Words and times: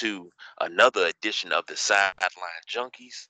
to 0.00 0.30
another 0.62 1.08
edition 1.08 1.52
of 1.52 1.66
the 1.66 1.76
Sideline 1.76 2.14
Junkies. 2.66 3.28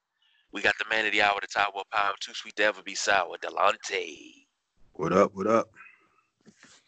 We 0.53 0.63
got 0.63 0.75
the 0.79 0.85
man 0.89 1.05
of 1.05 1.11
the 1.11 1.21
hour, 1.21 1.37
the 1.41 1.49
Tower 1.49 1.73
of 1.75 1.91
Power, 1.91 2.15
too 2.21 2.33
sweet 2.33 2.55
to 2.57 2.63
ever 2.63 2.81
be 2.81 2.95
sour, 2.95 3.37
Delonte. 3.39 4.47
What 4.93 5.13
up? 5.13 5.35
What 5.35 5.49
up? 5.49 5.71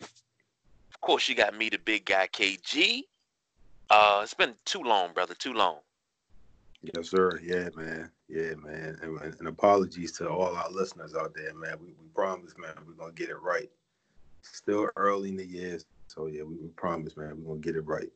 Of 0.01 1.01
course, 1.01 1.29
you 1.29 1.35
got 1.35 1.59
me, 1.59 1.69
the 1.69 1.79
big 1.79 2.05
guy, 2.05 2.29
KG. 2.33 3.01
Uh, 3.91 4.21
it's 4.23 4.35
been 4.35 4.55
too 4.65 4.83
long, 4.83 5.13
brother, 5.15 5.35
too 5.35 5.53
long. 5.53 5.79
Yes, 6.83 7.11
sir. 7.11 7.41
Yeah, 7.43 7.69
man. 7.75 8.09
Yeah, 8.29 8.55
man. 8.63 8.99
And, 9.03 9.35
and 9.41 9.49
apologies 9.49 10.13
to 10.13 10.29
all 10.29 10.55
our 10.55 10.71
listeners 10.71 11.17
out 11.17 11.35
there, 11.35 11.55
man. 11.55 11.75
We, 11.81 11.89
we 11.89 12.07
promise, 12.15 12.55
man, 12.57 12.75
we're 12.87 12.95
gonna 12.95 13.13
get 13.13 13.31
it 13.31 13.43
right. 13.43 13.71
Still 14.43 14.89
early 14.95 15.31
in 15.31 15.37
the 15.37 15.47
year, 15.47 15.81
so 16.07 16.27
yeah, 16.27 16.45
we, 16.45 16.55
we 16.55 16.69
promise, 16.69 17.17
man, 17.17 17.35
we're 17.37 17.49
gonna 17.49 17.61
get 17.61 17.75
it 17.75 17.81
right. 17.81 18.11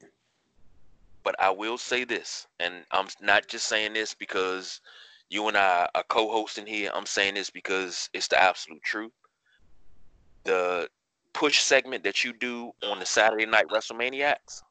But 1.26 1.34
I 1.40 1.50
will 1.50 1.76
say 1.76 2.04
this, 2.04 2.46
and 2.60 2.84
I'm 2.92 3.09
not 3.20 3.48
just 3.48 3.66
saying 3.66 3.95
this 3.95 4.14
because 4.14 4.80
you 5.28 5.48
and 5.48 5.56
I 5.56 5.88
are 5.96 6.04
co-hosting 6.09 6.68
here. 6.68 6.88
I'm 6.95 7.04
saying 7.04 7.34
this 7.34 7.51
because 7.51 8.09
it's 8.14 8.28
the 8.28 8.40
absolute 8.40 8.80
truth. 8.84 9.10
The 10.45 10.88
push 11.34 11.59
segment 11.59 12.04
that 12.04 12.23
you 12.23 12.32
do 12.32 12.70
on 12.84 13.01
the 13.01 13.06
Saturday 13.06 13.45
Night 13.45 13.66
WrestleManiacs, 13.73 14.62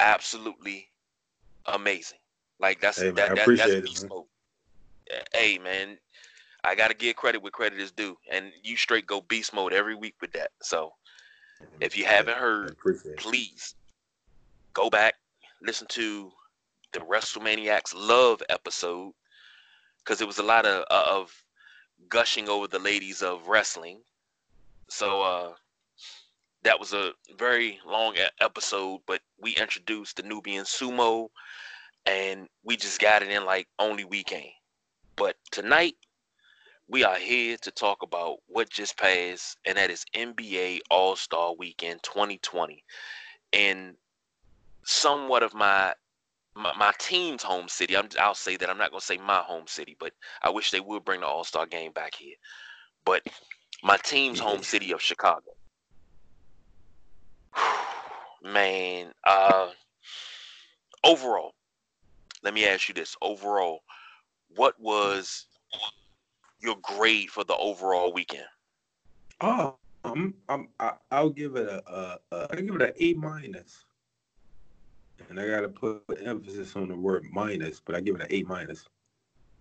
absolutely 0.00 0.88
amazing. 1.66 2.18
Like 2.58 2.80
that's 2.80 3.00
Hey, 3.00 3.12
that, 3.12 3.36
that 3.36 3.56
that's 3.56 3.72
it, 3.72 3.84
beast 3.84 4.08
mode. 4.10 4.24
Hey 5.32 5.58
man, 5.58 5.96
I 6.64 6.74
gotta 6.74 6.94
give 6.94 7.14
credit 7.14 7.40
where 7.40 7.52
credit 7.52 7.78
is 7.78 7.92
due, 7.92 8.16
and 8.32 8.50
you 8.64 8.76
straight 8.76 9.06
go 9.06 9.20
beast 9.20 9.54
mode 9.54 9.72
every 9.72 9.94
week 9.94 10.16
with 10.20 10.32
that. 10.32 10.50
So 10.60 10.90
if 11.80 11.96
you 11.96 12.04
haven't 12.04 12.36
heard, 12.36 12.74
please 13.16 13.76
go 14.74 14.90
back, 14.90 15.14
listen 15.66 15.86
to 15.88 16.30
the 16.92 17.00
WrestleManiacs 17.00 17.92
Love 17.94 18.40
episode, 18.48 19.12
because 19.98 20.20
it 20.20 20.26
was 20.26 20.38
a 20.38 20.42
lot 20.42 20.64
of 20.64 20.84
uh, 20.90 21.04
of 21.08 21.44
gushing 22.08 22.48
over 22.48 22.68
the 22.68 22.78
ladies 22.78 23.20
of 23.20 23.48
wrestling. 23.48 23.98
So 24.88 25.22
uh, 25.22 25.52
that 26.62 26.78
was 26.78 26.92
a 26.92 27.10
very 27.36 27.80
long 27.84 28.14
episode, 28.40 29.00
but 29.06 29.20
we 29.40 29.56
introduced 29.56 30.16
the 30.16 30.22
Nubian 30.22 30.64
Sumo, 30.64 31.30
and 32.06 32.48
we 32.62 32.76
just 32.76 33.00
got 33.00 33.22
it 33.22 33.30
in 33.30 33.44
like 33.44 33.66
only 33.80 34.04
we 34.04 34.22
can. 34.22 34.44
But 35.16 35.36
tonight 35.50 35.96
we 36.88 37.02
are 37.02 37.16
here 37.16 37.56
to 37.62 37.70
talk 37.72 38.02
about 38.02 38.36
what 38.46 38.70
just 38.70 38.96
passed, 38.96 39.58
and 39.64 39.76
that 39.76 39.90
is 39.90 40.04
NBA 40.14 40.80
All 40.90 41.16
Star 41.16 41.54
Weekend 41.58 42.04
2020. 42.04 42.84
And 43.52 43.96
somewhat 44.86 45.44
of 45.44 45.54
my 45.54 45.94
my, 46.56 46.72
my 46.78 46.92
team's 47.00 47.44
home 47.44 47.68
city. 47.68 47.96
I'm, 47.96 48.10
I'll 48.20 48.34
say 48.34 48.56
that 48.58 48.70
I'm 48.70 48.78
not 48.78 48.90
gonna 48.92 49.02
say 49.02 49.18
my 49.18 49.40
home 49.40 49.66
city, 49.68 49.96
but 50.00 50.12
I 50.42 50.50
wish 50.50 50.72
they 50.72 50.80
would 50.80 51.04
bring 51.06 51.22
the 51.22 51.28
All 51.28 51.44
Star 51.44 51.66
game 51.66 51.92
back 51.92 52.16
here. 52.16 52.36
But 53.04 53.22
my 53.84 53.98
team's 53.98 54.40
home 54.40 54.62
city 54.62 54.92
of 54.92 55.02
Chicago. 55.02 55.52
Man, 58.44 59.12
uh, 59.24 59.70
overall, 61.04 61.52
let 62.44 62.54
me 62.54 62.66
ask 62.66 62.88
you 62.88 62.94
this: 62.94 63.16
overall, 63.22 63.80
what 64.56 64.74
was 64.80 65.46
your 66.60 66.76
grade 66.82 67.30
for 67.30 67.44
the 67.44 67.56
overall 67.56 68.12
weekend? 68.14 68.46
Oh, 69.42 69.76
I'm, 70.04 70.34
I'm, 70.50 70.70
I, 70.80 70.94
I'll 71.12 71.30
give 71.30 71.56
it 71.56 71.68
a, 71.68 71.82
a, 71.90 72.20
a 72.32 72.48
I 72.52 72.56
give 72.62 72.76
it 72.76 72.82
an 72.82 72.94
A 72.98 73.14
minus. 73.14 73.85
And 75.28 75.40
I 75.40 75.46
gotta 75.48 75.68
put 75.68 76.02
emphasis 76.24 76.76
on 76.76 76.88
the 76.88 76.96
word 76.96 77.24
minus, 77.32 77.80
but 77.80 77.94
I 77.94 78.00
give 78.00 78.16
it 78.16 78.22
an 78.22 78.28
A 78.30 78.42
minus. 78.44 78.86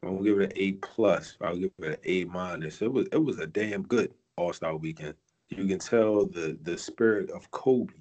I 0.03 0.07
won't 0.07 0.23
give 0.23 0.39
it 0.39 0.51
an 0.51 0.57
A 0.57 0.73
plus. 0.73 1.38
I'll 1.41 1.57
give 1.57 1.71
it 1.79 1.88
an 1.88 1.97
A 2.05 2.25
minus. 2.25 2.81
It 2.81 2.91
was 2.91 3.07
it 3.11 3.17
was 3.17 3.39
a 3.39 3.47
damn 3.47 3.83
good 3.83 4.13
All 4.38 4.53
Star 4.53 4.75
weekend. 4.75 5.15
You 5.49 5.65
can 5.65 5.79
tell 5.79 6.25
the 6.25 6.57
the 6.61 6.77
spirit 6.77 7.29
of 7.31 7.49
Kobe, 7.51 7.94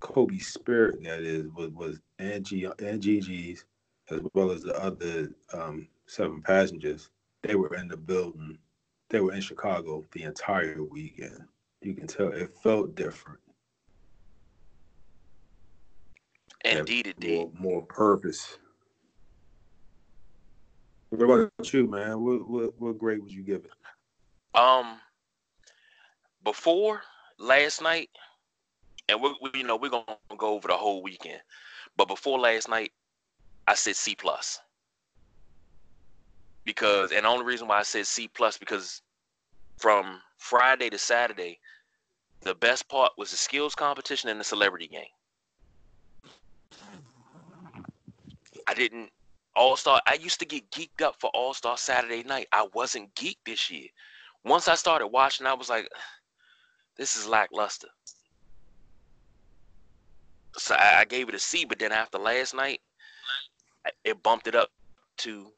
Kobe's 0.00 0.46
spirit 0.46 1.02
that 1.04 1.20
is 1.20 1.46
was 1.52 1.70
was 1.70 2.00
G 2.42 2.66
and 2.78 3.02
Gigi's, 3.02 3.64
as 4.10 4.20
well 4.32 4.50
as 4.50 4.62
the 4.62 4.74
other 4.82 5.34
um, 5.52 5.88
seven 6.06 6.42
passengers. 6.42 7.10
They 7.42 7.54
were 7.54 7.74
in 7.74 7.88
the 7.88 7.96
building. 7.96 8.58
They 9.10 9.20
were 9.20 9.34
in 9.34 9.42
Chicago 9.42 10.04
the 10.12 10.22
entire 10.22 10.82
weekend. 10.82 11.44
You 11.82 11.94
can 11.94 12.06
tell 12.06 12.28
it 12.28 12.56
felt 12.62 12.94
different. 12.94 13.40
Had 16.50 16.53
Indeed, 16.64 17.06
it 17.06 17.20
did. 17.20 17.38
more, 17.38 17.50
more 17.58 17.82
purpose. 17.82 18.58
What 21.10 21.22
about 21.22 21.72
you, 21.72 21.86
man? 21.86 22.20
What 22.20 22.48
what 22.48 22.80
what 22.80 22.98
grade 22.98 23.20
would 23.20 23.32
you 23.32 23.42
give 23.42 23.64
it? 23.64 24.58
Um, 24.58 24.98
before 26.42 27.02
last 27.38 27.82
night, 27.82 28.08
and 29.08 29.22
we, 29.22 29.36
we 29.40 29.60
you 29.60 29.64
know 29.64 29.76
we're 29.76 29.90
gonna 29.90 30.04
go 30.36 30.54
over 30.54 30.68
the 30.68 30.74
whole 30.74 31.02
weekend, 31.02 31.40
but 31.96 32.08
before 32.08 32.38
last 32.38 32.68
night, 32.68 32.92
I 33.68 33.74
said 33.74 33.96
C 33.96 34.14
plus 34.14 34.60
because, 36.64 37.12
and 37.12 37.24
the 37.24 37.28
only 37.28 37.44
reason 37.44 37.68
why 37.68 37.78
I 37.78 37.82
said 37.82 38.06
C 38.06 38.28
plus 38.28 38.58
because 38.58 39.02
from 39.76 40.20
Friday 40.38 40.90
to 40.90 40.98
Saturday, 40.98 41.60
the 42.42 42.54
best 42.54 42.88
part 42.88 43.12
was 43.16 43.30
the 43.30 43.36
skills 43.36 43.74
competition 43.74 44.30
and 44.30 44.40
the 44.40 44.44
celebrity 44.44 44.88
game. 44.88 45.04
I 48.74 48.76
didn't 48.76 49.10
All 49.54 49.76
Star. 49.76 50.00
I 50.04 50.14
used 50.14 50.40
to 50.40 50.46
get 50.46 50.68
geeked 50.72 51.00
up 51.00 51.14
for 51.20 51.30
All 51.32 51.54
Star 51.54 51.76
Saturday 51.78 52.24
night. 52.24 52.48
I 52.50 52.66
wasn't 52.74 53.14
geeked 53.14 53.44
this 53.46 53.70
year. 53.70 53.86
Once 54.44 54.66
I 54.66 54.74
started 54.74 55.06
watching, 55.08 55.46
I 55.46 55.54
was 55.54 55.68
like, 55.68 55.88
this 56.96 57.16
is 57.16 57.28
lackluster. 57.28 57.88
So 60.56 60.74
I, 60.74 61.00
I 61.00 61.04
gave 61.04 61.28
it 61.28 61.36
a 61.36 61.38
C, 61.38 61.64
but 61.64 61.78
then 61.78 61.92
after 61.92 62.18
last 62.18 62.52
night, 62.52 62.80
it 64.02 64.20
bumped 64.24 64.48
it 64.48 64.56
up 64.56 64.70
to 65.18 65.52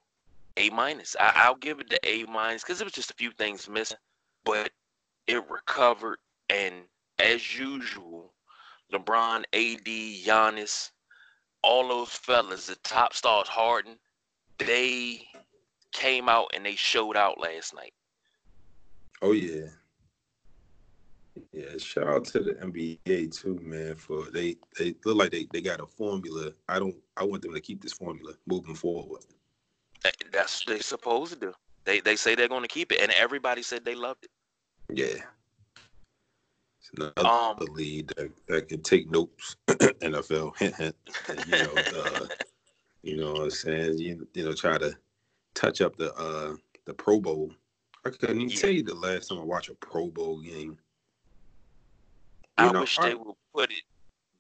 A 0.59 0.69
minus. 0.69 1.16
I'll 1.19 1.55
give 1.55 1.81
it 1.81 1.88
the 1.88 1.99
A 2.06 2.25
minus 2.25 2.62
because 2.62 2.82
it 2.82 2.84
was 2.84 2.93
just 2.93 3.10
a 3.10 3.15
few 3.15 3.31
things 3.31 3.66
missing, 3.66 3.99
but 4.44 4.71
it 5.26 5.43
recovered. 5.49 6.19
And 6.50 6.75
as 7.19 7.59
usual, 7.59 8.34
LeBron, 8.93 9.44
AD, 9.55 9.87
Giannis, 9.87 10.91
all 11.62 11.89
those 11.89 12.11
fellas, 12.11 12.67
the 12.67 12.77
top 12.77 13.15
stars, 13.15 13.49
Harden, 13.49 13.99
they 14.59 15.27
came 15.93 16.28
out 16.28 16.50
and 16.55 16.65
they 16.65 16.75
showed 16.75 17.17
out 17.17 17.41
last 17.41 17.75
night. 17.75 17.94
Oh 19.22 19.33
yeah. 19.33 19.69
Yeah, 21.53 21.77
shout 21.78 22.09
out 22.09 22.25
to 22.27 22.41
the 22.41 22.53
NBA 22.55 23.41
too, 23.41 23.59
man. 23.62 23.94
For 23.97 24.31
they 24.31 24.56
they 24.79 24.94
look 25.05 25.17
like 25.17 25.31
they, 25.31 25.47
they 25.53 25.61
got 25.61 25.81
a 25.81 25.87
formula. 25.87 26.53
I 26.69 26.79
don't 26.79 26.97
I 27.17 27.25
want 27.25 27.43
them 27.43 27.55
to 27.55 27.61
keep 27.61 27.82
this 27.82 27.93
formula 27.93 28.35
moving 28.47 28.75
forward. 28.75 29.23
That's 30.32 30.67
what 30.67 30.76
they 30.76 30.82
supposed 30.82 31.32
to 31.35 31.38
do. 31.38 31.52
They 31.85 32.00
they 32.00 32.17
say 32.17 32.35
they're 32.35 32.49
going 32.49 32.62
to 32.62 32.69
keep 32.69 32.93
it, 32.93 33.00
and 33.00 33.12
everybody 33.12 33.62
said 33.62 33.85
they 33.85 33.94
loved 33.94 34.25
it. 34.25 34.31
Yeah. 34.94 35.23
Another 36.97 37.27
Um, 37.29 37.56
league 37.75 38.12
that, 38.17 38.31
that 38.49 38.69
can 38.69 38.83
take 38.83 39.11
notes. 39.11 39.56
NFL, 39.69 40.56
hint 40.59 40.75
hint. 40.77 40.97
You 41.47 41.53
know, 41.62 41.75
uh, 42.00 42.27
you 43.03 43.17
know 43.17 43.33
what 43.33 43.43
I'm 43.43 43.50
saying? 43.50 43.99
You 43.99 44.27
you 44.35 44.44
know, 44.44 44.53
try 44.53 44.79
to 44.79 44.97
touch 45.55 45.81
up 45.81 45.97
the 45.97 46.15
uh 46.15 46.56
the 46.85 46.94
Pro 46.94 47.21
Bowl. 47.21 47.53
I 48.05 48.11
couldn't 48.11 48.37
even 48.37 48.49
Yeah. 48.50 48.56
tell 48.61 48.71
you 48.71 48.83
the 48.83 48.94
last 48.94 49.29
time 49.29 49.38
I 49.38 49.43
watched 49.44 49.69
a 49.69 49.75
Pro 49.75 50.09
Bowl 50.09 50.41
game. 50.41 50.79
I 52.59 52.67
You 52.67 52.73
know, 52.73 52.81
wish 52.81 52.99
I- 52.99 53.09
they 53.09 53.15
would 53.15 53.35
put 53.55 53.71
it 53.71 53.83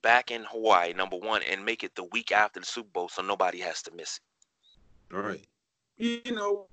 back 0.02 0.30
in 0.30 0.44
Hawaii, 0.44 0.92
number 0.92 1.16
one, 1.16 1.42
and 1.42 1.64
make 1.64 1.82
it 1.82 1.94
the 1.96 2.04
week 2.04 2.30
after 2.30 2.60
the 2.60 2.66
Super 2.66 2.88
Bowl, 2.90 3.08
so 3.08 3.22
nobody 3.22 3.58
has 3.60 3.82
to 3.82 3.90
miss 3.90 4.20
it. 5.10 5.16
All 5.16 5.22
right. 5.22 5.44
You 5.98 6.20
know, 6.32 6.68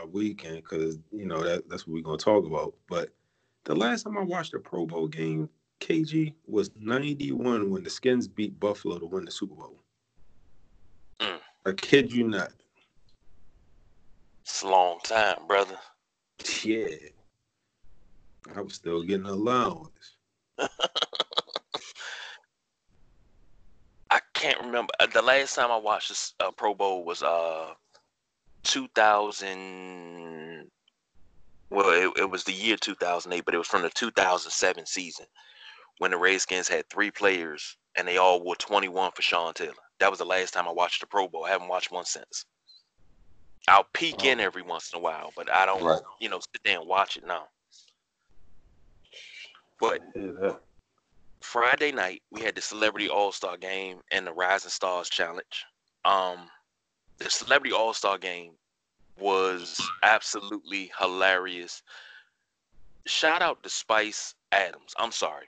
a 0.00 0.06
weekend 0.06 0.56
because 0.56 0.98
you 1.10 1.26
know 1.26 1.42
that 1.42 1.68
that's 1.68 1.86
what 1.86 1.94
we're 1.94 2.02
gonna 2.02 2.18
talk 2.18 2.46
about. 2.46 2.74
But 2.88 3.10
the 3.64 3.74
last 3.74 4.04
time 4.04 4.18
I 4.18 4.22
watched 4.22 4.54
a 4.54 4.58
Pro 4.58 4.86
Bowl 4.86 5.08
game, 5.08 5.48
KG 5.80 6.34
was 6.46 6.70
'91 6.78 7.70
when 7.70 7.82
the 7.82 7.90
Skins 7.90 8.28
beat 8.28 8.58
Buffalo 8.58 8.98
to 8.98 9.06
win 9.06 9.24
the 9.24 9.30
Super 9.30 9.54
Bowl. 9.54 9.82
Mm. 11.20 11.38
I 11.66 11.72
kid 11.72 12.12
you 12.12 12.28
not. 12.28 12.52
It's 14.42 14.62
a 14.62 14.68
long 14.68 14.98
time, 15.04 15.46
brother. 15.46 15.78
Yeah. 16.64 16.86
I 18.56 18.60
was 18.60 18.74
still 18.74 19.02
getting 19.02 19.26
allowance. 19.26 20.16
I 24.10 24.20
can't 24.34 24.60
remember 24.60 24.92
the 25.12 25.22
last 25.22 25.54
time 25.54 25.70
I 25.70 25.76
watched 25.76 26.08
this 26.08 26.34
uh, 26.40 26.50
Pro 26.50 26.74
Bowl 26.74 27.04
was 27.04 27.22
uh 27.22 27.74
2000 28.64 30.70
well, 31.72 31.90
it, 31.90 32.20
it 32.20 32.30
was 32.30 32.44
the 32.44 32.52
year 32.52 32.76
2008, 32.76 33.44
but 33.46 33.54
it 33.54 33.58
was 33.58 33.66
from 33.66 33.80
the 33.80 33.88
2007 33.88 34.84
season 34.84 35.24
when 35.98 36.10
the 36.10 36.18
Redskins 36.18 36.68
had 36.68 36.88
three 36.90 37.10
players 37.10 37.78
and 37.96 38.06
they 38.06 38.18
all 38.18 38.42
wore 38.42 38.56
21 38.56 39.12
for 39.12 39.22
Sean 39.22 39.54
Taylor. 39.54 39.72
That 39.98 40.10
was 40.10 40.18
the 40.18 40.26
last 40.26 40.52
time 40.52 40.68
I 40.68 40.72
watched 40.72 41.00
the 41.00 41.06
Pro 41.06 41.28
Bowl. 41.28 41.44
I 41.44 41.50
haven't 41.50 41.68
watched 41.68 41.90
one 41.90 42.04
since. 42.04 42.44
I'll 43.68 43.86
peek 43.94 44.16
oh. 44.20 44.28
in 44.28 44.40
every 44.40 44.62
once 44.62 44.90
in 44.92 44.98
a 44.98 45.02
while, 45.02 45.32
but 45.34 45.50
I 45.50 45.64
don't, 45.64 45.82
right. 45.82 46.00
you 46.20 46.28
know, 46.28 46.40
sit 46.40 46.62
there 46.64 46.78
and 46.78 46.88
watch 46.88 47.16
it 47.16 47.26
now. 47.26 47.44
But 49.80 50.00
yeah. 50.14 50.52
Friday 51.40 51.92
night 51.92 52.22
we 52.30 52.42
had 52.42 52.54
the 52.54 52.60
Celebrity 52.60 53.08
All 53.08 53.32
Star 53.32 53.56
Game 53.56 54.00
and 54.10 54.26
the 54.26 54.32
Rising 54.32 54.70
Stars 54.70 55.08
Challenge. 55.08 55.64
Um, 56.04 56.48
the 57.22 57.30
Celebrity 57.30 57.74
All 57.74 57.94
Star 57.94 58.18
Game 58.18 58.52
was 59.18 59.80
absolutely 60.02 60.90
hilarious. 60.98 61.82
Shout 63.06 63.42
out 63.42 63.62
to 63.62 63.68
Spice 63.68 64.34
Adams. 64.52 64.94
I'm 64.98 65.12
sorry, 65.12 65.46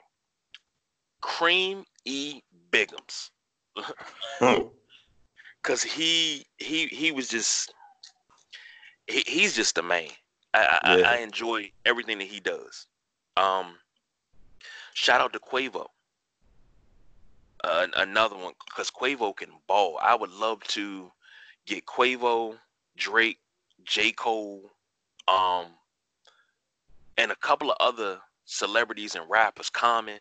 Cream 1.21 1.85
E. 2.05 2.41
Biggums, 2.71 3.29
because 5.61 5.81
he 5.83 6.45
he 6.57 6.87
he 6.87 7.11
was 7.11 7.29
just 7.29 7.73
he, 9.07 9.23
he's 9.25 9.55
just 9.55 9.77
a 9.77 9.83
man. 9.83 10.09
I, 10.53 10.97
yeah. 10.97 11.09
I, 11.09 11.15
I 11.15 11.17
enjoy 11.17 11.71
everything 11.85 12.17
that 12.19 12.27
he 12.27 12.39
does. 12.39 12.87
Um, 13.37 13.75
shout 14.93 15.21
out 15.21 15.33
to 15.33 15.39
Quavo. 15.39 15.87
Uh, 17.63 17.87
another 17.97 18.35
one 18.37 18.53
because 18.69 18.91
Quavo 18.91 19.35
can 19.35 19.49
ball. 19.67 19.97
I 20.01 20.15
would 20.15 20.31
love 20.31 20.63
to 20.65 21.11
get 21.65 21.85
Quavo, 21.85 22.55
Drake, 22.97 23.39
J. 23.83 24.11
Cole, 24.11 24.71
um, 25.27 25.67
and 27.17 27.31
a 27.31 27.35
couple 27.35 27.71
of 27.71 27.77
other 27.79 28.19
celebrities 28.45 29.15
and 29.15 29.29
rappers, 29.29 29.69
Common, 29.69 30.19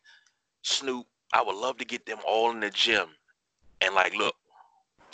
Snoop. 0.63 1.07
I 1.33 1.43
would 1.43 1.57
love 1.57 1.79
to 1.79 1.85
get 1.85 2.07
them 2.07 2.19
all 2.27 2.51
in 2.51 2.61
the 2.61 2.71
gym 2.71 3.09
and 3.81 3.95
like, 3.95 4.15
look, 4.15 4.37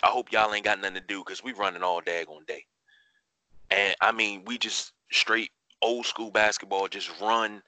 I 0.03 0.09
hope 0.09 0.33
y'all 0.33 0.53
ain't 0.55 0.65
got 0.65 0.81
nothing 0.81 0.95
to 0.95 1.01
do 1.01 1.23
because 1.25 1.43
we 1.43 1.53
running 1.53 1.83
all 1.83 2.01
daggone 2.01 2.47
day. 2.47 2.65
And 3.71 3.95
I 4.01 4.13
mean, 4.13 4.45
we 4.45 4.59
just 4.59 4.93
straight 5.11 5.51
old 5.83 6.07
school 6.07 6.31
basketball, 6.31 6.89
just 6.89 7.11
run 7.21 7.63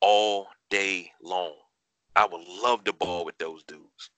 all 0.00 0.48
day 0.70 1.10
long. 1.22 1.54
I 2.16 2.26
would 2.26 2.46
love 2.62 2.84
to 2.84 2.92
ball 2.92 3.24
with 3.24 3.38
those 3.38 3.62
dudes. 3.64 4.10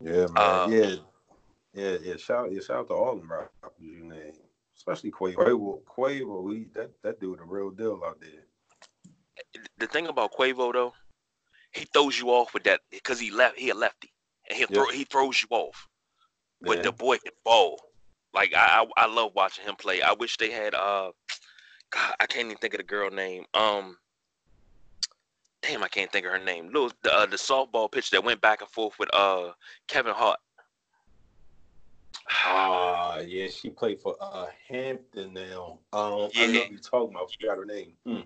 Yeah, 0.00 0.26
man. 0.26 0.30
Uh, 0.36 0.66
yeah. 0.70 0.94
Yeah, 1.74 1.96
yeah. 2.02 2.16
Shout, 2.16 2.52
yeah, 2.52 2.60
shout 2.60 2.78
out 2.78 2.88
to 2.88 2.94
all 2.94 3.16
them 3.16 3.30
rappers 3.30 3.72
you 3.80 4.04
name, 4.04 4.32
especially 4.76 5.10
Quavo. 5.10 5.34
Quavo, 5.34 5.80
Quavo 5.82 6.52
he, 6.54 6.66
that 6.74 6.90
that 7.02 7.20
dude 7.20 7.40
a 7.40 7.44
real 7.44 7.70
deal 7.70 8.00
out 8.04 8.20
there. 8.20 8.44
The 9.78 9.86
thing 9.86 10.06
about 10.06 10.32
Quavo 10.32 10.72
though, 10.72 10.94
he 11.72 11.86
throws 11.92 12.18
you 12.18 12.28
off 12.28 12.54
with 12.54 12.64
that 12.64 12.80
because 12.90 13.18
he 13.18 13.30
left. 13.30 13.58
He 13.58 13.70
a 13.70 13.74
lefty, 13.74 14.12
and 14.48 14.56
he 14.56 14.66
throw, 14.66 14.88
he 14.88 15.04
throws 15.04 15.42
you 15.42 15.48
off. 15.50 15.88
But 16.60 16.78
yeah. 16.78 16.82
the 16.84 16.92
boy 16.92 17.18
can 17.18 17.32
ball. 17.44 17.80
Like 18.32 18.54
I, 18.54 18.84
I, 18.96 19.04
I 19.04 19.06
love 19.06 19.32
watching 19.34 19.64
him 19.64 19.74
play. 19.76 20.00
I 20.00 20.12
wish 20.12 20.36
they 20.36 20.50
had 20.50 20.74
uh, 20.74 21.10
God, 21.90 22.14
I 22.20 22.26
can't 22.26 22.46
even 22.46 22.58
think 22.58 22.74
of 22.74 22.78
the 22.78 22.84
girl 22.84 23.10
name. 23.10 23.44
Um, 23.54 23.96
damn, 25.66 25.82
I 25.82 25.88
can't 25.88 26.10
think 26.10 26.26
of 26.26 26.32
her 26.32 26.38
name. 26.38 26.66
Little 26.66 26.90
the 27.02 27.14
uh, 27.14 27.26
the 27.26 27.36
softball 27.36 27.90
pitcher 27.90 28.16
that 28.16 28.24
went 28.24 28.40
back 28.40 28.60
and 28.60 28.70
forth 28.70 28.98
with 28.98 29.08
uh 29.14 29.50
Kevin 29.86 30.14
Hart. 30.14 30.38
Ah, 32.30 33.16
uh, 33.16 33.20
yeah, 33.20 33.48
she 33.48 33.70
played 33.70 34.00
for 34.00 34.16
uh 34.20 34.46
Hampton 34.68 35.34
now. 35.34 35.78
Um, 35.92 36.30
yeah. 36.34 36.42
I 36.42 36.46
know 36.46 36.64
you 36.70 36.78
talking 36.78 37.14
about. 37.14 37.32
Forgot 37.32 37.58
her 37.58 37.64
name. 37.64 37.92
Hmm. 38.06 38.20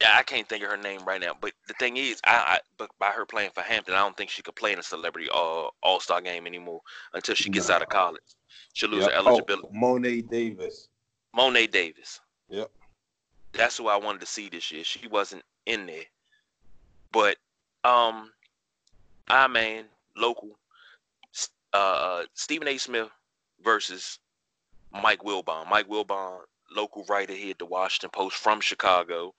Yeah, 0.00 0.16
I 0.16 0.22
can't 0.22 0.48
think 0.48 0.64
of 0.64 0.70
her 0.70 0.78
name 0.78 1.04
right 1.04 1.20
now. 1.20 1.32
But 1.38 1.52
the 1.68 1.74
thing 1.74 1.98
is, 1.98 2.20
I, 2.24 2.30
I 2.30 2.58
but 2.78 2.90
by 2.98 3.08
her 3.08 3.26
playing 3.26 3.50
for 3.52 3.60
Hampton, 3.60 3.94
I 3.94 3.98
don't 3.98 4.16
think 4.16 4.30
she 4.30 4.42
could 4.42 4.56
play 4.56 4.72
in 4.72 4.78
a 4.78 4.82
celebrity 4.82 5.28
uh, 5.32 5.68
All 5.82 6.00
Star 6.00 6.20
game 6.20 6.46
anymore 6.46 6.80
until 7.12 7.34
she 7.34 7.50
gets 7.50 7.68
nah. 7.68 7.76
out 7.76 7.82
of 7.82 7.88
college. 7.90 8.22
She'll 8.72 8.90
lose 8.90 9.02
yep. 9.02 9.10
her 9.10 9.18
eligibility. 9.18 9.68
Oh, 9.68 9.74
Mo'ne 9.74 10.22
Davis. 10.22 10.88
Mo'ne 11.34 11.66
Davis. 11.70 12.20
Yep. 12.48 12.70
That's 13.52 13.76
who 13.76 13.88
I 13.88 13.96
wanted 13.96 14.20
to 14.20 14.26
see 14.26 14.48
this 14.48 14.70
year. 14.70 14.84
She 14.84 15.06
wasn't 15.08 15.42
in 15.66 15.86
there, 15.86 16.04
but 17.12 17.36
um, 17.84 18.30
I 19.28 19.46
man, 19.48 19.84
local, 20.16 20.50
uh, 21.72 22.24
Stephen 22.34 22.68
A. 22.68 22.78
Smith 22.78 23.08
versus 23.62 24.18
Mike 24.92 25.20
Wilbon. 25.20 25.68
Mike 25.68 25.88
Wilbon, 25.88 26.40
local 26.74 27.04
writer 27.08 27.34
here 27.34 27.52
at 27.52 27.58
the 27.58 27.66
Washington 27.66 28.10
Post 28.10 28.36
from 28.36 28.60
Chicago 28.60 29.34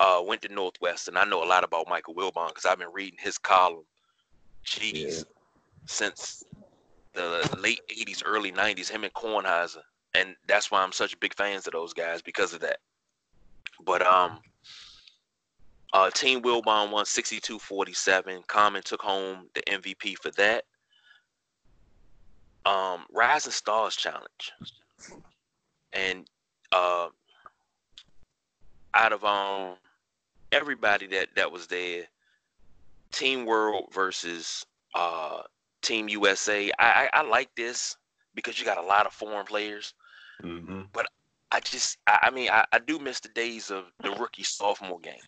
uh, 0.00 0.22
went 0.24 0.42
to 0.42 0.48
Northwestern. 0.48 1.16
I 1.16 1.24
know 1.24 1.44
a 1.44 1.46
lot 1.46 1.62
about 1.62 1.88
Michael 1.88 2.14
Wilbon 2.14 2.48
because 2.48 2.64
I've 2.64 2.78
been 2.78 2.92
reading 2.92 3.18
his 3.20 3.36
column, 3.36 3.84
jeez, 4.64 4.92
yeah. 4.94 5.22
since 5.86 6.42
the 7.12 7.48
late 7.60 7.80
'80s, 7.90 8.22
early 8.24 8.50
'90s. 8.50 8.88
Him 8.88 9.04
and 9.04 9.12
Kornheiser, 9.12 9.82
and 10.14 10.34
that's 10.48 10.70
why 10.70 10.82
I'm 10.82 10.92
such 10.92 11.20
big 11.20 11.34
fans 11.34 11.66
of 11.66 11.74
those 11.74 11.92
guys 11.92 12.22
because 12.22 12.54
of 12.54 12.60
that. 12.60 12.78
But 13.84 14.00
um, 14.02 14.40
uh, 15.92 16.10
Team 16.10 16.42
Wilbon 16.42 16.90
won 16.90 17.04
62-47. 17.04 18.46
Common 18.46 18.82
took 18.82 19.02
home 19.02 19.48
the 19.54 19.62
MVP 19.62 20.16
for 20.18 20.30
that. 20.32 20.64
Um, 22.66 23.04
Rising 23.12 23.52
Stars 23.52 23.96
Challenge, 23.96 24.52
and 25.94 26.28
uh, 26.72 27.08
out 28.92 29.12
of 29.14 29.24
um 29.24 29.76
everybody 30.52 31.06
that 31.06 31.28
that 31.36 31.50
was 31.50 31.66
there. 31.66 32.04
Team 33.12 33.44
World 33.44 33.88
versus 33.92 34.64
uh, 34.94 35.42
Team 35.82 36.08
USA. 36.08 36.70
I, 36.78 37.08
I, 37.12 37.20
I 37.20 37.22
like 37.22 37.54
this 37.56 37.96
because 38.34 38.58
you 38.58 38.64
got 38.64 38.78
a 38.78 38.82
lot 38.82 39.06
of 39.06 39.12
foreign 39.12 39.46
players. 39.46 39.94
Mm-hmm. 40.42 40.82
But 40.92 41.06
I 41.50 41.60
just, 41.60 41.98
I, 42.06 42.18
I 42.24 42.30
mean, 42.30 42.50
I, 42.50 42.64
I, 42.72 42.78
do 42.78 42.98
miss 42.98 43.20
the 43.20 43.28
days 43.30 43.70
of 43.70 43.86
the 44.02 44.10
rookie 44.12 44.42
sophomore 44.42 45.00
game. 45.00 45.20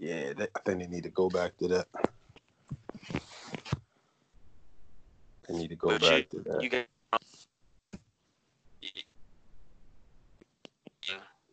Yeah, 0.00 0.32
they, 0.32 0.46
I 0.54 0.60
think 0.64 0.80
they 0.80 0.86
need 0.86 1.02
to 1.02 1.10
go 1.10 1.28
back 1.28 1.58
to 1.58 1.68
that. 1.68 1.86
They 5.46 5.54
need 5.54 5.68
to 5.68 5.76
go 5.76 5.88
but 5.90 6.00
back 6.00 6.26
you, 6.32 6.38
to 6.42 6.50
that. 6.50 6.62
You 6.62 6.70
get 6.70 6.88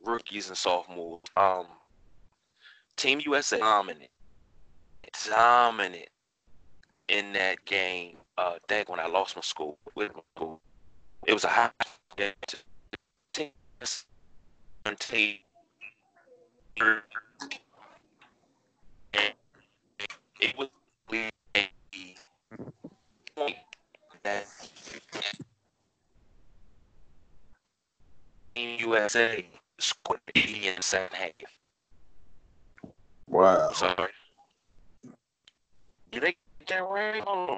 rookies 0.06 0.48
and 0.48 0.58
sophomores. 0.58 1.20
Um, 1.36 1.66
Team 2.96 3.20
USA 3.25 3.60
dominant, 3.60 4.10
dominant 5.30 6.08
in 7.10 7.34
that 7.34 7.63
game. 7.66 8.16
Uh, 8.38 8.56
dang, 8.70 8.86
when 8.88 9.01
I 9.01 9.08
lost 9.08 9.36
my 9.36 9.42
school, 9.42 9.77
with 9.94 10.16
my 10.16 10.22
school, 10.38 10.62
it 11.27 11.34
was 11.34 11.44
a 11.44 11.50
high 11.50 11.70
game 12.16 12.32
to 12.48 12.58
team 13.34 13.51
it 20.39 20.58
was 20.58 20.70
a 21.56 21.70
point 23.36 23.56
that 24.24 24.46
Team 28.56 28.79
USA 28.79 29.46
scored 29.79 30.20
80 30.36 30.67
in 30.67 30.75
the 30.75 30.84
second 30.84 31.15
half. 31.15 31.32
Wow. 33.27 33.72
Sorry. 33.72 34.12
Did 36.12 36.24
they 36.24 36.36
get 36.60 36.67
that 36.70 36.89
right? 36.89 37.24
Oh, 37.25 37.58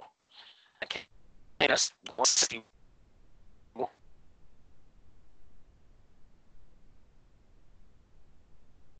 I 0.82 0.86
can't. 0.86 1.06
That's 1.60 1.92
160. 2.08 2.64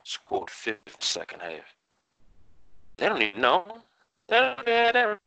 Scored 0.04 0.50
fifth 0.50 0.96
second 1.00 1.40
half. 1.40 1.79
They 3.00 3.08
don't 3.08 3.22
even 3.22 3.40
know. 3.40 3.64
They 4.28 4.36
don't 4.36 4.68
have 4.68 5.18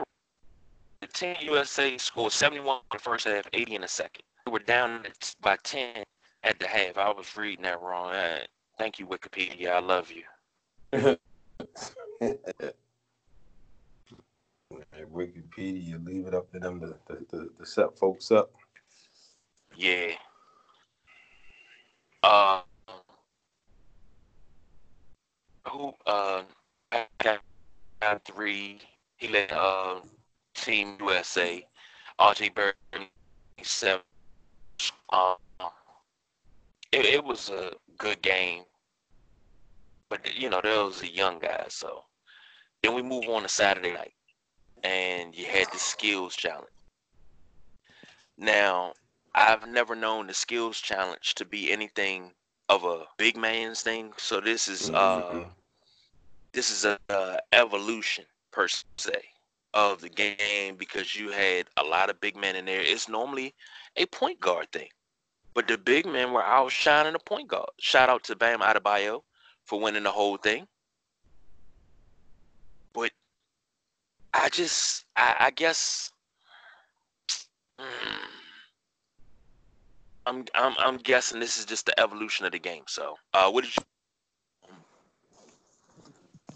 The 1.01 1.07
Team 1.07 1.35
USA 1.41 1.97
scored 1.97 2.31
71 2.31 2.75
in 2.77 2.81
the 2.91 2.99
first 2.99 3.25
half, 3.25 3.47
80 3.51 3.75
in 3.75 3.81
the 3.81 3.87
second. 3.87 4.21
We 4.45 4.51
were 4.51 4.59
down 4.59 5.07
by 5.41 5.57
10 5.63 6.03
at 6.43 6.59
the 6.59 6.67
half. 6.67 6.99
I 6.99 7.11
was 7.11 7.35
reading 7.35 7.63
that 7.63 7.81
wrong. 7.81 8.11
Uh, 8.13 8.41
thank 8.77 8.99
you, 8.99 9.07
Wikipedia. 9.07 9.71
I 9.71 9.79
love 9.79 10.11
you. 10.11 11.17
Wikipedia, 15.11 15.83
you 15.83 15.99
leave 16.05 16.27
it 16.27 16.35
up 16.35 16.51
to 16.51 16.59
them 16.59 16.79
to, 16.79 16.95
to, 17.07 17.25
to, 17.31 17.49
to 17.57 17.65
set 17.65 17.97
folks 17.97 18.31
up. 18.31 18.51
Yeah. 19.75 20.11
Uh, 22.21 22.61
who 25.67 25.91
uh 26.05 26.43
got 27.19 27.39
three? 28.11 28.69
He 29.05 29.17
led 29.19 29.41
uh 29.41 29.99
Team 30.53 30.97
USA. 30.99 31.67
RJ 32.19 32.49
Barrett 32.49 32.75
seven 33.63 34.03
Um, 35.11 35.37
it, 36.91 37.05
it 37.05 37.23
was 37.23 37.49
a 37.49 37.73
good 37.97 38.21
game, 38.21 38.63
but 40.09 40.33
you 40.35 40.49
know 40.49 40.61
there 40.61 40.83
was 40.83 41.01
a 41.01 41.11
young 41.11 41.39
guy. 41.39 41.65
So 41.69 42.05
then 42.81 42.93
we 42.93 43.01
move 43.01 43.27
on 43.27 43.43
to 43.43 43.47
Saturday 43.49 43.93
night, 43.93 44.13
and 44.83 45.35
you 45.35 45.45
had 45.45 45.67
the 45.71 45.79
skills 45.79 46.35
challenge. 46.35 46.67
Now, 48.37 48.93
I've 49.33 49.67
never 49.67 49.95
known 49.95 50.27
the 50.27 50.33
skills 50.33 50.79
challenge 50.79 51.33
to 51.35 51.45
be 51.45 51.71
anything 51.71 52.33
of 52.67 52.83
a 52.83 53.07
big 53.17 53.35
man's 53.37 53.81
thing. 53.81 54.13
So 54.17 54.39
this 54.39 54.67
is 54.67 54.89
uh 54.93 55.21
Mhm. 55.21 55.45
This 56.53 56.69
is 56.69 56.85
a, 56.85 56.97
uh 57.09 57.37
evolution 57.51 58.25
per 58.51 58.67
se 58.67 59.23
of 59.73 60.01
the 60.01 60.09
game 60.09 60.75
because 60.77 61.15
you 61.15 61.31
had 61.31 61.67
a 61.77 61.83
lot 61.83 62.09
of 62.09 62.21
big 62.21 62.35
men 62.35 62.55
in 62.55 62.65
there. 62.65 62.81
It's 62.81 63.09
normally 63.09 63.53
a 63.97 64.05
point 64.07 64.39
guard 64.39 64.71
thing, 64.71 64.89
but 65.53 65.67
the 65.67 65.77
big 65.77 66.05
men 66.05 66.31
were 66.31 66.43
outshining 66.43 67.13
the 67.13 67.19
point 67.19 67.47
guard. 67.47 67.69
Shout 67.79 68.09
out 68.09 68.23
to 68.25 68.35
Bam 68.35 68.59
Adebayo 68.59 69.21
for 69.65 69.79
winning 69.79 70.03
the 70.03 70.11
whole 70.11 70.37
thing. 70.37 70.67
But 72.93 73.11
I 74.33 74.49
just, 74.49 75.05
I, 75.15 75.35
I 75.39 75.51
guess, 75.51 76.11
mm, 77.79 77.85
I'm, 80.27 80.45
I'm, 80.53 80.75
I'm 80.77 80.97
guessing 80.97 81.39
this 81.39 81.57
is 81.57 81.65
just 81.65 81.87
the 81.87 81.99
evolution 81.99 82.45
of 82.45 82.51
the 82.51 82.59
game. 82.59 82.83
So, 82.87 83.15
uh, 83.33 83.49
what 83.49 83.63
did 83.63 83.75
you? 83.75 83.83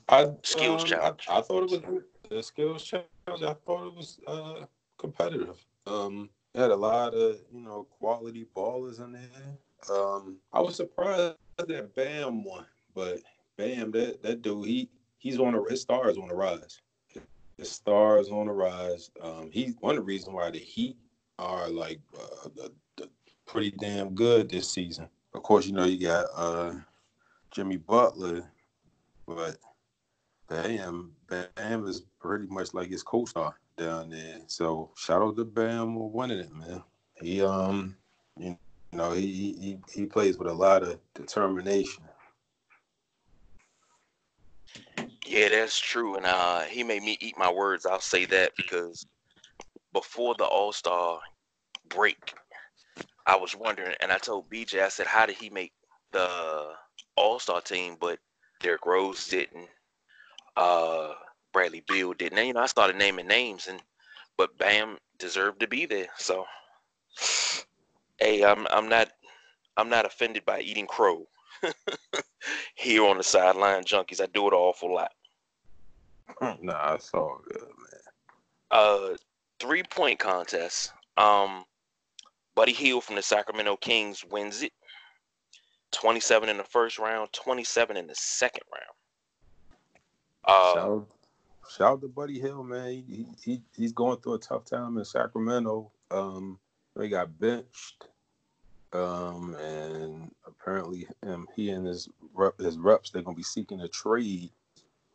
I 0.09 0.31
Skills 0.43 0.83
um, 0.83 0.87
challenge. 0.87 1.27
I, 1.29 1.39
I 1.39 1.41
thought 1.41 1.63
it 1.63 1.83
was 1.83 2.01
the 2.29 2.43
skills 2.43 2.83
challenge. 2.83 3.07
I 3.27 3.53
thought 3.53 3.87
it 3.87 3.95
was 3.95 4.19
uh, 4.27 4.65
competitive. 4.97 5.57
Um, 5.85 6.29
it 6.53 6.61
had 6.61 6.71
a 6.71 6.75
lot 6.75 7.13
of 7.13 7.37
you 7.51 7.61
know 7.61 7.87
quality 7.99 8.45
ballers 8.55 9.03
in 9.03 9.13
there. 9.13 9.95
Um, 9.95 10.37
I 10.51 10.61
was 10.61 10.75
surprised 10.75 11.35
that 11.57 11.95
Bam 11.95 12.43
won, 12.43 12.65
but 12.95 13.19
Bam, 13.57 13.91
that 13.91 14.21
that 14.23 14.41
dude, 14.41 14.65
he 14.65 14.89
he's 15.17 15.39
on 15.39 15.55
a 15.55 15.69
his 15.69 15.81
star 15.81 16.09
is 16.09 16.17
on 16.17 16.29
the 16.29 16.35
rise. 16.35 16.81
His 17.57 17.71
star 17.71 18.19
is 18.19 18.29
on 18.29 18.47
the 18.47 18.53
rise. 18.53 19.09
Um, 19.21 19.49
he's 19.51 19.75
one 19.79 19.95
of 19.95 20.03
the 20.03 20.05
reasons 20.05 20.33
why 20.33 20.51
the 20.51 20.59
Heat 20.59 20.95
are 21.39 21.69
like 21.69 21.99
uh, 22.15 22.49
the, 22.55 22.71
the 22.97 23.09
pretty 23.45 23.71
damn 23.71 24.13
good 24.13 24.49
this 24.49 24.69
season. 24.69 25.09
Of 25.33 25.43
course, 25.43 25.65
you 25.65 25.73
know 25.73 25.85
you 25.85 25.99
got 25.99 26.25
uh, 26.35 26.73
Jimmy 27.51 27.77
Butler, 27.77 28.43
but 29.27 29.57
Bam, 30.47 31.11
Bam 31.27 31.87
is 31.87 32.03
pretty 32.19 32.47
much 32.47 32.73
like 32.73 32.89
his 32.89 33.03
co-star 33.03 33.55
down 33.77 34.09
there. 34.09 34.39
So 34.47 34.91
shout 34.95 35.21
out 35.21 35.35
to 35.37 35.45
Bam 35.45 35.95
for 35.95 36.09
winning 36.09 36.39
it, 36.39 36.53
man. 36.53 36.83
He 37.21 37.41
um, 37.41 37.95
you 38.37 38.57
know, 38.91 39.11
he 39.11 39.53
he 39.59 39.79
he 39.93 40.05
plays 40.05 40.37
with 40.37 40.47
a 40.47 40.53
lot 40.53 40.83
of 40.83 40.99
determination. 41.13 42.03
Yeah, 45.25 45.49
that's 45.49 45.77
true. 45.77 46.15
And 46.15 46.25
uh, 46.25 46.61
he 46.61 46.83
made 46.83 47.03
me 47.03 47.17
eat 47.19 47.37
my 47.37 47.51
words. 47.51 47.85
I'll 47.85 47.99
say 47.99 48.25
that 48.25 48.53
because 48.55 49.05
before 49.91 50.35
the 50.37 50.45
All 50.45 50.71
Star 50.71 51.19
break, 51.89 52.33
I 53.25 53.35
was 53.35 53.55
wondering, 53.55 53.95
and 54.01 54.11
I 54.11 54.17
told 54.17 54.49
BJ, 54.49 54.81
I 54.81 54.89
said, 54.89 55.07
how 55.07 55.25
did 55.25 55.35
he 55.35 55.49
make 55.49 55.73
the 56.11 56.71
All 57.17 57.39
Star 57.39 57.59
team, 57.59 57.97
but 57.99 58.19
Derrick 58.61 58.85
Rose 58.85 59.27
didn't, 59.27 59.67
uh, 60.57 61.13
Bradley 61.53 61.83
Beal 61.87 62.13
didn't. 62.13 62.39
And, 62.39 62.47
you 62.47 62.53
know, 62.53 62.61
I 62.61 62.65
started 62.65 62.97
naming 62.97 63.27
names, 63.27 63.67
and 63.67 63.81
but 64.37 64.57
Bam 64.57 64.97
deserved 65.19 65.59
to 65.61 65.67
be 65.67 65.85
there. 65.85 66.07
So, 66.17 66.45
hey, 68.19 68.43
I'm 68.43 68.67
I'm 68.71 68.89
not 68.89 69.09
I'm 69.77 69.89
not 69.89 70.05
offended 70.05 70.43
by 70.45 70.59
eating 70.59 70.87
crow 70.87 71.27
here 72.75 73.05
on 73.05 73.17
the 73.17 73.23
sideline 73.23 73.83
junkies. 73.83 74.21
I 74.21 74.25
do 74.25 74.47
it 74.47 74.53
an 74.53 74.59
awful 74.59 74.93
lot. 74.93 75.11
nah, 76.61 76.93
it's 76.95 77.13
all 77.13 77.39
good, 77.47 77.61
man. 77.61 78.01
uh 78.71 79.15
three 79.59 79.83
point 79.83 80.19
contest. 80.19 80.91
Um 81.15 81.63
Buddy 82.55 82.73
Hield 82.73 83.03
from 83.03 83.15
the 83.15 83.21
Sacramento 83.21 83.77
Kings 83.77 84.25
wins 84.31 84.63
it. 84.63 84.73
27 85.91 86.49
in 86.49 86.57
the 86.57 86.63
first 86.63 86.97
round, 86.97 87.31
27 87.31 87.95
in 87.95 88.07
the 88.07 88.15
second 88.15 88.63
round. 88.73 88.96
Uh 90.47 90.73
shout, 90.73 90.89
out, 90.91 91.07
shout 91.69 91.91
out 91.93 92.01
to 92.01 92.07
Buddy 92.07 92.39
Hield, 92.39 92.67
man. 92.67 93.03
He, 93.07 93.25
he 93.43 93.61
he's 93.75 93.93
going 93.93 94.17
through 94.19 94.35
a 94.35 94.39
tough 94.39 94.65
time 94.65 94.97
in 94.97 95.05
Sacramento. 95.05 95.91
Um, 96.11 96.59
they 96.95 97.09
got 97.09 97.39
benched. 97.39 98.07
Um, 98.93 99.53
and 99.55 100.31
apparently, 100.45 101.07
um, 101.23 101.47
he 101.55 101.69
and 101.71 101.85
his 101.85 102.07
rep, 102.33 102.57
his 102.59 102.77
reps 102.77 103.09
they're 103.09 103.21
gonna 103.21 103.35
be 103.35 103.43
seeking 103.43 103.81
a 103.81 103.87
trade. 103.87 104.51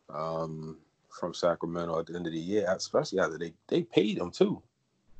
Um, 0.09 0.77
from 1.09 1.33
Sacramento 1.33 1.99
at 1.99 2.07
the 2.07 2.15
end 2.15 2.27
of 2.27 2.33
the 2.33 2.39
year, 2.39 2.65
especially 2.69 3.19
after 3.19 3.37
they 3.37 3.53
they 3.67 3.83
paid 3.83 4.17
him 4.17 4.31
too. 4.31 4.61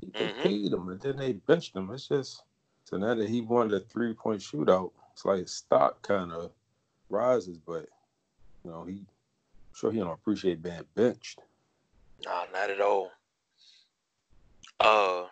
They 0.01 0.27
Mhm. 0.27 0.43
paid 0.43 0.73
him 0.73 0.89
and 0.89 0.99
then 0.99 1.17
they 1.17 1.33
benched 1.33 1.75
him. 1.75 1.91
It's 1.91 2.07
just 2.07 2.43
so 2.85 2.97
now 2.97 3.13
that 3.13 3.29
he 3.29 3.41
won 3.41 3.69
the 3.69 3.79
three 3.79 4.13
point 4.13 4.41
shootout, 4.41 4.91
it's 5.13 5.25
like 5.25 5.39
his 5.39 5.53
stock 5.53 6.01
kind 6.01 6.31
of 6.31 6.51
rises, 7.09 7.57
but 7.59 7.87
you 8.63 8.71
know 8.71 8.83
he 8.83 9.05
sure 9.73 9.91
he 9.91 9.99
don't 9.99 10.11
appreciate 10.11 10.61
being 10.61 10.81
benched. 10.95 11.39
nah, 12.25 12.45
not 12.53 12.69
at 12.69 12.81
all. 12.81 13.11
Uh 14.79 15.25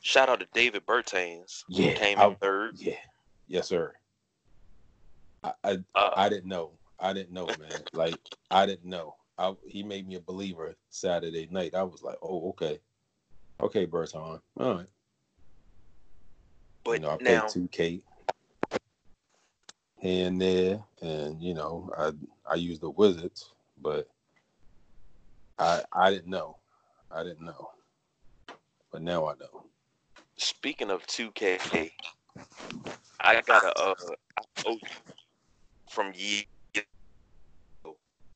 shout 0.00 0.28
out 0.28 0.40
to 0.40 0.46
David 0.52 0.84
Bertans. 0.86 1.64
who 1.68 1.74
Yeah, 1.82 1.94
came 1.94 2.18
I- 2.18 2.26
in 2.28 2.36
third. 2.36 2.78
Yeah, 2.78 2.94
yes 3.46 3.68
sir. 3.68 3.94
I 5.44 5.52
I, 5.64 5.78
Uh, 5.94 6.10
I 6.16 6.28
didn't 6.28 6.48
know. 6.48 6.72
I 6.98 7.12
didn't 7.12 7.32
know, 7.32 7.46
man. 7.46 7.82
like 7.92 8.18
I 8.50 8.66
didn't 8.66 8.88
know. 8.88 9.16
I, 9.38 9.54
he 9.66 9.82
made 9.82 10.06
me 10.06 10.14
a 10.16 10.20
believer 10.20 10.76
Saturday 10.90 11.48
night. 11.50 11.74
I 11.74 11.82
was 11.82 12.02
like, 12.02 12.16
oh 12.22 12.50
okay, 12.50 12.78
okay, 13.60 13.86
Berton. 13.86 14.20
All 14.20 14.40
right. 14.56 14.86
but 16.84 16.92
you 16.92 16.98
know, 17.00 17.10
I 17.10 17.16
now 17.22 17.46
played 17.48 17.70
2K 17.70 18.02
here 20.02 20.26
and 20.28 20.40
there, 20.42 20.84
and 21.02 21.40
you 21.42 21.54
know, 21.54 21.90
I 21.96 22.12
I 22.50 22.56
use 22.56 22.80
the 22.80 22.90
Wizards, 22.90 23.52
but 23.80 24.08
I 25.58 25.82
I 25.92 26.10
didn't 26.10 26.30
know, 26.30 26.58
I 27.10 27.22
didn't 27.24 27.46
know, 27.46 27.70
but 28.92 29.02
now 29.02 29.28
I 29.28 29.34
know. 29.34 29.64
speaking 30.38 30.90
of 30.90 31.06
2K, 31.06 31.90
I 33.20 33.40
got 33.42 33.64
a 33.64 33.78
uh 33.78 33.94
from 35.90 36.12
years. 36.16 36.46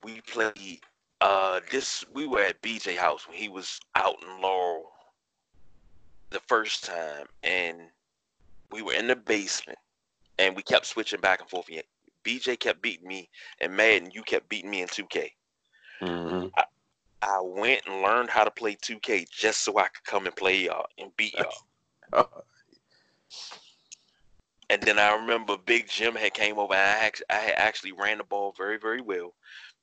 We 0.04 0.20
played 0.23 0.80
uh 1.20 1.61
this 1.70 2.04
we 2.14 2.26
were 2.26 2.42
at 2.42 2.62
BJ 2.62 2.96
house 2.96 3.28
when 3.28 3.38
he 3.38 3.49
was 3.49 3.80
out 3.96 4.16
in 4.23 4.42
Laurel 4.42 4.92
the 6.30 6.40
first 6.49 6.85
time 6.85 7.26
and 7.42 7.78
we 8.73 8.82
were 8.82 8.94
in 8.94 9.08
the 9.08 9.16
basement 9.16 9.78
and 10.38 10.57
we 10.57 10.62
kept 10.62 10.87
switching 10.87 11.21
back 11.21 11.40
and 11.40 11.49
forth. 11.49 11.66
BJ 12.25 12.59
kept 12.59 12.83
beating 12.83 13.07
me 13.09 13.28
and 13.61 13.75
Madden, 13.75 14.11
you 14.12 14.23
kept 14.23 14.49
beating 14.49 14.71
me 14.71 14.83
in 14.83 14.88
2K. 14.88 15.31
Mm-hmm. 16.02 16.47
I 17.23 17.40
went 17.43 17.83
and 17.87 18.02
learned 18.02 18.31
how 18.31 18.45
to 18.45 18.50
play 18.50 18.76
2K 18.76 19.26
just 19.31 19.62
so 19.62 19.78
I 19.78 19.88
could 19.88 20.05
come 20.05 20.26
and 20.26 20.37
play 20.37 20.64
y'all 20.64 20.87
and 20.99 21.11
beat 21.16 21.35
y'all. 21.35 22.28
And 24.69 24.83
then 24.83 24.99
I 24.99 25.14
remember 25.14 25.57
Big 25.57 25.88
Jim 25.88 26.14
had 26.14 26.35
came 26.35 26.59
over. 26.59 26.75
And 26.75 26.83
I 26.83 27.05
actually, 27.05 27.26
I 27.31 27.37
had 27.37 27.55
actually 27.57 27.93
ran 27.93 28.19
the 28.19 28.25
ball 28.25 28.52
very, 28.57 28.78
very 28.78 29.00
well. 29.00 29.33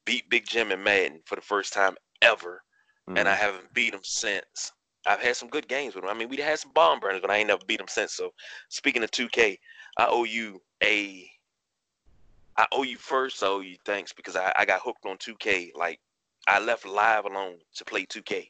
Beat 0.05 0.29
Big 0.29 0.45
Jim 0.45 0.71
and 0.71 0.83
Madden 0.83 1.21
for 1.25 1.35
the 1.35 1.41
first 1.41 1.73
time 1.73 1.95
ever, 2.21 2.61
and 3.07 3.17
Mm-hmm. 3.17 3.27
I 3.27 3.35
haven't 3.35 3.73
beat 3.73 3.93
him 3.93 4.01
since. 4.03 4.71
I've 5.05 5.19
had 5.19 5.35
some 5.35 5.49
good 5.49 5.67
games 5.67 5.95
with 5.95 6.03
him. 6.03 6.09
I 6.09 6.13
mean, 6.13 6.29
we 6.29 6.37
had 6.37 6.59
some 6.59 6.71
bomb 6.73 6.99
burners, 6.99 7.21
but 7.21 7.29
I 7.29 7.37
ain't 7.37 7.47
never 7.47 7.63
beat 7.67 7.81
him 7.81 7.87
since. 7.89 8.13
So, 8.13 8.31
speaking 8.69 9.03
of 9.03 9.11
2K, 9.11 9.57
I 9.97 10.07
owe 10.09 10.23
you 10.23 10.61
a. 10.83 11.29
I 12.55 12.65
owe 12.71 12.83
you 12.83 12.97
first. 12.97 13.41
I 13.43 13.47
owe 13.47 13.61
you 13.61 13.77
thanks 13.85 14.13
because 14.13 14.35
I, 14.35 14.53
I 14.55 14.65
got 14.65 14.81
hooked 14.81 15.05
on 15.05 15.17
2K. 15.17 15.71
Like 15.75 15.99
I 16.47 16.59
left 16.59 16.85
live 16.85 17.25
alone 17.25 17.57
to 17.75 17.85
play 17.85 18.05
2K, 18.05 18.49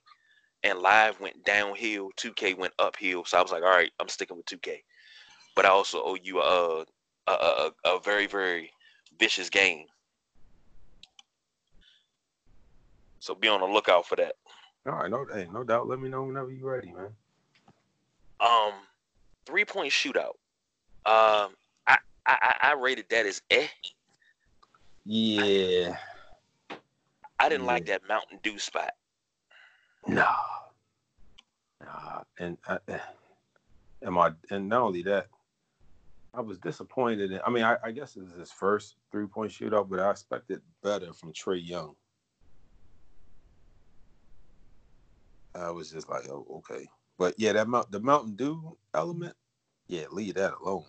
and 0.63 0.79
live 0.79 1.19
went 1.19 1.43
downhill. 1.45 2.11
2K 2.17 2.57
went 2.57 2.73
uphill. 2.79 3.25
So 3.25 3.37
I 3.37 3.41
was 3.41 3.51
like, 3.51 3.63
all 3.63 3.69
right, 3.69 3.91
I'm 3.99 4.09
sticking 4.09 4.37
with 4.37 4.45
2K 4.45 4.79
but 5.55 5.65
I 5.65 5.69
also 5.69 6.01
owe 6.03 6.17
you 6.21 6.41
a 6.41 6.85
a, 7.27 7.31
a, 7.31 7.71
a 7.85 7.99
very 7.99 8.27
very 8.27 8.71
vicious 9.19 9.49
game. 9.49 9.85
So 13.19 13.33
be 13.35 13.47
on 13.47 13.61
the 13.61 13.67
lookout 13.67 14.05
for 14.05 14.17
that. 14.17 14.33
All 14.85 14.93
right, 14.93 15.09
no, 15.09 15.25
hey, 15.33 15.47
no 15.51 15.63
doubt. 15.63 15.87
Let 15.87 15.99
me 15.99 16.09
know 16.09 16.23
whenever 16.23 16.51
you're 16.51 16.69
ready, 16.69 16.91
man. 16.91 17.15
Um, 18.41 18.73
three 19.45 19.63
point 19.63 19.93
shootout. 19.93 20.33
Um, 21.05 21.55
I, 21.87 21.97
I 22.25 22.37
I- 22.41 22.57
I 22.69 22.73
rated 22.73 23.09
that 23.09 23.25
as 23.25 23.41
eh. 23.49 23.67
Yeah, 25.05 25.97
I 27.39 27.49
didn't 27.49 27.65
like 27.65 27.85
that 27.87 28.07
Mountain 28.07 28.39
Dew 28.41 28.57
spot. 28.59 28.93
nah, 30.07 30.35
nah, 31.83 32.23
and 32.39 32.57
I, 32.67 32.79
And 34.01 34.13
my 34.15 34.31
and 34.49 34.69
not 34.69 34.81
only 34.81 35.03
that, 35.03 35.27
I 36.33 36.41
was 36.41 36.59
disappointed. 36.59 37.31
In, 37.31 37.39
I 37.45 37.49
mean, 37.49 37.63
I, 37.63 37.77
I 37.83 37.91
guess 37.91 38.15
it 38.15 38.23
was 38.23 38.33
his 38.33 38.51
first 38.51 38.95
three 39.11 39.27
point 39.27 39.51
shootout, 39.51 39.89
but 39.89 39.99
I 39.99 40.11
expected 40.11 40.61
better 40.81 41.13
from 41.13 41.33
Trae 41.33 41.65
Young. 41.65 41.95
I 45.55 45.69
was 45.71 45.91
just 45.91 46.09
like, 46.09 46.27
oh, 46.29 46.45
okay. 46.57 46.87
But 47.17 47.35
yeah, 47.37 47.53
that 47.53 47.67
mount 47.67 47.91
the 47.91 47.99
Mountain 47.99 48.35
Dew 48.35 48.77
element, 48.93 49.35
yeah, 49.87 50.05
leave 50.11 50.35
that 50.35 50.53
alone. 50.61 50.85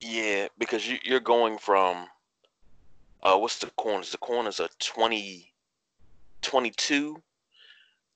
Yeah, 0.00 0.48
because 0.58 0.86
you, 0.86 0.98
you're 1.02 1.20
going 1.20 1.58
from 1.58 2.06
uh 3.22 3.36
what's 3.36 3.58
the 3.58 3.70
corners? 3.76 4.12
The 4.12 4.18
corners 4.18 4.60
are 4.60 4.68
20 4.78 5.52
22 6.42 7.22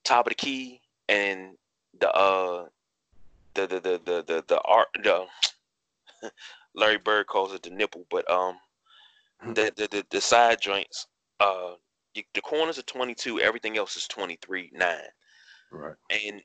top 0.04 0.26
of 0.26 0.30
the 0.30 0.34
key 0.34 0.80
and 1.08 1.56
the 1.98 2.10
uh 2.10 2.66
the 3.54 3.66
the 3.66 3.80
the 3.80 4.00
the 4.04 4.24
the, 4.26 4.44
the 4.46 4.60
art 4.62 4.88
the 5.02 5.26
Larry 6.74 6.98
Bird 6.98 7.26
calls 7.26 7.52
it 7.52 7.62
the 7.62 7.70
nipple, 7.70 8.06
but 8.10 8.28
um 8.30 8.56
the 9.54 9.72
the 9.76 9.88
the, 9.90 10.06
the 10.10 10.20
side 10.20 10.60
joints 10.60 11.06
uh 11.40 11.72
you, 12.14 12.22
the 12.34 12.40
corners 12.40 12.78
are 12.78 12.82
22, 12.82 13.40
everything 13.40 13.76
else 13.78 13.96
is 13.96 14.06
23 14.06 14.70
9. 14.72 14.96
Right. 15.70 15.94
And 16.10 16.42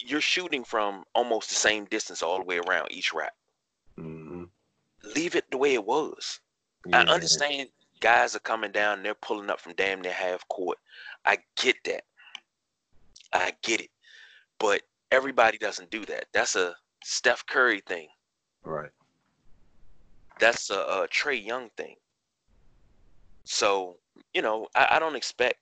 you're 0.00 0.20
shooting 0.20 0.64
from 0.64 1.04
almost 1.14 1.50
the 1.50 1.54
same 1.54 1.84
distance 1.86 2.22
all 2.22 2.38
the 2.38 2.44
way 2.44 2.58
around 2.58 2.88
each 2.90 3.12
rack. 3.12 3.32
Mm-hmm. 3.98 4.23
Leave 5.14 5.34
it 5.34 5.44
the 5.50 5.58
way 5.58 5.74
it 5.74 5.84
was. 5.84 6.40
I 6.92 7.02
understand 7.02 7.68
guys 8.00 8.36
are 8.36 8.40
coming 8.40 8.70
down, 8.70 9.02
they're 9.02 9.14
pulling 9.14 9.48
up 9.48 9.60
from 9.60 9.72
damn 9.76 10.00
near 10.00 10.12
half 10.12 10.46
court. 10.48 10.78
I 11.24 11.38
get 11.56 11.76
that. 11.84 12.04
I 13.32 13.52
get 13.62 13.80
it. 13.80 13.90
But 14.58 14.82
everybody 15.10 15.58
doesn't 15.58 15.90
do 15.90 16.04
that. 16.06 16.26
That's 16.32 16.54
a 16.54 16.74
Steph 17.02 17.46
Curry 17.46 17.82
thing. 17.86 18.08
Right. 18.62 18.90
That's 20.38 20.70
a, 20.70 20.78
a 20.78 21.08
Trae 21.08 21.44
Young 21.44 21.70
thing. 21.76 21.96
So, 23.44 23.96
you 24.32 24.42
know, 24.42 24.68
I, 24.74 24.88
I 24.92 24.98
don't 24.98 25.16
expect 25.16 25.60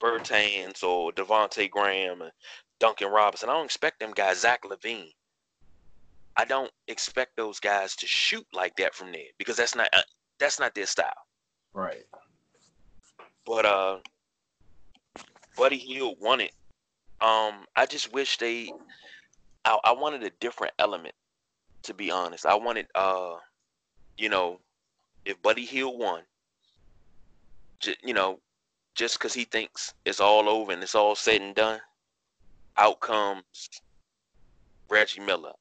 Bertans 0.00 0.82
or 0.82 1.12
Devonte 1.12 1.70
Graham 1.70 2.22
and 2.22 2.32
Duncan 2.78 3.08
Robinson. 3.08 3.48
I 3.48 3.54
don't 3.54 3.64
expect 3.64 4.00
them 4.00 4.12
guys, 4.14 4.40
Zach 4.40 4.62
LaVine. 4.64 5.12
I 6.38 6.44
don't 6.44 6.70
expect 6.86 7.36
those 7.36 7.60
guys 7.60 7.96
to 7.96 8.06
shoot 8.06 8.46
like 8.52 8.76
that 8.76 8.94
from 8.94 9.12
there 9.12 9.26
because 9.38 9.56
that's 9.56 9.74
not 9.74 9.88
uh, 9.92 10.02
that's 10.38 10.58
not 10.60 10.74
their 10.74 10.86
style. 10.86 11.12
Right. 11.74 12.04
But 13.44 13.66
uh, 13.66 13.98
Buddy 15.56 15.78
Hield 15.78 16.16
won 16.20 16.40
it. 16.40 16.52
Um, 17.20 17.66
I 17.76 17.86
just 17.86 18.12
wish 18.12 18.38
they. 18.38 18.72
I, 19.64 19.78
I 19.84 19.92
wanted 19.92 20.22
a 20.22 20.30
different 20.40 20.74
element, 20.78 21.14
to 21.82 21.92
be 21.92 22.10
honest. 22.10 22.46
I 22.46 22.54
wanted 22.54 22.86
uh, 22.94 23.34
you 24.18 24.28
know, 24.28 24.60
if 25.24 25.40
Buddy 25.40 25.64
Hield 25.64 25.98
won, 25.98 26.22
just, 27.80 28.04
you 28.04 28.12
know, 28.12 28.40
just 28.94 29.18
because 29.18 29.32
he 29.32 29.44
thinks 29.44 29.94
it's 30.04 30.20
all 30.20 30.48
over 30.48 30.72
and 30.72 30.82
it's 30.82 30.96
all 30.96 31.14
said 31.14 31.40
and 31.40 31.54
done, 31.54 31.80
out 32.76 33.00
comes 33.00 33.44
Reggie 34.90 35.20
Miller, 35.20 35.52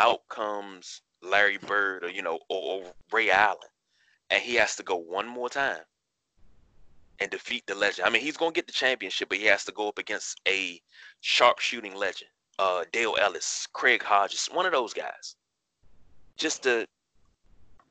out 0.00 0.26
comes 0.28 1.02
Larry 1.22 1.58
Bird, 1.58 2.04
or 2.04 2.08
you 2.08 2.22
know, 2.22 2.38
or, 2.48 2.82
or 2.82 2.92
Ray 3.12 3.30
Allen, 3.30 3.58
and 4.30 4.42
he 4.42 4.54
has 4.54 4.74
to 4.76 4.82
go 4.82 4.96
one 4.96 5.28
more 5.28 5.50
time 5.50 5.82
and 7.20 7.30
defeat 7.30 7.66
the 7.66 7.74
legend. 7.74 8.08
I 8.08 8.10
mean, 8.10 8.22
he's 8.22 8.36
gonna 8.36 8.52
get 8.52 8.66
the 8.66 8.72
championship, 8.72 9.28
but 9.28 9.38
he 9.38 9.44
has 9.44 9.64
to 9.64 9.72
go 9.72 9.88
up 9.88 9.98
against 9.98 10.40
a 10.48 10.80
sharpshooting 11.20 11.94
legend, 11.94 12.30
uh, 12.58 12.84
Dale 12.92 13.16
Ellis, 13.20 13.68
Craig 13.72 14.02
Hodges, 14.02 14.48
one 14.52 14.66
of 14.66 14.72
those 14.72 14.94
guys. 14.94 15.36
Just 16.38 16.62
to, 16.62 16.86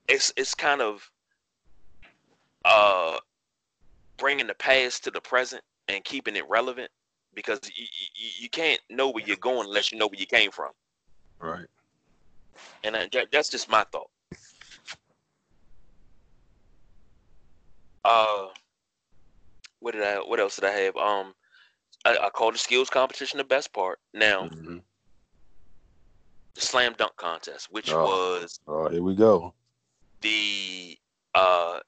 it's 0.07 0.33
it's 0.35 0.55
kind 0.55 0.81
of 0.81 1.09
uh 2.65 3.17
bringing 4.17 4.47
the 4.47 4.55
past 4.55 5.03
to 5.03 5.11
the 5.11 5.21
present 5.21 5.63
and 5.87 6.03
keeping 6.03 6.35
it 6.35 6.43
relevant 6.49 6.89
because 7.35 7.59
you, 7.75 7.85
you, 8.15 8.29
you 8.41 8.49
can't 8.49 8.81
know 8.89 9.09
where 9.09 9.23
you're 9.23 9.37
going 9.37 9.67
unless 9.67 9.91
you 9.91 9.97
know 9.97 10.07
where 10.07 10.19
you 10.19 10.25
came 10.25 10.51
from. 10.51 10.71
Right. 11.39 11.67
And 12.83 12.95
I, 12.95 13.09
that's 13.31 13.49
just 13.49 13.69
my 13.69 13.83
thought. 13.91 14.09
Uh, 18.03 18.47
what 19.79 19.93
did 19.93 20.03
I? 20.03 20.15
What 20.15 20.39
else 20.39 20.55
did 20.55 20.65
I 20.65 20.71
have? 20.71 20.95
Um, 20.95 21.33
I, 22.05 22.17
I 22.23 22.29
called 22.29 22.53
the 22.53 22.59
skills 22.59 22.89
competition 22.89 23.37
the 23.37 23.43
best 23.43 23.73
part. 23.73 23.99
Now, 24.13 24.43
mm-hmm. 24.43 24.77
the 26.55 26.61
slam 26.61 26.95
dunk 26.97 27.15
contest, 27.17 27.67
which 27.71 27.91
oh. 27.91 28.03
was 28.03 28.59
oh, 28.67 28.89
here 28.89 29.03
we 29.03 29.15
go. 29.15 29.53
The 30.21 30.97
uh 31.35 31.79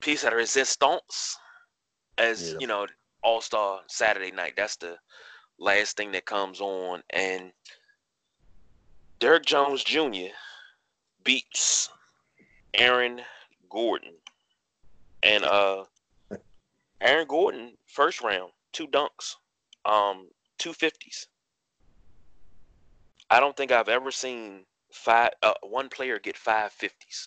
piece 0.00 0.22
de 0.22 0.34
resistance, 0.34 1.36
as 2.18 2.52
yeah. 2.52 2.58
you 2.60 2.66
know, 2.66 2.86
All 3.22 3.40
Star 3.40 3.80
Saturday 3.86 4.30
night. 4.30 4.54
That's 4.56 4.76
the 4.76 4.96
last 5.58 5.96
thing 5.96 6.12
that 6.12 6.26
comes 6.26 6.60
on, 6.60 7.02
and 7.10 7.52
Derrick 9.24 9.46
Jones 9.46 9.82
Jr. 9.82 10.34
beats 11.24 11.88
Aaron 12.74 13.22
Gordon, 13.70 14.12
and 15.22 15.44
uh, 15.44 15.84
Aaron 17.00 17.26
Gordon 17.26 17.72
first 17.86 18.20
round 18.20 18.52
two 18.74 18.86
dunks, 18.86 19.36
um, 19.86 20.28
two 20.58 20.74
fifties. 20.74 21.26
I 23.30 23.40
don't 23.40 23.56
think 23.56 23.72
I've 23.72 23.88
ever 23.88 24.10
seen 24.10 24.66
five 24.92 25.30
uh, 25.42 25.54
one 25.62 25.88
player 25.88 26.18
get 26.18 26.36
five 26.36 26.72
fifties. 26.72 27.26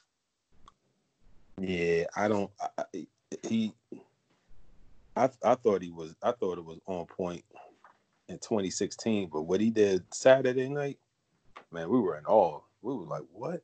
Yeah, 1.59 2.03
I 2.15 2.27
don't. 2.27 2.51
I, 2.77 3.07
he, 3.41 3.73
I, 5.15 5.31
I 5.43 5.55
thought 5.55 5.81
he 5.81 5.89
was. 5.89 6.13
I 6.21 6.31
thought 6.31 6.59
it 6.59 6.63
was 6.63 6.77
on 6.85 7.07
point 7.07 7.43
in 8.29 8.37
2016, 8.37 9.29
but 9.33 9.41
what 9.41 9.59
he 9.59 9.71
did 9.71 10.03
Saturday 10.13 10.69
night, 10.69 10.99
man, 11.71 11.89
we 11.89 11.99
were 11.99 12.17
in 12.17 12.25
awe. 12.25 12.61
We 12.81 12.93
were 12.95 13.05
like, 13.05 13.23
what? 13.31 13.61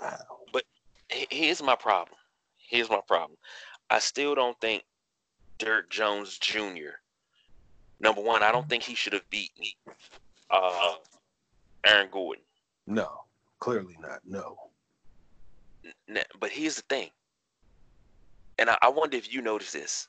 Wow. 0.00 0.16
But 0.52 0.64
here's 1.08 1.62
my 1.62 1.76
problem. 1.76 2.16
Here's 2.56 2.90
my 2.90 3.00
problem. 3.06 3.38
I 3.90 3.98
still 3.98 4.34
don't 4.34 4.58
think 4.60 4.84
Dirk 5.58 5.90
Jones 5.90 6.38
Jr. 6.38 6.96
Number 8.00 8.22
one, 8.22 8.42
I 8.42 8.50
don't 8.52 8.68
think 8.68 8.82
he 8.82 8.94
should 8.94 9.12
have 9.12 9.28
beaten 9.30 9.66
uh, 10.50 10.94
Aaron 11.84 12.08
Gordon. 12.10 12.42
No, 12.86 13.08
clearly 13.58 13.96
not. 14.00 14.20
No. 14.26 14.56
But 16.38 16.50
here's 16.50 16.76
the 16.76 16.82
thing, 16.82 17.10
and 18.58 18.68
I, 18.68 18.76
I 18.82 18.88
wonder 18.88 19.16
if 19.16 19.32
you 19.32 19.40
noticed 19.40 19.72
this, 19.72 20.08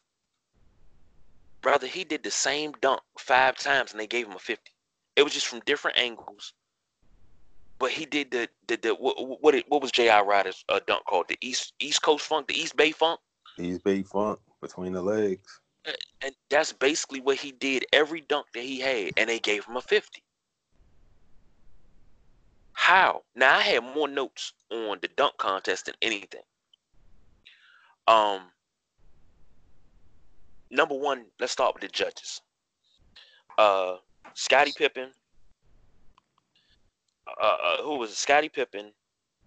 brother. 1.61 1.87
He 1.87 2.03
did 2.03 2.23
the 2.23 2.31
same 2.31 2.73
dunk 2.81 3.01
five 3.17 3.57
times, 3.57 3.91
and 3.91 3.99
they 3.99 4.07
gave 4.07 4.27
him 4.27 4.35
a 4.35 4.39
fifty. 4.39 4.70
It 5.15 5.23
was 5.23 5.33
just 5.33 5.47
from 5.47 5.61
different 5.65 5.97
angles. 5.97 6.53
But 7.79 7.91
he 7.91 8.05
did 8.05 8.31
the 8.31 8.47
the, 8.67 8.77
the 8.77 8.95
what 8.95 9.41
what, 9.41 9.55
what 9.67 9.81
was 9.81 9.91
J.R. 9.91 10.25
Rider's 10.25 10.63
uh, 10.69 10.79
dunk 10.85 11.05
called? 11.05 11.27
The 11.27 11.37
East 11.41 11.73
East 11.79 12.01
Coast 12.01 12.25
Funk, 12.25 12.47
the 12.47 12.59
East 12.59 12.75
Bay 12.75 12.91
Funk. 12.91 13.19
East 13.57 13.83
Bay 13.83 14.03
Funk 14.03 14.39
between 14.61 14.93
the 14.93 15.01
legs. 15.01 15.59
And 16.21 16.35
that's 16.51 16.71
basically 16.71 17.21
what 17.21 17.37
he 17.37 17.51
did 17.51 17.85
every 17.91 18.21
dunk 18.21 18.45
that 18.53 18.63
he 18.63 18.79
had, 18.79 19.13
and 19.17 19.27
they 19.27 19.39
gave 19.39 19.65
him 19.65 19.77
a 19.77 19.81
fifty. 19.81 20.23
How? 22.73 23.23
Now 23.35 23.57
I 23.57 23.61
had 23.61 23.83
more 23.83 24.07
notes 24.07 24.53
on 24.71 24.99
the 25.01 25.09
dunk 25.17 25.37
contest 25.37 25.85
than 25.85 25.95
anything. 26.01 26.41
Um, 28.07 28.41
number 30.69 30.95
one, 30.95 31.25
let's 31.39 31.51
start 31.53 31.73
with 31.73 31.81
the 31.81 31.87
judges. 31.87 32.41
Uh, 33.57 33.95
Scottie 34.33 34.73
Pippen. 34.75 35.09
Uh, 37.41 37.45
uh, 37.45 37.83
who 37.83 37.97
was 37.97 38.11
it? 38.11 38.17
Scottie 38.17 38.49
Pippen? 38.49 38.91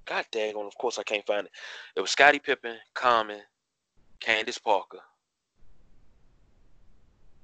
God 0.06 0.26
dang 0.30 0.54
on, 0.54 0.66
of 0.66 0.76
course 0.76 0.98
I 0.98 1.02
can't 1.02 1.26
find 1.26 1.46
it. 1.46 1.52
It 1.96 2.00
was 2.00 2.10
Scottie 2.10 2.38
Pippen, 2.38 2.76
Common, 2.94 3.40
Candace 4.20 4.58
Parker. 4.58 5.00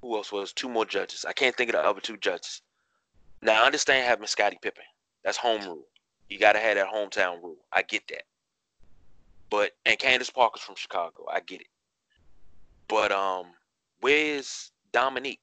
Who 0.03 0.17
else 0.17 0.33
was? 0.33 0.53
Two 0.53 0.69
more 0.69 0.85
judges. 0.85 1.25
I 1.27 1.33
can't 1.33 1.57
think 1.57 1.71
of 1.71 1.75
the 1.75 1.87
other 1.87 2.01
two 2.01 2.17
judges. 2.19 2.63
Now 3.43 3.63
I 3.63 3.67
understand 3.67 4.07
having 4.07 4.27
Scottie 4.27 4.59
Pippen. 4.61 4.85
That's 5.25 5.37
home 5.37 5.63
rule. 5.63 5.85
You 6.29 6.39
got 6.39 6.53
to 6.53 6.59
have 6.59 6.77
that 6.77 6.87
hometown 6.87 7.43
rule. 7.43 7.59
I 7.73 7.83
get 7.83 8.03
that. 8.09 8.23
But 9.51 9.73
and 9.85 9.99
Candace 9.99 10.31
Parker's 10.31 10.63
from 10.63 10.77
Chicago. 10.77 11.27
I 11.31 11.41
get 11.41 11.61
it. 11.61 11.67
But 12.89 13.13
um, 13.13 13.47
where's 14.01 14.73
Dominique? 14.93 15.41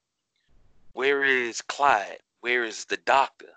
Where 0.98 1.24
is 1.24 1.62
Clyde? 1.62 2.18
Where 2.42 2.64
is 2.64 2.86
the 2.86 2.98
doctor? 2.98 3.54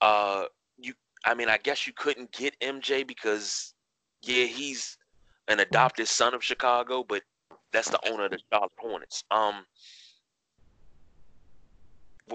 Uh, 0.00 0.44
you. 0.76 0.94
I 1.24 1.34
mean, 1.34 1.48
I 1.48 1.58
guess 1.58 1.88
you 1.88 1.92
couldn't 1.92 2.30
get 2.30 2.58
MJ 2.60 3.04
because, 3.04 3.74
yeah, 4.22 4.44
he's 4.44 4.96
an 5.48 5.58
adopted 5.58 6.06
son 6.06 6.34
of 6.34 6.44
Chicago, 6.44 7.02
but 7.02 7.22
That's 7.72 7.90
the 7.90 7.98
owner 8.08 8.26
of 8.26 8.30
the 8.30 8.38
Charlotte 8.52 8.70
Hornets. 8.78 9.24
Um, 9.32 9.66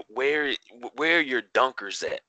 where 0.08 0.54
where 0.96 1.18
are 1.18 1.22
your 1.22 1.42
dunkers 1.54 2.04
at? 2.04 2.20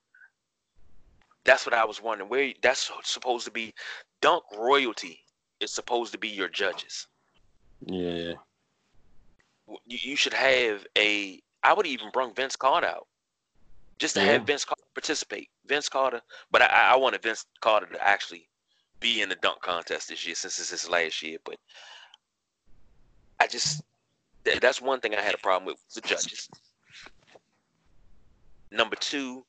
That's 1.44 1.66
what 1.66 1.74
I 1.74 1.84
was 1.84 2.00
wondering. 2.00 2.30
Where 2.30 2.54
that's 2.62 2.90
supposed 3.04 3.44
to 3.44 3.50
be 3.50 3.74
dunk 4.22 4.42
royalty 4.56 5.20
is 5.60 5.70
supposed 5.70 6.12
to 6.12 6.18
be 6.18 6.28
your 6.28 6.48
judges. 6.48 7.06
Yeah. 7.84 8.32
You, 9.68 9.98
you 10.10 10.16
should 10.16 10.34
have 10.34 10.86
a. 10.96 11.40
I 11.62 11.72
would 11.72 11.86
even 11.86 12.10
bring 12.12 12.34
Vince 12.34 12.56
Carter 12.56 12.86
out, 12.86 13.06
just 13.98 14.14
to 14.14 14.20
yeah. 14.20 14.32
have 14.32 14.46
Vince 14.46 14.64
Carter 14.64 14.82
participate. 14.94 15.48
Vince 15.66 15.88
Carter, 15.88 16.20
but 16.50 16.62
I, 16.62 16.92
I 16.92 16.96
wanted 16.96 17.22
Vince 17.22 17.44
Carter 17.60 17.86
to 17.86 18.06
actually 18.06 18.48
be 19.00 19.20
in 19.22 19.28
the 19.28 19.34
dunk 19.36 19.60
contest 19.60 20.08
this 20.08 20.24
year 20.26 20.34
since 20.34 20.58
it's 20.58 20.70
his 20.70 20.88
last 20.88 21.22
year. 21.22 21.38
But 21.44 21.56
I 23.40 23.46
just 23.46 23.82
that's 24.60 24.80
one 24.80 25.00
thing 25.00 25.14
I 25.14 25.20
had 25.20 25.34
a 25.34 25.38
problem 25.38 25.66
with 25.66 25.94
the 25.94 26.00
judges. 26.00 26.48
Number 28.70 28.96
two, 28.96 29.44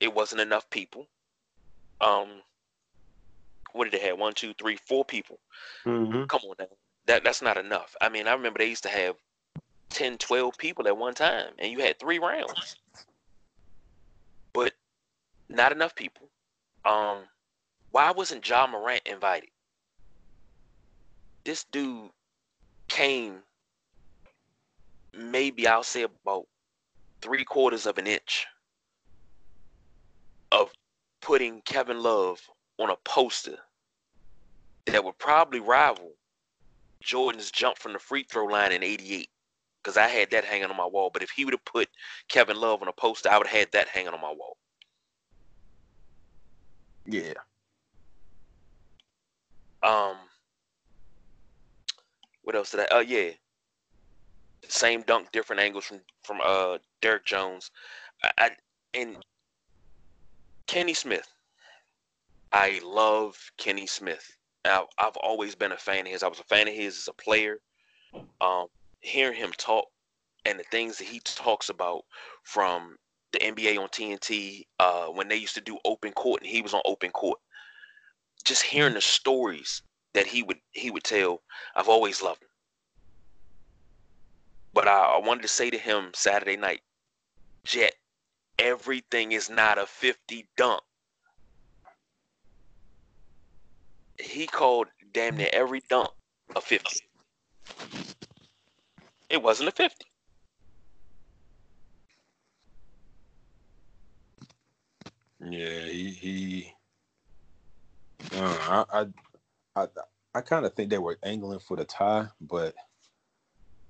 it 0.00 0.12
wasn't 0.12 0.40
enough 0.40 0.68
people. 0.70 1.06
Um, 2.00 2.28
what 3.72 3.90
did 3.90 4.00
they 4.00 4.06
have? 4.06 4.18
One, 4.18 4.34
two, 4.34 4.52
three, 4.54 4.76
four 4.76 5.04
people. 5.04 5.38
Mm-hmm. 5.86 6.24
Come 6.24 6.40
on 6.48 6.56
now. 6.58 6.66
That 7.06 7.24
that's 7.24 7.42
not 7.42 7.56
enough. 7.56 7.94
I 8.00 8.08
mean, 8.08 8.28
I 8.28 8.32
remember 8.32 8.58
they 8.58 8.68
used 8.68 8.84
to 8.84 8.88
have 8.88 9.16
10, 9.92 10.18
12 10.18 10.58
people 10.58 10.88
at 10.88 10.96
one 10.96 11.14
time, 11.14 11.52
and 11.58 11.70
you 11.70 11.80
had 11.80 11.98
three 11.98 12.18
rounds. 12.18 12.76
But 14.52 14.72
not 15.48 15.72
enough 15.72 15.94
people. 15.94 16.28
Um, 16.84 17.18
why 17.90 18.10
wasn't 18.10 18.48
Ja 18.48 18.66
Morant 18.66 19.02
invited? 19.06 19.50
This 21.44 21.64
dude 21.64 22.10
came 22.88 23.42
maybe 25.14 25.66
I'll 25.66 25.82
say 25.82 26.02
about 26.02 26.46
three 27.20 27.44
quarters 27.44 27.86
of 27.86 27.98
an 27.98 28.06
inch 28.06 28.46
of 30.50 30.70
putting 31.20 31.60
Kevin 31.62 32.02
Love 32.02 32.40
on 32.78 32.90
a 32.90 32.96
poster 33.04 33.58
that 34.86 35.04
would 35.04 35.18
probably 35.18 35.60
rival 35.60 36.12
Jordan's 37.02 37.50
jump 37.50 37.78
from 37.78 37.92
the 37.92 37.98
free 37.98 38.24
throw 38.24 38.46
line 38.46 38.72
in 38.72 38.82
88 38.82 39.28
because 39.82 39.96
I 39.96 40.06
had 40.06 40.30
that 40.30 40.44
hanging 40.44 40.70
on 40.70 40.76
my 40.76 40.86
wall. 40.86 41.10
But 41.12 41.22
if 41.22 41.30
he 41.30 41.44
would 41.44 41.54
have 41.54 41.64
put 41.64 41.88
Kevin 42.28 42.60
Love 42.60 42.82
on 42.82 42.88
a 42.88 42.92
poster, 42.92 43.30
I 43.30 43.38
would 43.38 43.46
have 43.46 43.58
had 43.58 43.72
that 43.72 43.88
hanging 43.88 44.12
on 44.12 44.20
my 44.20 44.32
wall. 44.32 44.56
Yeah. 47.06 47.34
Um. 49.82 50.16
What 52.42 52.56
else 52.56 52.70
did 52.70 52.80
I? 52.80 52.86
Oh 52.90 52.98
uh, 52.98 53.00
yeah. 53.00 53.30
Same 54.68 55.02
dunk, 55.02 55.32
different 55.32 55.60
angles 55.60 55.84
from 55.84 56.00
from 56.22 56.40
uh 56.44 56.78
Derrick 57.00 57.24
Jones. 57.24 57.70
I, 58.22 58.30
I 58.38 58.50
and 58.94 59.16
Kenny 60.66 60.94
Smith. 60.94 61.28
I 62.52 62.80
love 62.84 63.36
Kenny 63.56 63.86
Smith. 63.86 64.36
I've, 64.64 64.84
I've 64.98 65.16
always 65.16 65.54
been 65.54 65.72
a 65.72 65.76
fan 65.76 66.06
of 66.06 66.12
his. 66.12 66.22
I 66.22 66.28
was 66.28 66.38
a 66.38 66.44
fan 66.44 66.68
of 66.68 66.74
his 66.74 66.98
as 66.98 67.08
a 67.08 67.12
player. 67.12 67.58
Um, 68.40 68.66
hearing 69.02 69.36
him 69.36 69.52
talk 69.56 69.86
and 70.44 70.58
the 70.58 70.64
things 70.64 70.98
that 70.98 71.06
he 71.06 71.20
talks 71.20 71.68
about 71.68 72.02
from 72.44 72.96
the 73.32 73.38
NBA 73.38 73.78
on 73.78 73.88
TNT 73.88 74.64
uh, 74.78 75.06
when 75.06 75.28
they 75.28 75.36
used 75.36 75.54
to 75.54 75.60
do 75.60 75.78
open 75.84 76.12
court 76.12 76.42
and 76.42 76.50
he 76.50 76.62
was 76.62 76.74
on 76.74 76.82
open 76.84 77.10
court. 77.10 77.38
Just 78.44 78.62
hearing 78.62 78.94
the 78.94 79.00
stories 79.00 79.82
that 80.14 80.26
he 80.26 80.42
would 80.42 80.58
he 80.72 80.90
would 80.90 81.04
tell, 81.04 81.42
I've 81.76 81.88
always 81.88 82.22
loved 82.22 82.42
him. 82.42 82.48
But 84.74 84.88
I, 84.88 85.16
I 85.16 85.26
wanted 85.26 85.42
to 85.42 85.48
say 85.48 85.70
to 85.70 85.78
him 85.78 86.10
Saturday 86.14 86.56
night, 86.56 86.80
Jet, 87.64 87.94
everything 88.58 89.32
is 89.32 89.48
not 89.48 89.78
a 89.78 89.86
50 89.86 90.48
dunk. 90.56 90.82
He 94.18 94.46
called 94.46 94.88
damn 95.12 95.36
near 95.36 95.50
every 95.52 95.82
dunk 95.88 96.10
a 96.56 96.60
50. 96.60 97.00
It 99.32 99.42
wasn't 99.42 99.70
a 99.70 99.72
50. 99.72 100.06
Yeah, 105.40 105.84
he 105.86 106.10
he. 106.12 106.74
Uh, 108.34 108.84
I 108.92 109.00
I 109.02 109.06
I, 109.82 109.88
I 110.34 110.40
kind 110.42 110.66
of 110.66 110.74
think 110.74 110.90
they 110.90 110.98
were 110.98 111.18
angling 111.22 111.60
for 111.60 111.76
the 111.76 111.84
tie, 111.84 112.28
but 112.40 112.74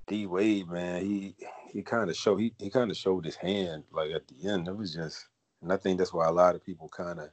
D 0.09 0.27
Wade, 0.27 0.69
man, 0.69 1.05
he 1.05 1.37
he 1.73 1.83
kind 1.83 2.11
of 2.11 2.17
showed 2.17 2.39
he, 2.41 2.55
he 2.59 2.71
kind 2.71 2.91
of 2.91 2.97
showed 2.97 3.25
his 3.25 3.37
hand 3.37 3.85
like 3.93 4.13
at 4.13 4.29
the 4.29 4.51
end. 4.51 4.69
It 4.69 4.77
was 4.77 4.95
just, 4.95 5.29
and 5.63 5.73
I 5.73 5.79
think 5.79 5.99
that's 5.99 6.15
why 6.15 6.29
a 6.29 6.33
lot 6.33 6.57
of 6.57 6.65
people 6.65 6.89
kind 6.91 7.21
of, 7.21 7.31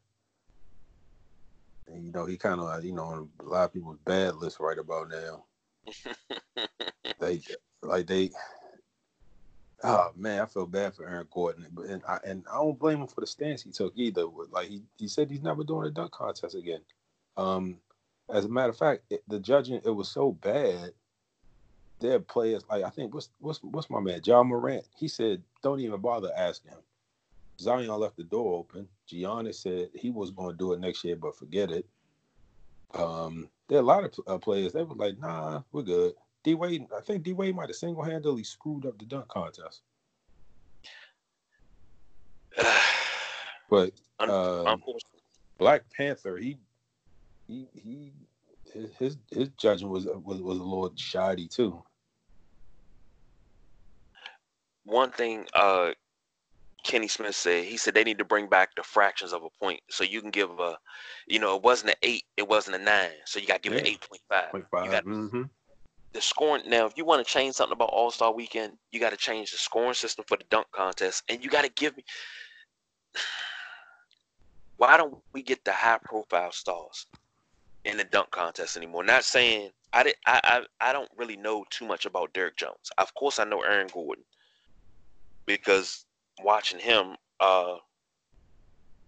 you 1.93 2.11
know, 2.11 2.25
he 2.25 2.37
kind 2.37 2.61
of 2.61 2.85
you 2.85 2.93
know 2.93 3.29
a 3.39 3.43
lot 3.43 3.65
of 3.65 3.73
people's 3.73 3.99
bad 4.05 4.35
list 4.35 4.59
right 4.59 4.79
about 4.79 5.09
now. 5.09 5.45
they 7.19 7.41
like 7.81 8.07
they. 8.07 8.31
Oh 9.81 10.11
man, 10.15 10.41
I 10.41 10.45
feel 10.45 10.65
bad 10.65 10.93
for 10.93 11.07
Aaron 11.07 11.27
Gordon, 11.31 11.67
but 11.71 11.85
and 11.85 12.03
I 12.07 12.19
and 12.25 12.43
I 12.51 12.57
don't 12.57 12.77
blame 12.77 12.99
him 13.01 13.07
for 13.07 13.21
the 13.21 13.27
stance 13.27 13.63
he 13.63 13.71
took 13.71 13.93
either. 13.95 14.25
Like 14.51 14.67
he, 14.67 14.81
he 14.97 15.07
said 15.07 15.29
he's 15.29 15.41
never 15.41 15.63
doing 15.63 15.87
a 15.87 15.91
dunk 15.91 16.11
contest 16.11 16.55
again. 16.55 16.81
Um, 17.37 17.77
as 18.29 18.45
a 18.45 18.49
matter 18.49 18.69
of 18.69 18.77
fact, 18.77 19.03
it, 19.09 19.23
the 19.27 19.39
judging 19.39 19.81
it 19.85 19.89
was 19.89 20.09
so 20.09 20.33
bad 20.33 20.91
there 21.99 22.19
players 22.19 22.63
like 22.69 22.83
I 22.83 22.89
think 22.89 23.13
what's 23.13 23.29
what's 23.39 23.61
what's 23.63 23.89
my 23.89 23.99
man 23.99 24.21
Ja 24.23 24.43
Morant. 24.43 24.85
He 24.97 25.07
said 25.07 25.41
don't 25.61 25.79
even 25.79 25.99
bother 25.99 26.31
asking 26.35 26.71
him. 26.71 26.79
Zion 27.59 27.89
left 27.89 28.15
the 28.15 28.23
door 28.23 28.57
open. 28.57 28.87
Giannis 29.09 29.55
said 29.55 29.89
he 29.93 30.11
was 30.11 30.31
going 30.31 30.51
to 30.51 30.57
do 30.57 30.71
it 30.73 30.79
next 30.79 31.03
year, 31.03 31.17
but 31.17 31.35
forget 31.35 31.71
it. 31.71 31.85
Um, 32.93 33.49
there 33.67 33.79
are 33.79 33.81
a 33.81 33.85
lot 33.85 34.03
of 34.05 34.13
uh, 34.27 34.37
players. 34.37 34.71
They 34.71 34.83
were 34.83 34.95
like, 34.95 35.19
"Nah, 35.19 35.61
we're 35.71 35.83
good." 35.83 36.13
D 36.43 36.55
Wade, 36.55 36.87
I 36.95 37.01
think 37.01 37.23
D 37.23 37.33
Wade 37.33 37.55
might 37.55 37.69
have 37.69 37.75
single 37.75 38.03
handedly 38.03 38.43
screwed 38.43 38.85
up 38.85 38.97
the 38.97 39.05
dunk 39.05 39.27
contest. 39.27 39.81
but 43.69 43.91
uh, 44.19 44.75
Black 45.57 45.83
Panther, 45.95 46.37
he 46.37 46.57
he 47.47 47.67
he 47.73 48.13
his 48.97 49.17
his 49.31 49.49
judgment 49.57 49.91
was 49.91 50.05
was 50.23 50.41
was 50.41 50.57
a 50.57 50.63
little 50.63 50.91
shoddy 50.95 51.47
too 51.47 51.83
one 54.89 55.11
thing 55.11 55.45
uh, 55.53 55.91
Kenny 56.83 57.07
Smith 57.07 57.35
said, 57.35 57.65
he 57.65 57.77
said 57.77 57.93
they 57.93 58.03
need 58.03 58.17
to 58.17 58.25
bring 58.25 58.47
back 58.47 58.75
the 58.75 58.83
fractions 58.83 59.33
of 59.33 59.43
a 59.43 59.49
point. 59.63 59.81
So 59.89 60.03
you 60.03 60.21
can 60.21 60.31
give 60.31 60.59
a, 60.59 60.77
you 61.27 61.39
know, 61.39 61.55
it 61.55 61.63
wasn't 61.63 61.91
an 61.91 61.95
eight, 62.03 62.23
it 62.37 62.47
wasn't 62.47 62.77
a 62.77 62.79
nine. 62.79 63.11
So 63.25 63.39
you 63.39 63.47
got 63.47 63.61
to 63.61 63.69
give 63.69 63.73
yeah. 63.73 63.91
it 63.91 64.07
8.5. 64.51 64.65
0.5. 64.71 65.03
mm-hmm. 65.03 65.43
The 66.13 66.21
scoring, 66.21 66.63
now, 66.67 66.85
if 66.87 66.93
you 66.97 67.05
want 67.05 67.25
to 67.25 67.33
change 67.33 67.55
something 67.55 67.73
about 67.73 67.89
All 67.89 68.09
Star 68.11 68.33
Weekend, 68.33 68.73
you 68.91 68.99
got 68.99 69.11
to 69.11 69.17
change 69.17 69.51
the 69.51 69.57
scoring 69.57 69.93
system 69.93 70.25
for 70.27 70.37
the 70.37 70.43
dunk 70.49 70.67
contest. 70.71 71.23
And 71.29 71.43
you 71.43 71.49
got 71.49 71.63
to 71.63 71.69
give 71.69 71.95
me. 71.95 72.03
Why 74.77 74.97
don't 74.97 75.17
we 75.33 75.43
get 75.43 75.65
the 75.65 75.73
high 75.73 75.99
profile 76.03 76.51
stars 76.51 77.05
in 77.83 77.97
the 77.97 78.05
dunk 78.05 78.31
contest 78.31 78.77
anymore? 78.77 79.03
Not 79.03 79.23
saying 79.23 79.71
I 79.91 80.03
did, 80.03 80.15
I, 80.25 80.39
I 80.43 80.89
I 80.89 80.93
don't 80.93 81.09
really 81.17 81.35
know 81.35 81.65
too 81.69 81.85
much 81.85 82.05
about 82.05 82.33
Derrick 82.33 82.57
Jones. 82.57 82.91
Of 82.97 83.13
course, 83.13 83.39
I 83.39 83.43
know 83.43 83.61
Aaron 83.61 83.87
Gordon 83.91 84.23
because 85.45 86.05
watching 86.43 86.79
him, 86.79 87.15
uh, 87.39 87.77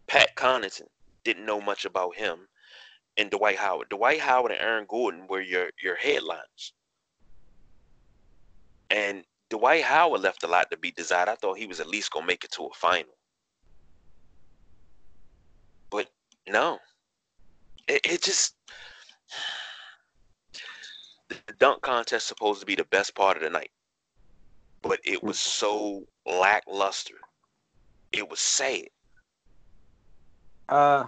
Pat 0.07 0.35
Connaughton 0.35 0.87
didn't 1.23 1.45
know 1.45 1.61
much 1.61 1.85
about 1.85 2.15
him, 2.15 2.47
and 3.17 3.29
Dwight 3.29 3.57
Howard. 3.57 3.89
Dwight 3.89 4.19
Howard 4.19 4.51
and 4.51 4.61
Aaron 4.61 4.85
Gordon 4.89 5.27
were 5.27 5.41
your 5.41 5.69
your 5.81 5.95
headlines, 5.95 6.73
and 8.91 9.23
Dwight 9.49 9.83
Howard 9.83 10.21
left 10.21 10.43
a 10.43 10.47
lot 10.47 10.69
to 10.71 10.77
be 10.77 10.91
desired. 10.91 11.29
I 11.29 11.35
thought 11.35 11.57
he 11.57 11.67
was 11.67 11.79
at 11.79 11.87
least 11.87 12.11
gonna 12.11 12.25
make 12.25 12.43
it 12.43 12.51
to 12.51 12.63
a 12.63 12.73
final, 12.73 13.13
but 15.89 16.07
no, 16.47 16.77
it, 17.87 18.01
it 18.05 18.21
just 18.21 18.55
the 21.29 21.53
dunk 21.59 21.81
contest 21.81 22.27
supposed 22.27 22.59
to 22.59 22.65
be 22.65 22.75
the 22.75 22.85
best 22.85 23.15
part 23.15 23.37
of 23.37 23.43
the 23.43 23.49
night 23.49 23.71
but 24.81 24.99
it 25.03 25.23
was 25.23 25.39
so 25.39 26.03
lackluster. 26.25 27.19
It 28.11 28.29
was 28.29 28.39
sad. 28.39 28.87
Uh, 30.67 31.05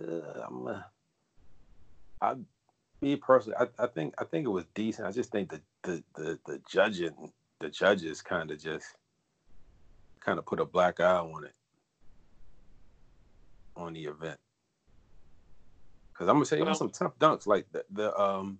uh, 0.00 0.80
I, 2.20 2.34
me 3.00 3.16
personally, 3.16 3.56
I, 3.58 3.84
I 3.84 3.86
think 3.86 4.14
I 4.18 4.24
think 4.24 4.46
it 4.46 4.50
was 4.50 4.64
decent. 4.74 5.06
I 5.06 5.12
just 5.12 5.30
think 5.30 5.50
the 5.50 5.60
the 5.82 6.02
the, 6.14 6.38
the 6.46 6.60
judging, 6.70 7.32
the 7.60 7.68
judges 7.68 8.22
kind 8.22 8.50
of 8.50 8.60
just 8.60 8.86
kind 10.20 10.38
of 10.38 10.46
put 10.46 10.60
a 10.60 10.64
black 10.64 11.00
eye 11.00 11.18
on 11.18 11.44
it 11.44 11.54
on 13.76 13.92
the 13.92 14.04
event. 14.04 14.38
Because 16.12 16.28
I'm 16.28 16.36
gonna 16.36 16.46
say, 16.46 16.58
you 16.58 16.64
know, 16.64 16.72
some 16.72 16.90
tough 16.90 17.18
dunks 17.18 17.46
like 17.46 17.66
the, 17.72 17.84
the 17.90 18.18
um 18.18 18.58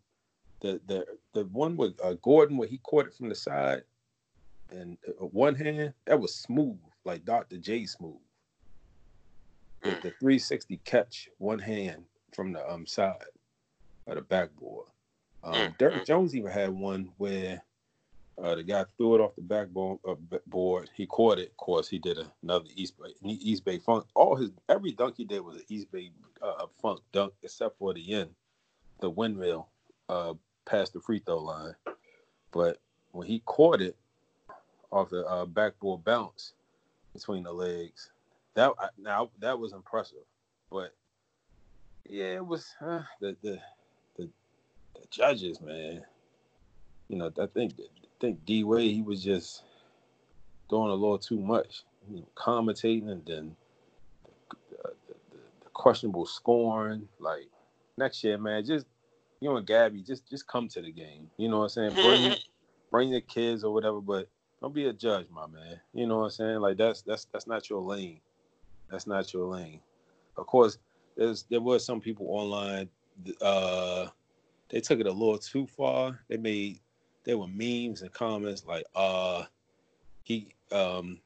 the 0.61 0.81
the 0.87 1.07
the 1.33 1.45
one 1.47 1.77
with 1.77 1.99
uh, 2.03 2.15
Gordon 2.23 2.57
where 2.57 2.69
he 2.69 2.79
caught 2.79 3.07
it 3.07 3.15
from 3.15 3.29
the 3.29 3.35
side 3.35 3.83
and 4.71 4.99
uh, 5.09 5.25
one 5.25 5.55
hand 5.55 5.95
that 6.07 6.21
was 6.21 6.35
smooth 6.35 6.79
like 7.05 7.25
Dr. 7.25 7.57
J 7.57 7.87
smooth. 7.87 8.17
The, 9.83 9.91
the 9.91 10.11
360 10.19 10.81
catch 10.85 11.29
one 11.39 11.61
hand 11.61 12.05
from 12.35 12.53
the 12.53 12.69
um 12.71 12.87
side 12.87 13.23
of 14.07 14.15
the 14.17 14.23
backboard. 14.23 14.87
Um, 15.45 15.55
Mm, 15.55 15.79
Derrick 15.79 16.03
mm. 16.03 16.07
Jones 16.07 16.35
even 16.35 16.51
had 16.51 16.71
one 16.71 17.13
where 17.19 17.63
uh, 18.43 18.55
the 18.55 18.63
guy 18.63 18.85
threw 18.97 19.15
it 19.15 19.21
off 19.21 19.35
the 19.37 19.43
backboard. 19.43 19.99
uh, 20.07 20.15
board. 20.47 20.91
He 20.95 21.07
caught 21.07 21.39
it. 21.39 21.51
Of 21.51 21.57
course, 21.57 21.89
he 21.89 21.99
did 21.99 22.19
another 22.43 22.67
East 22.75 22.95
Bay 23.01 23.15
East 23.23 23.65
Bay 23.65 23.79
funk. 23.79 24.07
All 24.15 24.37
his 24.37 24.51
every 24.69 24.93
dunk 24.93 25.15
he 25.17 25.25
did 25.25 25.41
was 25.41 25.57
an 25.57 25.63
East 25.69 25.91
Bay 25.93 26.11
uh, 26.43 26.67
funk 26.83 27.01
dunk, 27.13 27.33
except 27.43 27.79
for 27.79 27.95
the 27.95 28.13
end, 28.15 28.31
the 29.01 29.09
windmill 29.11 29.69
uh, 30.09 30.35
past 30.65 30.93
the 30.93 31.01
free 31.01 31.21
throw 31.21 31.39
line. 31.39 31.75
But 32.53 32.79
when 33.13 33.27
he 33.27 33.41
caught 33.47 33.81
it 33.81 33.97
off 34.93 35.11
the 35.11 35.25
uh, 35.27 35.47
backboard 35.47 36.05
bounce 36.05 36.53
between 37.15 37.43
the 37.45 37.53
legs, 37.53 38.11
that 38.55 38.73
I- 38.79 38.89
now 38.99 39.31
that 39.41 39.59
was 39.59 39.73
impressive. 39.73 40.25
But 40.71 40.93
yeah, 42.09 42.35
it 42.37 42.47
was 42.47 42.75
uh, 42.81 43.03
the 43.21 43.37
the 43.43 43.59
judges, 45.11 45.61
man. 45.61 46.03
You 47.09 47.19
know, 47.19 47.33
I 47.41 47.47
think 47.47 47.75
I 47.79 48.07
think 48.21 48.45
D 48.45 48.65
Wade 48.65 48.95
he 48.95 49.03
was 49.03 49.23
just 49.23 49.63
doing 50.69 50.91
a 50.91 50.95
little 50.95 51.19
too 51.19 51.41
much, 51.41 51.83
you 52.11 52.17
know, 52.17 52.29
commentating 52.35 53.09
and 53.09 53.25
then 53.25 53.57
uh, 54.85 54.91
the, 55.07 55.15
the, 55.31 55.39
the 55.65 55.71
questionable 55.73 56.27
scoring. 56.27 57.09
Like 57.21 57.49
next 57.97 58.25
year, 58.25 58.39
man, 58.39 58.65
just 58.65 58.87
you 59.41 59.55
and 59.57 59.67
Gabby, 59.67 60.03
just 60.03 60.29
just 60.29 60.47
come 60.47 60.69
to 60.69 60.81
the 60.81 60.91
game. 60.91 61.31
You 61.37 61.49
know 61.49 61.59
what 61.59 61.77
I'm 61.77 61.91
saying? 61.91 61.95
Bring 61.95 62.35
bring 62.91 63.09
your 63.11 63.21
kids 63.21 63.65
or 63.65 63.73
whatever, 63.73 64.01
but 64.01 64.29
don't 64.61 64.75
be 64.75 64.87
a 64.87 64.93
judge, 64.93 65.27
my 65.31 65.47
man. 65.47 65.81
You 65.93 66.07
know 66.07 66.19
what 66.19 66.25
I'm 66.25 66.31
saying? 66.31 66.61
Like 66.61 66.77
that's 66.77 67.03
that's 67.03 67.27
that's 67.33 67.47
not 67.47 67.69
your 67.69 67.81
lane. 67.81 68.21
That's 68.91 69.07
not 69.07 69.33
your 69.33 69.47
lane. 69.47 69.81
Of 70.37 70.47
course, 70.47 70.79
there's 71.17 71.45
there 71.45 71.61
was 71.61 71.85
some 71.85 72.01
people 72.01 72.27
online. 72.29 72.89
Uh, 73.41 74.09
they 74.69 74.81
took 74.81 75.01
it 75.01 75.07
a 75.07 75.13
little 75.13 75.39
too 75.39 75.67
far. 75.67 76.21
They 76.29 76.37
made 76.37 76.81
there 77.25 77.39
were 77.39 77.49
memes 77.49 78.03
and 78.03 78.13
comments 78.13 78.65
like, 78.65 78.85
uh, 78.95 79.45
he 80.23 80.49
um 80.73 81.21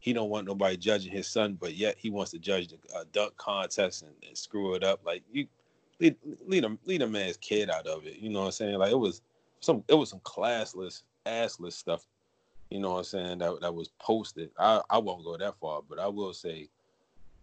he 0.00 0.12
don't 0.12 0.30
want 0.30 0.46
nobody 0.46 0.76
judging 0.76 1.10
his 1.10 1.26
son, 1.26 1.58
but 1.60 1.74
yet 1.74 1.96
he 1.98 2.10
wants 2.10 2.30
to 2.30 2.38
judge 2.38 2.68
the 2.68 2.76
uh, 2.94 3.04
dunk 3.12 3.36
contest 3.36 4.02
and, 4.02 4.12
and 4.26 4.38
screw 4.38 4.74
it 4.74 4.84
up. 4.84 5.00
Like 5.04 5.22
you 5.32 5.46
lead 5.98 6.16
lead 6.46 6.64
a 6.64 6.78
lead 6.84 7.02
a 7.02 7.06
man's 7.08 7.36
kid 7.36 7.70
out 7.70 7.86
of 7.86 8.06
it. 8.06 8.18
You 8.18 8.30
know 8.30 8.40
what 8.40 8.46
I'm 8.46 8.52
saying? 8.52 8.78
Like 8.78 8.92
it 8.92 8.98
was 8.98 9.22
some 9.60 9.82
it 9.88 9.94
was 9.94 10.10
some 10.10 10.20
classless, 10.20 11.02
assless 11.26 11.72
stuff. 11.72 12.06
You 12.70 12.80
know 12.80 12.92
what 12.92 12.98
I'm 12.98 13.04
saying? 13.04 13.38
That 13.38 13.60
that 13.60 13.74
was 13.74 13.90
posted. 13.98 14.50
I 14.58 14.80
I 14.88 14.98
won't 14.98 15.24
go 15.24 15.36
that 15.36 15.58
far, 15.58 15.82
but 15.88 15.98
I 15.98 16.06
will 16.06 16.32
say. 16.32 16.68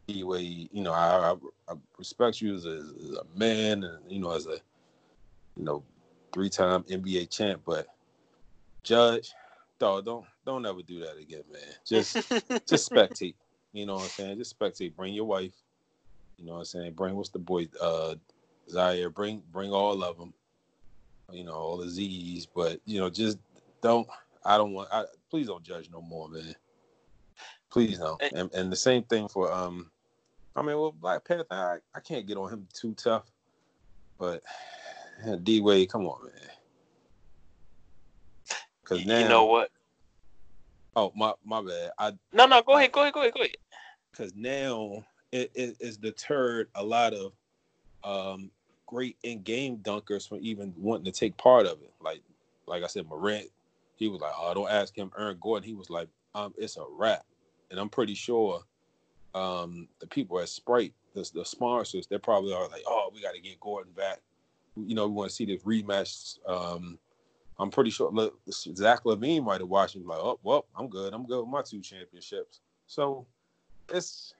Anyway, 0.09 0.43
you 0.43 0.83
know, 0.83 0.91
I, 0.91 1.31
I, 1.31 1.35
I 1.69 1.75
respect 1.97 2.41
you 2.41 2.53
as 2.55 2.65
a, 2.65 2.71
as 2.71 3.11
a 3.11 3.39
man, 3.39 3.85
and 3.85 3.99
you 4.11 4.19
know, 4.19 4.31
as 4.31 4.47
a 4.47 4.57
you 5.57 5.63
know, 5.63 5.83
three-time 6.33 6.83
NBA 6.83 7.29
champ. 7.29 7.61
But 7.65 7.87
Judge, 8.83 9.33
dog, 9.79 10.05
don't 10.05 10.25
don't 10.45 10.65
ever 10.65 10.81
do 10.81 10.99
that 10.99 11.17
again, 11.17 11.43
man. 11.51 11.61
Just 11.85 12.13
just 12.67 12.91
spectate. 12.91 13.35
You 13.71 13.85
know 13.85 13.95
what 13.95 14.03
I'm 14.03 14.09
saying? 14.09 14.37
Just 14.37 14.57
spectate. 14.57 14.95
Bring 14.95 15.13
your 15.13 15.25
wife. 15.25 15.53
You 16.37 16.45
know 16.45 16.53
what 16.53 16.59
I'm 16.59 16.65
saying? 16.65 16.93
Bring 16.93 17.15
what's 17.15 17.29
the 17.29 17.39
boy 17.39 17.67
uh 17.81 18.15
Zaire. 18.69 19.09
Bring 19.09 19.41
bring 19.51 19.71
all 19.71 20.03
of 20.03 20.17
them. 20.17 20.33
You 21.31 21.43
know 21.43 21.53
all 21.53 21.77
the 21.77 21.89
Z's, 21.89 22.45
but 22.45 22.79
you 22.85 22.99
know 22.99 23.09
just 23.09 23.37
don't. 23.81 24.07
I 24.45 24.57
don't 24.57 24.73
want. 24.73 24.89
I 24.91 25.05
please 25.29 25.47
don't 25.47 25.63
judge 25.63 25.89
no 25.91 26.01
more, 26.01 26.29
man. 26.29 26.55
Please 27.71 27.97
don't. 27.97 28.21
Eh. 28.21 28.29
And 28.35 28.53
and 28.53 28.71
the 28.71 28.75
same 28.75 29.03
thing 29.03 29.27
for 29.27 29.51
um. 29.51 29.89
I 30.55 30.61
mean, 30.61 30.77
well, 30.77 30.91
Black 30.91 31.25
Panther, 31.25 31.47
I, 31.49 31.77
I 31.95 31.99
can't 31.99 32.27
get 32.27 32.37
on 32.37 32.53
him 32.53 32.67
too 32.73 32.93
tough, 32.93 33.23
but 34.19 34.43
D 35.43 35.61
Wade, 35.61 35.89
come 35.89 36.05
on, 36.05 36.25
man. 36.25 36.33
Because 38.83 39.05
now 39.05 39.19
you 39.19 39.27
know 39.27 39.45
what? 39.45 39.69
oh 40.95 41.11
my 41.15 41.33
my 41.43 41.61
bad. 41.61 41.91
I 41.97 42.11
No, 42.31 42.45
no, 42.45 42.61
go 42.61 42.77
ahead, 42.77 42.91
go 42.91 43.01
ahead, 43.01 43.13
go 43.13 43.21
ahead, 43.21 43.33
go 43.33 43.41
ahead. 43.41 43.55
because 44.11 44.33
now 44.35 45.03
it, 45.31 45.51
it 45.55 45.77
it's 45.79 45.97
deterred 45.97 46.69
a 46.75 46.83
lot 46.83 47.13
of 47.13 47.33
um, 48.03 48.51
great 48.85 49.17
in-game 49.23 49.77
dunkers 49.77 50.27
from 50.27 50.39
even 50.41 50.73
wanting 50.77 51.05
to 51.05 51.11
take 51.11 51.37
part 51.37 51.65
of 51.65 51.81
it. 51.81 51.93
Like 52.01 52.21
like 52.67 52.83
I 52.83 52.87
said, 52.87 53.07
Morant, 53.07 53.47
he 53.95 54.07
was 54.07 54.21
like, 54.21 54.33
"Oh, 54.37 54.53
don't 54.53 54.69
ask 54.69 54.95
him." 54.95 55.11
Aaron 55.17 55.37
Gordon, 55.41 55.67
he 55.67 55.73
was 55.73 55.89
like, 55.89 56.09
um, 56.35 56.53
"It's 56.57 56.77
a 56.77 56.85
wrap," 56.97 57.25
and 57.71 57.79
I'm 57.79 57.89
pretty 57.89 58.15
sure 58.15 58.61
um, 59.33 59.87
the 59.99 60.07
people 60.07 60.39
at 60.39 60.49
Sprite, 60.49 60.93
the, 61.13 61.29
the 61.33 61.45
sponsors, 61.45 62.07
they 62.07 62.17
probably 62.17 62.53
are 62.53 62.67
like, 62.69 62.83
"Oh, 62.87 63.09
we 63.13 63.21
got 63.21 63.33
to 63.33 63.41
get 63.41 63.59
Gordon 63.59 63.93
back." 63.93 64.19
You 64.75 64.95
know, 64.95 65.07
we 65.07 65.13
want 65.13 65.29
to 65.29 65.35
see 65.35 65.45
this 65.45 65.63
rematch. 65.63 66.37
Um, 66.47 66.97
I'm 67.59 67.69
pretty 67.69 67.91
sure 67.91 68.11
look, 68.11 68.39
Zach 68.49 69.03
LaVine 69.03 69.43
might 69.43 69.61
have 69.61 69.69
watched 69.69 69.95
him 69.95 70.05
like, 70.05 70.19
"Oh, 70.19 70.39
well, 70.43 70.65
I'm 70.75 70.87
good. 70.87 71.13
I'm 71.13 71.25
good 71.25 71.41
with 71.41 71.49
my 71.49 71.61
two 71.61 71.81
championships." 71.81 72.61
So 72.87 73.25
it's 73.89 74.33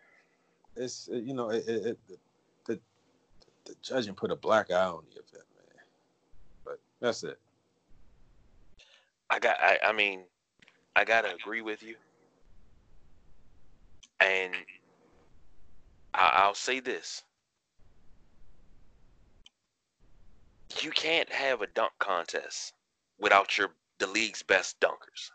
it's 0.75 1.09
uh, 1.11 1.17
you 1.17 1.33
know 1.33 1.49
it, 1.49 1.67
it, 1.67 1.85
it 1.85 1.99
the, 2.65 2.79
the 3.65 3.75
judging 3.81 4.15
put 4.15 4.31
a 4.31 4.35
black 4.35 4.71
eye 4.71 4.85
on 4.85 5.03
the 5.11 5.19
event, 5.19 5.45
man. 5.55 5.83
But 6.65 6.79
that's 6.99 7.23
it. 7.23 7.39
I 9.29 9.39
got. 9.39 9.57
I, 9.59 9.79
I 9.85 9.93
mean, 9.93 10.21
I 10.95 11.05
gotta 11.05 11.33
agree 11.33 11.61
with 11.61 11.83
you, 11.83 11.95
and 14.19 14.53
I, 16.13 16.31
I'll 16.33 16.55
say 16.55 16.79
this: 16.79 17.23
you 20.81 20.91
can't 20.91 21.31
have 21.31 21.61
a 21.61 21.67
dunk 21.67 21.91
contest 21.99 22.73
without 23.19 23.57
your 23.57 23.69
the 23.99 24.07
league's 24.07 24.43
best 24.43 24.79
dunkers. 24.79 25.31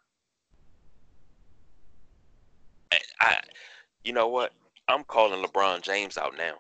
I, 3.21 3.37
you 4.05 4.13
know 4.13 4.29
what? 4.29 4.53
I'm 4.89 5.05
calling 5.05 5.45
LeBron 5.45 5.83
James 5.83 6.17
out 6.17 6.37
now. 6.37 6.55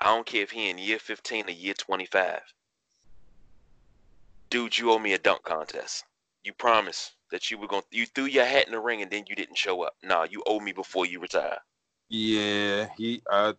I 0.00 0.06
don't 0.06 0.26
care 0.26 0.42
if 0.42 0.50
he 0.50 0.68
in 0.68 0.78
year 0.78 0.98
15 0.98 1.46
or 1.46 1.50
year 1.50 1.74
25. 1.74 2.40
Dude, 4.50 4.76
you 4.76 4.90
owe 4.90 4.98
me 4.98 5.12
a 5.12 5.18
dunk 5.18 5.44
contest. 5.44 6.04
You 6.42 6.52
promised 6.52 7.12
that 7.30 7.50
you 7.50 7.58
were 7.58 7.68
going 7.68 7.82
to 7.82 7.96
you 7.96 8.06
threw 8.06 8.24
your 8.24 8.44
hat 8.44 8.66
in 8.66 8.72
the 8.72 8.80
ring 8.80 9.00
and 9.00 9.10
then 9.10 9.24
you 9.28 9.36
didn't 9.36 9.56
show 9.56 9.82
up. 9.82 9.94
Nah, 10.02 10.26
you 10.28 10.42
owe 10.46 10.60
me 10.60 10.72
before 10.72 11.06
you 11.06 11.20
retire. 11.20 11.58
Yeah, 12.08 12.88
he 12.96 13.22
I 13.30 13.54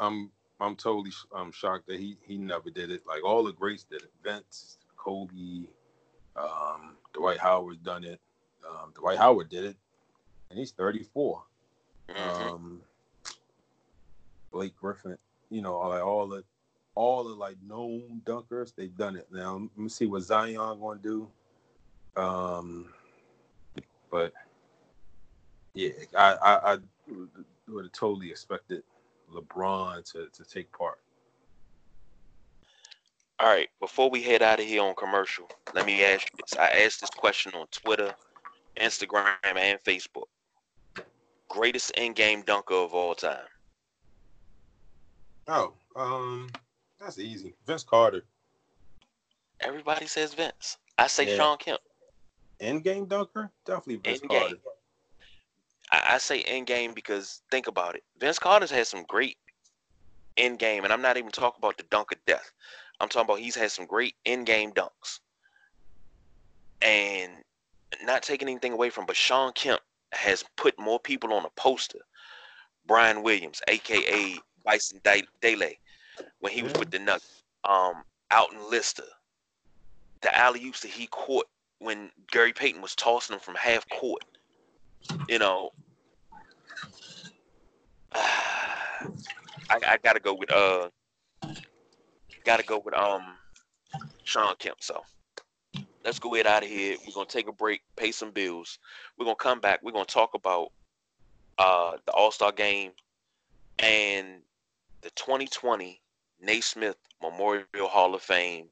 I'm 0.00 0.30
I'm 0.60 0.76
totally 0.76 1.10
I'm 1.34 1.52
shocked 1.52 1.86
that 1.88 1.98
he 1.98 2.16
he 2.22 2.38
never 2.38 2.70
did 2.70 2.90
it. 2.90 3.02
Like 3.06 3.24
all 3.24 3.44
the 3.44 3.52
greats 3.52 3.84
did 3.84 4.02
it. 4.02 4.10
Vince, 4.22 4.78
Kobe, 4.96 5.66
um, 6.36 6.96
Dwight 7.12 7.38
Howard 7.38 7.82
done 7.82 8.04
it. 8.04 8.20
Um, 8.68 8.92
Dwight 8.94 9.18
Howard 9.18 9.48
did 9.48 9.64
it, 9.64 9.76
and 10.50 10.58
he's 10.58 10.72
34. 10.72 11.42
Mhm. 12.08 12.16
um 12.16 12.82
Blake 14.52 14.76
Griffin, 14.76 15.18
you 15.50 15.62
know, 15.62 15.74
all, 15.74 15.92
all 16.00 16.28
the 16.28 16.44
all 16.94 17.24
the 17.24 17.34
like 17.34 17.56
known 17.66 18.22
dunkers, 18.24 18.72
they've 18.74 18.96
done 18.96 19.16
it. 19.16 19.26
Now 19.32 19.54
let 19.56 19.76
me 19.78 19.88
see 19.88 20.06
what 20.06 20.22
Zion 20.22 20.54
gonna 20.54 21.00
do. 21.02 21.28
Um 22.16 22.92
but 24.10 24.32
yeah, 25.74 25.90
I 26.16 26.34
I, 26.34 26.72
I 26.74 26.78
would 27.66 27.84
have 27.86 27.92
totally 27.92 28.30
expected 28.30 28.84
LeBron 29.34 30.10
to, 30.12 30.28
to 30.32 30.44
take 30.48 30.70
part. 30.72 30.98
All 33.40 33.48
right, 33.48 33.68
before 33.80 34.08
we 34.10 34.22
head 34.22 34.42
out 34.42 34.60
of 34.60 34.66
here 34.66 34.82
on 34.82 34.94
commercial, 34.94 35.50
let 35.74 35.86
me 35.86 36.04
ask 36.04 36.28
you 36.32 36.38
this. 36.46 36.58
I 36.58 36.68
asked 36.84 37.00
this 37.00 37.10
question 37.10 37.52
on 37.54 37.66
Twitter, 37.72 38.14
Instagram, 38.76 39.34
and 39.56 39.78
Facebook. 39.84 40.28
Greatest 41.48 41.90
in-game 41.92 42.42
dunker 42.42 42.74
of 42.74 42.94
all 42.94 43.14
time. 43.14 43.46
Oh, 45.48 45.74
um 45.96 46.48
that's 46.98 47.18
easy. 47.18 47.54
Vince 47.66 47.82
Carter. 47.82 48.24
Everybody 49.60 50.06
says 50.06 50.32
Vince. 50.32 50.78
I 50.96 51.06
say 51.06 51.28
Yeah. 51.28 51.36
Shawn 51.36 51.58
Kemp. 51.58 51.80
End 52.60 52.82
game 52.82 53.06
dunker? 53.06 53.50
Definitely 53.66 53.96
Vince. 53.96 54.20
Carter. 54.26 54.56
I, 55.94 56.14
I 56.14 56.18
say 56.18 56.38
in 56.38 56.64
game 56.64 56.92
because 56.92 57.42
think 57.50 57.66
about 57.66 57.94
it. 57.94 58.02
Vince 58.18 58.38
Carter's 58.38 58.70
had 58.70 58.86
some 58.86 59.04
great 59.04 59.36
in 60.36 60.56
game, 60.56 60.84
and 60.84 60.92
I'm 60.92 61.02
not 61.02 61.16
even 61.16 61.30
talking 61.30 61.60
about 61.60 61.76
the 61.76 61.84
dunk 61.84 62.12
of 62.12 62.18
death. 62.26 62.50
I'm 63.00 63.08
talking 63.08 63.26
about 63.26 63.40
he's 63.40 63.54
had 63.54 63.70
some 63.70 63.86
great 63.86 64.14
in 64.24 64.44
game 64.44 64.72
dunks. 64.72 65.20
And 66.82 67.32
not 68.04 68.22
taking 68.22 68.48
anything 68.48 68.72
away 68.72 68.90
from, 68.90 69.06
but 69.06 69.16
Shawn 69.16 69.52
Kemp 69.52 69.80
has 70.12 70.44
put 70.56 70.78
more 70.78 70.98
people 70.98 71.32
on 71.32 71.44
a 71.44 71.50
poster. 71.50 72.00
Brian 72.86 73.22
Williams, 73.22 73.62
aka 73.68 74.36
Bison 74.64 75.00
Dele, 75.40 75.78
when 76.40 76.52
he 76.52 76.62
was 76.62 76.72
with 76.74 76.90
the 76.90 76.98
Nuggets. 76.98 77.42
Um, 77.64 78.04
Alton 78.30 78.58
Lister, 78.68 79.04
the 80.20 80.36
alley 80.36 80.66
oops 80.66 80.80
that 80.80 80.90
he 80.90 81.06
caught 81.06 81.46
when 81.78 82.10
Gary 82.30 82.52
Payton 82.52 82.82
was 82.82 82.94
tossing 82.94 83.34
him 83.34 83.40
from 83.40 83.54
half 83.54 83.88
court. 83.88 84.22
You 85.28 85.38
know, 85.38 85.70
I, 88.14 89.08
I 89.70 89.98
gotta 90.02 90.20
go 90.20 90.34
with 90.34 90.52
uh, 90.52 90.88
gotta 92.44 92.62
go 92.62 92.80
with 92.84 92.94
um, 92.94 93.22
Shawn 94.24 94.54
Kemp. 94.58 94.78
So 94.80 95.02
let's 96.04 96.18
go 96.18 96.34
ahead 96.34 96.46
out 96.46 96.62
of 96.62 96.68
here. 96.68 96.96
We're 97.06 97.14
gonna 97.14 97.26
take 97.26 97.48
a 97.48 97.52
break, 97.52 97.82
pay 97.96 98.12
some 98.12 98.30
bills. 98.30 98.78
We're 99.18 99.24
gonna 99.24 99.36
come 99.36 99.60
back. 99.60 99.80
We're 99.82 99.92
gonna 99.92 100.04
talk 100.04 100.34
about 100.34 100.68
uh 101.58 101.92
the 102.06 102.12
All 102.12 102.30
Star 102.30 102.52
Game 102.52 102.92
and 103.78 104.42
the 105.02 105.10
2020 105.10 106.00
Naismith 106.40 106.96
Memorial 107.22 107.88
Hall 107.88 108.14
of 108.14 108.22
Fame. 108.22 108.68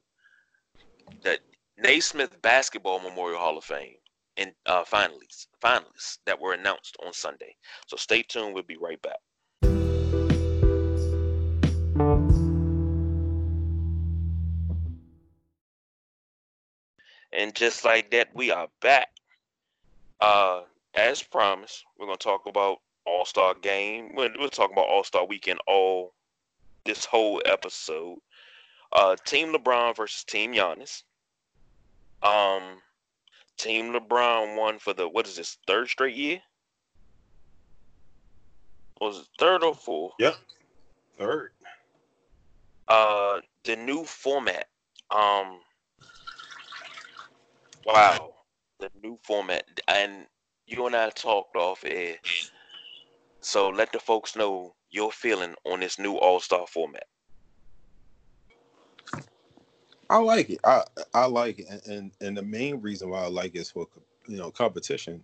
That 1.23 1.39
Naismith 1.77 2.41
Basketball 2.41 2.99
Memorial 2.99 3.39
Hall 3.39 3.57
of 3.57 3.63
Fame 3.63 3.95
and 4.37 4.51
uh, 4.65 4.83
finalists 4.83 5.47
finalists 5.63 6.17
that 6.25 6.39
were 6.39 6.53
announced 6.53 6.97
on 7.05 7.13
Sunday. 7.13 7.55
So 7.87 7.97
stay 7.97 8.23
tuned. 8.23 8.53
We'll 8.53 8.63
be 8.63 8.77
right 8.77 9.01
back. 9.01 9.17
And 17.35 17.55
just 17.55 17.83
like 17.83 18.11
that, 18.11 18.29
we 18.35 18.51
are 18.51 18.67
back. 18.81 19.09
Uh, 20.19 20.61
as 20.93 21.23
promised, 21.23 21.83
we're 21.97 22.05
gonna 22.05 22.17
talk 22.17 22.45
about 22.45 22.77
All 23.05 23.25
Star 23.25 23.55
Game. 23.55 24.13
We're, 24.15 24.29
we'll 24.37 24.49
talk 24.49 24.71
about 24.71 24.87
All 24.87 25.03
Star 25.03 25.25
Weekend 25.25 25.59
all 25.67 26.13
this 26.85 27.05
whole 27.05 27.41
episode. 27.45 28.19
Uh, 28.91 29.15
Team 29.25 29.53
LeBron 29.53 29.95
versus 29.95 30.23
Team 30.23 30.53
Giannis. 30.53 31.03
Um, 32.21 32.81
Team 33.57 33.93
LeBron 33.93 34.55
won 34.55 34.77
for 34.77 34.93
the 34.93 35.09
what 35.09 35.27
is 35.27 35.35
this 35.35 35.57
third 35.65 35.89
straight 35.89 36.15
year? 36.15 36.39
Was 39.01 39.19
it 39.19 39.27
third 39.39 39.63
or 39.63 39.73
fourth? 39.73 40.13
Yep, 40.19 40.35
third. 41.17 41.51
Uh, 42.87 43.39
the 43.63 43.75
new 43.75 44.03
format. 44.03 44.67
Um, 45.09 45.59
wow, 47.85 48.33
the 48.79 48.89
new 49.01 49.17
format, 49.23 49.65
and 49.87 50.25
you 50.65 50.85
and 50.85 50.95
I 50.95 51.09
talked 51.09 51.55
off 51.55 51.83
air. 51.85 52.15
So 53.41 53.69
let 53.69 53.91
the 53.91 53.99
folks 53.99 54.35
know 54.35 54.73
your 54.91 55.11
feeling 55.11 55.55
on 55.65 55.81
this 55.81 55.99
new 55.99 56.15
All 56.15 56.39
Star 56.39 56.65
format. 56.67 57.03
I 60.09 60.17
like 60.17 60.49
it. 60.49 60.59
I 60.63 60.83
I 61.13 61.25
like 61.25 61.59
it, 61.59 61.85
and, 61.87 62.11
and 62.21 62.37
the 62.37 62.43
main 62.43 62.79
reason 62.81 63.09
why 63.09 63.23
I 63.23 63.27
like 63.27 63.55
it 63.55 63.59
is 63.59 63.71
for 63.71 63.87
you 64.27 64.37
know 64.37 64.51
competition 64.51 65.23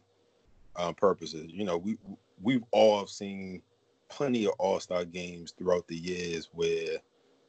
um, 0.75 0.95
purposes. 0.95 1.51
You 1.51 1.65
know, 1.65 1.77
we 1.77 1.97
we've 2.41 2.63
all 2.71 3.05
seen 3.05 3.61
plenty 4.09 4.45
of 4.45 4.53
All 4.57 4.79
Star 4.79 5.05
games 5.05 5.53
throughout 5.57 5.87
the 5.87 5.97
years 5.97 6.49
where 6.53 6.97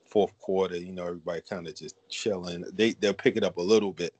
fourth 0.05 0.37
quarter, 0.39 0.77
you 0.77 0.93
know, 0.93 1.07
everybody 1.07 1.41
kind 1.49 1.67
of 1.67 1.75
just 1.75 1.97
chilling. 2.09 2.65
They 2.73 2.93
they'll 2.93 3.15
pick 3.15 3.37
it 3.37 3.45
up 3.45 3.57
a 3.57 3.63
little 3.63 3.93
bit, 3.93 4.15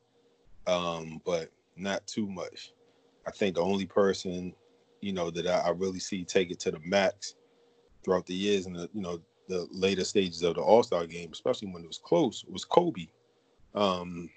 um, 0.67 1.21
but 1.25 1.51
not 1.77 2.07
too 2.07 2.29
much. 2.29 2.73
I 3.27 3.31
think 3.31 3.55
the 3.55 3.63
only 3.63 3.87
person, 3.87 4.55
you 5.01 5.13
know, 5.13 5.31
that 5.31 5.47
I, 5.47 5.59
I 5.59 5.71
really 5.71 6.01
see 6.01 6.25
take 6.25 6.51
it 6.51 6.61
to 6.61 6.71
the 6.71 6.81
max 6.85 7.35
throughout 8.05 8.27
the 8.27 8.35
years 8.35 8.67
and 8.67 8.77
the 8.77 8.89
you 8.95 9.03
know 9.03 9.21
the 9.49 9.67
later 9.73 10.05
stages 10.05 10.43
of 10.43 10.55
the 10.55 10.61
All 10.61 10.83
Star 10.83 11.07
game, 11.07 11.31
especially 11.33 11.69
when 11.69 11.83
it 11.83 11.89
was 11.89 11.99
close, 11.99 12.45
was 12.49 12.65
Kobe. 12.65 13.09
Um, 13.75 14.31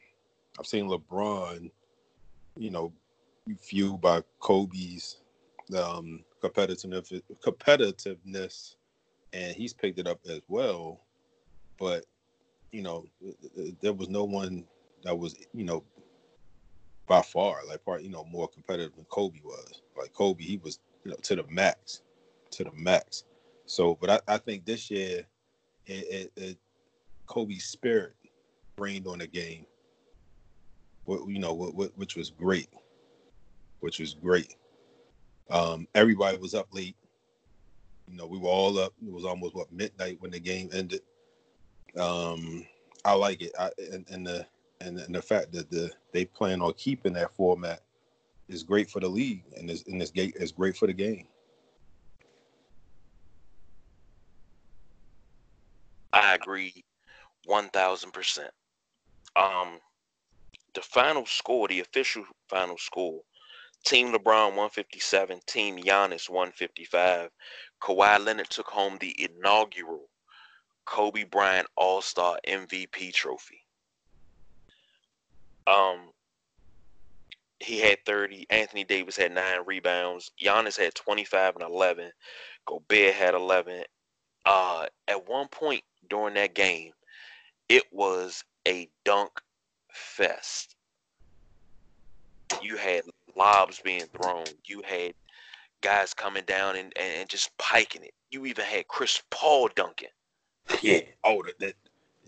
I've 0.59 0.65
seen 0.65 0.89
LeBron, 0.89 1.71
you 2.57 2.69
know, 2.71 2.91
fueled 3.59 4.01
by 4.01 4.23
Kobe's 4.39 5.17
um, 5.77 6.23
competitiveness, 6.41 7.21
competitiveness, 7.45 8.75
and 9.33 9.55
he's 9.55 9.73
picked 9.73 9.99
it 9.99 10.07
up 10.07 10.19
as 10.29 10.41
well. 10.47 11.01
But 11.79 12.05
you 12.71 12.81
know, 12.81 13.05
there 13.81 13.93
was 13.93 14.09
no 14.09 14.23
one 14.23 14.65
that 15.03 15.17
was, 15.17 15.35
you 15.53 15.63
know, 15.63 15.83
by 17.07 17.21
far 17.21 17.57
like 17.67 17.83
part, 17.83 18.01
you 18.01 18.09
know, 18.09 18.25
more 18.25 18.47
competitive 18.47 18.95
than 18.95 19.05
Kobe 19.05 19.39
was. 19.43 19.81
Like 19.97 20.13
Kobe, 20.13 20.43
he 20.43 20.57
was, 20.57 20.79
you 21.03 21.11
know, 21.11 21.17
to 21.23 21.35
the 21.35 21.43
max, 21.49 22.01
to 22.51 22.63
the 22.63 22.71
max. 22.73 23.23
So, 23.65 23.97
but 23.99 24.09
I, 24.09 24.19
I 24.35 24.37
think 24.37 24.65
this 24.65 24.89
year, 24.89 25.25
it, 25.85 25.91
it, 25.91 26.31
it, 26.35 26.57
Kobe's 27.27 27.65
spirit 27.65 28.13
reigned 28.77 29.07
on 29.07 29.19
the 29.19 29.27
game. 29.27 29.65
What 31.05 31.27
you 31.27 31.39
know, 31.39 31.53
what, 31.53 31.75
what, 31.75 31.97
which 31.97 32.15
was 32.15 32.29
great, 32.29 32.69
which 33.81 33.99
was 33.99 34.13
great. 34.13 34.55
Um, 35.49 35.87
everybody 35.95 36.37
was 36.37 36.53
up 36.53 36.67
late. 36.71 36.95
You 38.07 38.15
know, 38.15 38.25
we 38.25 38.37
were 38.37 38.49
all 38.49 38.79
up. 38.79 38.93
It 39.05 39.11
was 39.11 39.25
almost 39.25 39.55
what 39.55 39.71
midnight 39.71 40.17
when 40.19 40.31
the 40.31 40.39
game 40.39 40.69
ended. 40.73 41.01
Um, 41.97 42.65
I 43.05 43.13
like 43.13 43.41
it, 43.41 43.51
I, 43.59 43.69
and, 43.91 44.05
and 44.09 44.25
the 44.25 44.45
and, 44.83 44.99
and 44.99 45.15
the 45.15 45.21
fact 45.21 45.51
that 45.53 45.69
the 45.69 45.91
they 46.11 46.25
plan 46.25 46.61
on 46.61 46.73
keeping 46.73 47.13
that 47.13 47.33
format 47.35 47.81
is 48.47 48.63
great 48.63 48.89
for 48.89 48.99
the 48.99 49.07
league, 49.07 49.43
and 49.57 49.69
this 49.69 49.83
and 49.87 49.99
this 49.99 50.11
gate 50.11 50.35
is 50.37 50.51
great 50.51 50.75
for 50.75 50.87
the 50.87 50.93
game. 50.93 51.27
I 56.11 56.35
agree, 56.35 56.83
one 57.45 57.69
thousand 57.69 58.11
percent. 58.11 58.51
Um, 59.35 59.79
the 60.73 60.81
final 60.81 61.25
score, 61.25 61.67
the 61.67 61.79
official 61.79 62.25
final 62.49 62.77
score, 62.77 63.21
Team 63.85 64.13
LeBron 64.13 64.49
157, 64.49 65.39
Team 65.45 65.77
Giannis 65.77 66.29
155. 66.29 67.29
Kawhi 67.81 68.23
Leonard 68.23 68.49
took 68.49 68.67
home 68.67 68.97
the 68.99 69.15
inaugural 69.19 70.09
Kobe 70.85 71.23
Bryant 71.23 71.67
All 71.75 72.01
Star 72.01 72.39
MVP 72.47 73.13
trophy. 73.13 73.62
Um, 75.67 76.09
he 77.59 77.79
had 77.79 78.03
30. 78.05 78.45
Anthony 78.49 78.83
Davis 78.83 79.17
had 79.17 79.33
nine 79.33 79.59
rebounds. 79.65 80.31
Giannis 80.41 80.77
had 80.77 80.93
25 80.95 81.55
and 81.55 81.63
11. 81.63 82.11
Gobert 82.65 83.13
had 83.13 83.33
11. 83.33 83.83
Uh, 84.45 84.85
at 85.07 85.27
one 85.27 85.47
point, 85.47 85.83
during 86.09 86.33
that 86.35 86.53
game, 86.53 86.91
it 87.69 87.83
was 87.91 88.43
a 88.67 88.89
dunk 89.05 89.31
fest. 89.91 90.75
You 92.61 92.77
had 92.77 93.03
lobs 93.35 93.79
being 93.79 94.05
thrown. 94.15 94.45
You 94.65 94.81
had 94.85 95.13
guys 95.81 96.13
coming 96.13 96.43
down 96.45 96.75
and, 96.75 96.93
and 96.97 97.29
just 97.29 97.55
piking 97.57 98.03
it. 98.03 98.13
You 98.31 98.45
even 98.45 98.65
had 98.65 98.87
Chris 98.87 99.21
Paul 99.29 99.69
dunking. 99.75 100.09
Yeah. 100.81 101.01
Oh, 101.23 101.43
that 101.43 101.59
that 101.59 101.75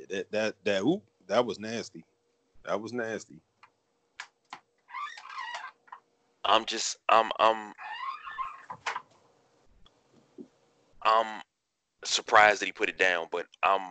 that 0.09 0.31
that 0.31 0.55
that, 0.63 0.81
ooh, 0.83 1.01
that 1.27 1.45
was 1.45 1.59
nasty. 1.59 2.03
That 2.67 2.81
was 2.81 2.93
nasty. 2.93 3.41
I'm 6.45 6.65
just 6.65 6.97
I'm 7.09 7.31
I'm 7.39 7.73
I'm 11.03 11.41
surprised 12.03 12.61
that 12.61 12.67
he 12.67 12.71
put 12.71 12.89
it 12.89 12.97
down, 12.97 13.27
but 13.31 13.47
I'm. 13.63 13.81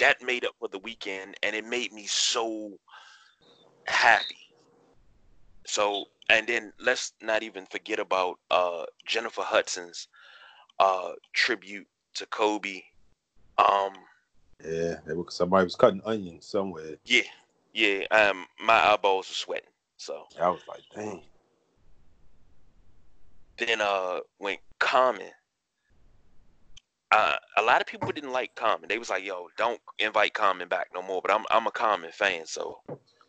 That 0.00 0.22
made 0.22 0.44
up 0.44 0.54
for 0.58 0.68
the 0.68 0.78
weekend, 0.78 1.34
and 1.42 1.56
it 1.56 1.64
made 1.64 1.92
me 1.92 2.06
so 2.06 2.78
happy. 3.86 4.36
So, 5.66 6.04
and 6.28 6.46
then 6.46 6.72
let's 6.80 7.12
not 7.22 7.42
even 7.42 7.66
forget 7.66 7.98
about 7.98 8.38
uh, 8.50 8.84
Jennifer 9.06 9.42
Hudson's 9.42 10.08
uh, 10.78 11.12
tribute 11.34 11.86
to 12.14 12.26
Kobe. 12.26 12.82
Um, 13.58 13.94
yeah, 14.64 14.96
somebody 15.28 15.64
was 15.64 15.76
cutting 15.76 16.02
onions 16.04 16.46
somewhere. 16.46 16.96
Yeah, 17.04 17.22
yeah. 17.74 18.04
Um, 18.10 18.46
my 18.64 18.92
eyeballs 18.92 19.28
were 19.28 19.34
sweating. 19.34 19.68
So 19.96 20.26
I 20.40 20.48
was 20.48 20.62
like, 20.68 20.82
dang. 20.94 21.22
Then 23.58 23.80
uh, 23.80 24.20
when 24.38 24.58
Common 24.78 25.30
uh, 27.12 27.36
a 27.56 27.62
lot 27.62 27.80
of 27.80 27.86
people 27.86 28.10
didn't 28.10 28.32
like 28.32 28.54
Common. 28.54 28.88
They 28.88 28.98
was 28.98 29.10
like, 29.10 29.24
"Yo, 29.24 29.48
don't 29.56 29.80
invite 29.98 30.34
Common 30.34 30.68
back 30.68 30.88
no 30.94 31.02
more." 31.02 31.22
But 31.22 31.32
I'm 31.32 31.44
I'm 31.50 31.66
a 31.66 31.70
Common 31.70 32.10
fan, 32.10 32.46
so 32.46 32.80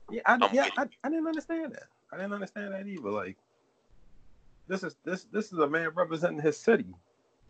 yeah, 0.09 0.21
I, 0.25 0.49
yeah, 0.51 0.67
I, 0.77 0.85
I, 1.03 1.09
didn't 1.09 1.27
understand 1.27 1.73
that. 1.73 1.83
I 2.11 2.17
didn't 2.17 2.33
understand 2.33 2.73
that 2.73 2.87
either. 2.87 3.09
Like, 3.09 3.37
this 4.67 4.83
is 4.83 4.95
this 5.03 5.25
this 5.31 5.53
is 5.53 5.59
a 5.59 5.67
man 5.67 5.89
representing 5.95 6.41
his 6.41 6.57
city. 6.57 6.87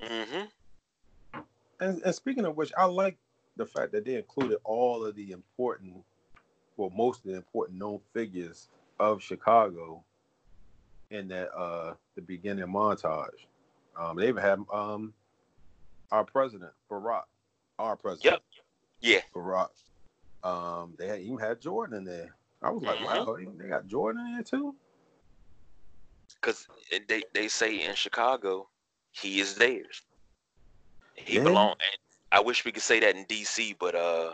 Mm-hmm. 0.02 1.42
And, 1.80 2.02
and 2.04 2.16
speaking 2.16 2.46
of 2.46 2.58
which, 2.58 2.72
I 2.78 2.86
like 2.86 3.18
the 3.58 3.66
fact 3.66 3.92
that 3.92 4.06
they 4.06 4.16
included 4.16 4.58
all 4.64 5.06
of 5.06 5.16
the 5.16 5.32
important, 5.32 5.96
well, 6.78 6.92
most 6.96 7.26
of 7.26 7.32
the 7.32 7.38
important 7.38 7.80
known 7.80 8.00
figures 8.14 8.70
of 9.00 9.22
Chicago 9.22 10.04
in 11.10 11.28
that 11.30 11.50
uh 11.56 11.94
the 12.16 12.22
beginning 12.22 12.66
montage. 12.68 13.46
Um, 13.98 14.18
they 14.18 14.28
even 14.28 14.42
had 14.44 14.60
um 14.74 15.14
our 16.12 16.24
president, 16.24 16.72
Barack, 16.90 17.24
our 17.80 17.96
president. 17.96 18.42
Yep. 19.02 19.22
Yeah. 19.36 19.40
Barack. 19.42 19.70
Um, 20.44 20.94
they 20.98 21.08
had, 21.08 21.20
even 21.20 21.40
had 21.40 21.60
Jordan 21.60 21.98
in 21.98 22.04
there. 22.06 22.36
I 22.62 22.70
was 22.70 22.84
like, 22.84 22.98
Mhm. 23.00 23.26
wow, 23.26 23.38
they 23.58 23.68
got 23.68 23.88
Jordan 23.88 24.26
in 24.26 24.34
there 24.34 24.44
too. 24.44 24.76
Because 26.36 26.68
they, 27.08 27.24
they 27.34 27.48
say 27.48 27.86
in 27.86 27.96
Chicago, 27.96 28.70
he 29.12 29.40
is 29.40 29.56
theirs. 29.56 30.04
He 31.16 31.36
Yeah. 31.38 31.44
belong. 31.44 31.72
And 31.72 31.98
I 32.32 32.42
wish 32.42 32.66
we 32.66 32.72
could 32.72 32.84
say 32.84 33.00
that 33.00 33.16
in 33.16 33.26
DC, 33.26 33.76
but 33.80 33.96
uh, 33.96 34.34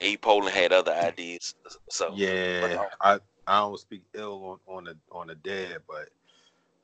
Abe 0.00 0.20
Pollin 0.20 0.52
had 0.52 0.72
other 0.72 0.92
ideas. 0.92 1.54
So 1.90 2.12
Yeah, 2.14 2.84
I 3.00 3.20
I 3.46 3.60
don't 3.60 3.78
speak 3.78 4.02
ill 4.14 4.58
on 4.66 4.76
on 4.76 4.84
the 4.84 4.96
on 5.12 5.26
the 5.28 5.34
dead, 5.34 5.78
but 5.88 6.08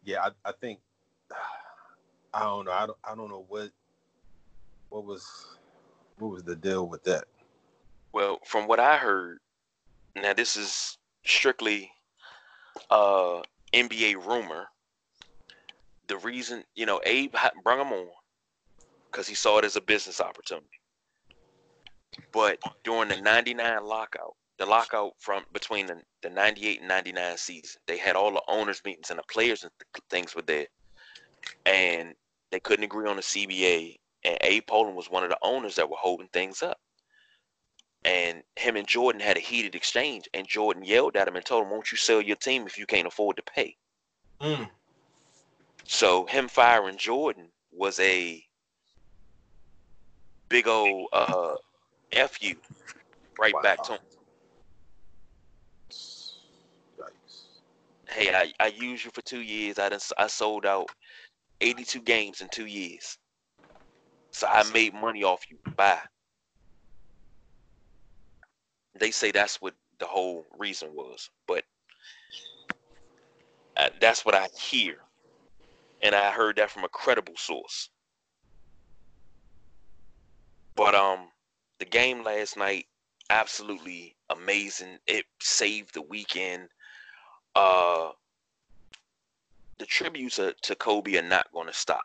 yeah, 0.04 0.22
I, 0.22 0.30
I 0.48 0.52
think 0.52 0.80
I 2.34 2.40
don't 2.40 2.66
know. 2.66 2.72
I 2.72 2.86
don't 2.86 2.98
I 3.04 3.14
don't 3.14 3.30
know 3.30 3.44
what 3.48 3.70
what 4.90 5.04
was 5.04 5.26
what 6.18 6.30
was 6.30 6.42
the 6.44 6.56
deal 6.56 6.88
with 6.88 7.02
that. 7.04 7.24
Well, 8.12 8.38
from 8.44 8.66
what 8.66 8.80
I 8.80 8.96
heard, 8.96 9.38
now 10.14 10.32
this 10.32 10.56
is 10.56 10.98
strictly 11.24 11.90
uh 12.90 13.42
NBA 13.72 14.24
rumor. 14.26 14.66
The 16.08 16.18
reason, 16.18 16.62
you 16.76 16.86
know, 16.86 17.00
Abe 17.04 17.34
brought 17.64 17.80
him 17.80 17.92
on 17.92 18.06
because 19.16 19.26
he 19.26 19.34
saw 19.34 19.56
it 19.56 19.64
as 19.64 19.76
a 19.76 19.80
business 19.80 20.20
opportunity. 20.20 20.78
But 22.32 22.58
during 22.84 23.08
the 23.08 23.18
'99 23.18 23.82
lockout, 23.82 24.34
the 24.58 24.66
lockout 24.66 25.12
from 25.18 25.44
between 25.54 25.86
the, 25.86 26.02
the 26.22 26.28
'98 26.28 26.80
and 26.80 26.88
'99 26.88 27.38
season, 27.38 27.80
they 27.86 27.96
had 27.96 28.14
all 28.14 28.30
the 28.30 28.42
owners 28.46 28.82
meetings 28.84 29.08
and 29.08 29.18
the 29.18 29.24
players 29.32 29.62
and 29.62 29.72
th- 29.80 30.04
things 30.10 30.34
were 30.34 30.42
there, 30.42 30.66
and 31.64 32.14
they 32.52 32.60
couldn't 32.60 32.84
agree 32.84 33.08
on 33.08 33.16
the 33.16 33.22
CBA. 33.22 33.96
And 34.24 34.36
Abe 34.42 34.66
Pollin 34.66 34.94
was 34.94 35.08
one 35.10 35.24
of 35.24 35.30
the 35.30 35.38
owners 35.40 35.76
that 35.76 35.88
were 35.88 35.96
holding 35.98 36.28
things 36.28 36.62
up 36.62 36.78
and 38.04 38.42
him 38.56 38.76
and 38.76 38.86
Jordan 38.86 39.20
had 39.20 39.36
a 39.36 39.40
heated 39.40 39.74
exchange, 39.74 40.28
and 40.34 40.46
Jordan 40.46 40.84
yelled 40.84 41.16
at 41.16 41.26
him 41.26 41.36
and 41.36 41.44
told 41.44 41.64
him, 41.64 41.70
"Won't 41.70 41.90
you 41.90 41.98
sell 41.98 42.20
your 42.20 42.36
team 42.36 42.66
if 42.66 42.78
you 42.78 42.86
can't 42.86 43.06
afford 43.06 43.36
to 43.36 43.42
pay?" 43.42 43.76
Mm. 44.40 44.70
So 45.84 46.26
him 46.26 46.48
firing 46.48 46.98
Jordan 46.98 47.50
was 47.72 47.98
a 47.98 48.45
big 50.48 50.68
old 50.68 51.08
uh, 51.12 51.54
f 52.12 52.42
you 52.42 52.56
right 53.38 53.54
back 53.62 53.82
to 53.84 53.94
him. 53.94 54.00
Yikes. 55.90 57.42
Hey, 58.08 58.34
I, 58.34 58.52
I 58.60 58.68
used 58.68 59.04
you 59.04 59.10
for 59.12 59.22
two 59.22 59.40
years. 59.40 59.78
I 59.78 59.88
done, 59.88 60.00
I 60.18 60.26
sold 60.26 60.66
out 60.66 60.88
82 61.60 62.00
games 62.02 62.40
in 62.40 62.48
two 62.48 62.66
years, 62.66 63.18
so 64.30 64.46
I 64.46 64.64
made 64.72 64.94
money 64.94 65.24
off 65.24 65.42
you. 65.50 65.58
Bye. 65.76 65.98
They 68.98 69.10
say 69.10 69.30
that's 69.30 69.60
what 69.60 69.74
the 69.98 70.06
whole 70.06 70.46
reason 70.58 70.90
was, 70.94 71.30
but 71.46 71.64
uh, 73.76 73.90
that's 74.00 74.24
what 74.24 74.34
I 74.34 74.48
hear, 74.58 74.96
and 76.02 76.14
I 76.14 76.30
heard 76.30 76.56
that 76.56 76.70
from 76.70 76.84
a 76.84 76.88
credible 76.88 77.34
source. 77.36 77.90
But 80.76 80.94
um, 80.94 81.28
the 81.78 81.86
game 81.86 82.22
last 82.22 82.56
night, 82.56 82.86
absolutely 83.30 84.14
amazing. 84.30 84.98
It 85.06 85.24
saved 85.40 85.94
the 85.94 86.02
weekend. 86.02 86.68
Uh, 87.54 88.10
the 89.78 89.86
tributes 89.86 90.36
to 90.36 90.74
Kobe 90.74 91.16
are 91.16 91.22
not 91.22 91.50
going 91.52 91.66
to 91.66 91.72
stop. 91.72 92.04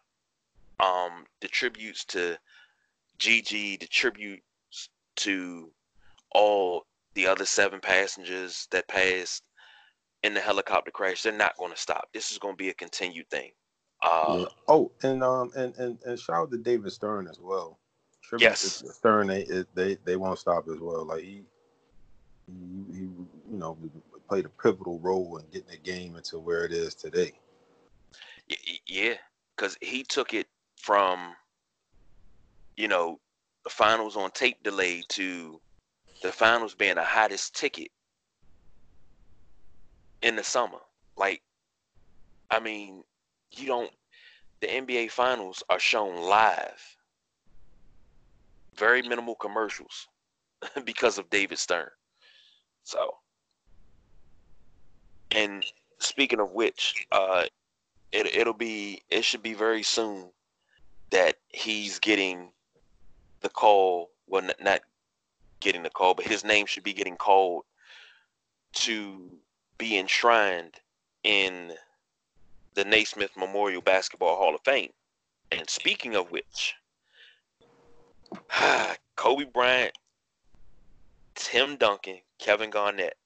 Um, 0.79 1.25
the 1.41 1.47
tributes 1.47 2.05
to 2.05 2.37
Gigi, 3.19 3.77
the 3.77 3.87
tributes 3.87 4.41
to 5.17 5.69
all 6.31 6.85
the 7.13 7.27
other 7.27 7.45
seven 7.45 7.81
passengers 7.81 8.67
that 8.71 8.87
passed 8.87 9.43
in 10.23 10.33
the 10.33 10.39
helicopter 10.39 10.91
crash, 10.91 11.23
they're 11.23 11.33
not 11.33 11.57
going 11.57 11.71
to 11.71 11.77
stop. 11.77 12.07
This 12.13 12.31
is 12.31 12.37
going 12.37 12.53
to 12.53 12.57
be 12.57 12.69
a 12.69 12.73
continued 12.73 13.29
thing. 13.29 13.51
Uh, 14.01 14.37
yeah. 14.39 14.45
Oh, 14.67 14.91
and 15.03 15.23
um 15.23 15.51
and, 15.55 15.75
and 15.77 15.99
and 16.05 16.19
shout 16.19 16.35
out 16.35 16.51
to 16.51 16.57
David 16.57 16.91
Stern 16.91 17.27
as 17.27 17.39
well. 17.39 17.77
Tribute 18.31 18.49
Yes. 18.49 18.81
to 18.81 18.93
Stern, 18.93 19.27
they 19.27 19.45
they 19.73 19.97
they 20.05 20.15
won't 20.15 20.39
stop 20.39 20.65
as 20.69 20.79
well. 20.79 21.05
Like 21.05 21.21
he, 21.21 21.43
he, 22.47 22.93
he 22.93 22.99
you 23.01 23.17
know 23.49 23.77
played 24.29 24.45
a 24.45 24.49
pivotal 24.49 24.99
role 24.99 25.35
in 25.37 25.45
getting 25.51 25.69
the 25.69 25.77
game 25.77 26.15
into 26.15 26.39
where 26.39 26.63
it 26.63 26.71
is 26.71 26.95
today. 26.95 27.33
Yeah, 28.87 29.15
because 29.55 29.77
he 29.81 30.03
took 30.03 30.33
it 30.33 30.47
from, 30.77 31.35
you 32.77 32.87
know, 32.87 33.19
the 33.65 33.69
finals 33.69 34.15
on 34.15 34.31
tape 34.31 34.63
delay 34.63 35.03
to 35.09 35.59
the 36.23 36.31
finals 36.31 36.73
being 36.73 36.95
the 36.95 37.03
hottest 37.03 37.53
ticket 37.53 37.89
in 40.21 40.37
the 40.37 40.43
summer. 40.43 40.79
Like, 41.17 41.41
I 42.49 42.61
mean, 42.61 43.03
you 43.57 43.67
don't, 43.67 43.91
the 44.61 44.67
NBA 44.67 45.11
finals 45.11 45.63
are 45.69 45.79
shown 45.79 46.15
live. 46.15 46.81
Very 48.81 49.03
minimal 49.03 49.35
commercials 49.35 50.07
because 50.85 51.19
of 51.19 51.29
David 51.29 51.59
Stern. 51.59 51.89
So, 52.83 53.11
and 55.29 55.63
speaking 55.99 56.39
of 56.39 56.51
which, 56.53 57.05
uh, 57.11 57.43
it, 58.11 58.35
it'll 58.35 58.55
be 58.55 59.03
it 59.11 59.23
should 59.23 59.43
be 59.43 59.53
very 59.53 59.83
soon 59.83 60.31
that 61.11 61.35
he's 61.49 61.99
getting 61.99 62.53
the 63.41 63.49
call 63.49 64.09
well 64.25 64.45
n- 64.45 64.51
not 64.59 64.81
getting 65.59 65.83
the 65.83 65.89
call 65.91 66.15
but 66.15 66.25
his 66.25 66.43
name 66.43 66.65
should 66.65 66.83
be 66.83 66.93
getting 66.93 67.17
called 67.17 67.63
to 68.73 69.29
be 69.77 69.99
enshrined 69.99 70.73
in 71.23 71.71
the 72.73 72.83
Naismith 72.83 73.31
Memorial 73.37 73.81
Basketball 73.81 74.37
Hall 74.37 74.55
of 74.55 74.61
Fame 74.65 74.91
and 75.51 75.69
speaking 75.69 76.15
of 76.15 76.31
which 76.31 76.73
Kobe 79.15 79.45
Bryant 79.45 79.97
Tim 81.35 81.75
Duncan 81.77 82.19
Kevin 82.39 82.69
Garnett 82.69 83.17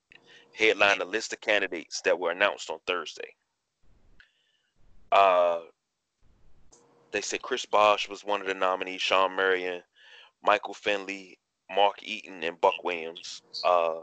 headlined 0.54 1.02
a 1.02 1.06
list 1.06 1.34
of 1.34 1.42
candidates 1.42 2.02
that 2.02 2.20
were 2.20 2.32
announced 2.32 2.70
on 2.70 2.80
Thursday 2.88 3.36
uh, 5.12 5.60
they 7.12 7.22
said 7.22 7.42
Chris 7.42 7.66
Bosh 7.66 8.10
was 8.10 8.26
one 8.26 8.42
of 8.42 8.48
the 8.48 8.54
nominees, 8.54 9.02
Shawn 9.02 9.36
Marion, 9.36 9.82
Michael 10.44 10.74
Finley, 10.74 11.40
Mark 11.74 12.04
Eaton, 12.04 12.44
and 12.44 12.60
Buck 12.60 12.84
Williams. 12.84 13.42
Uh, 13.64 14.02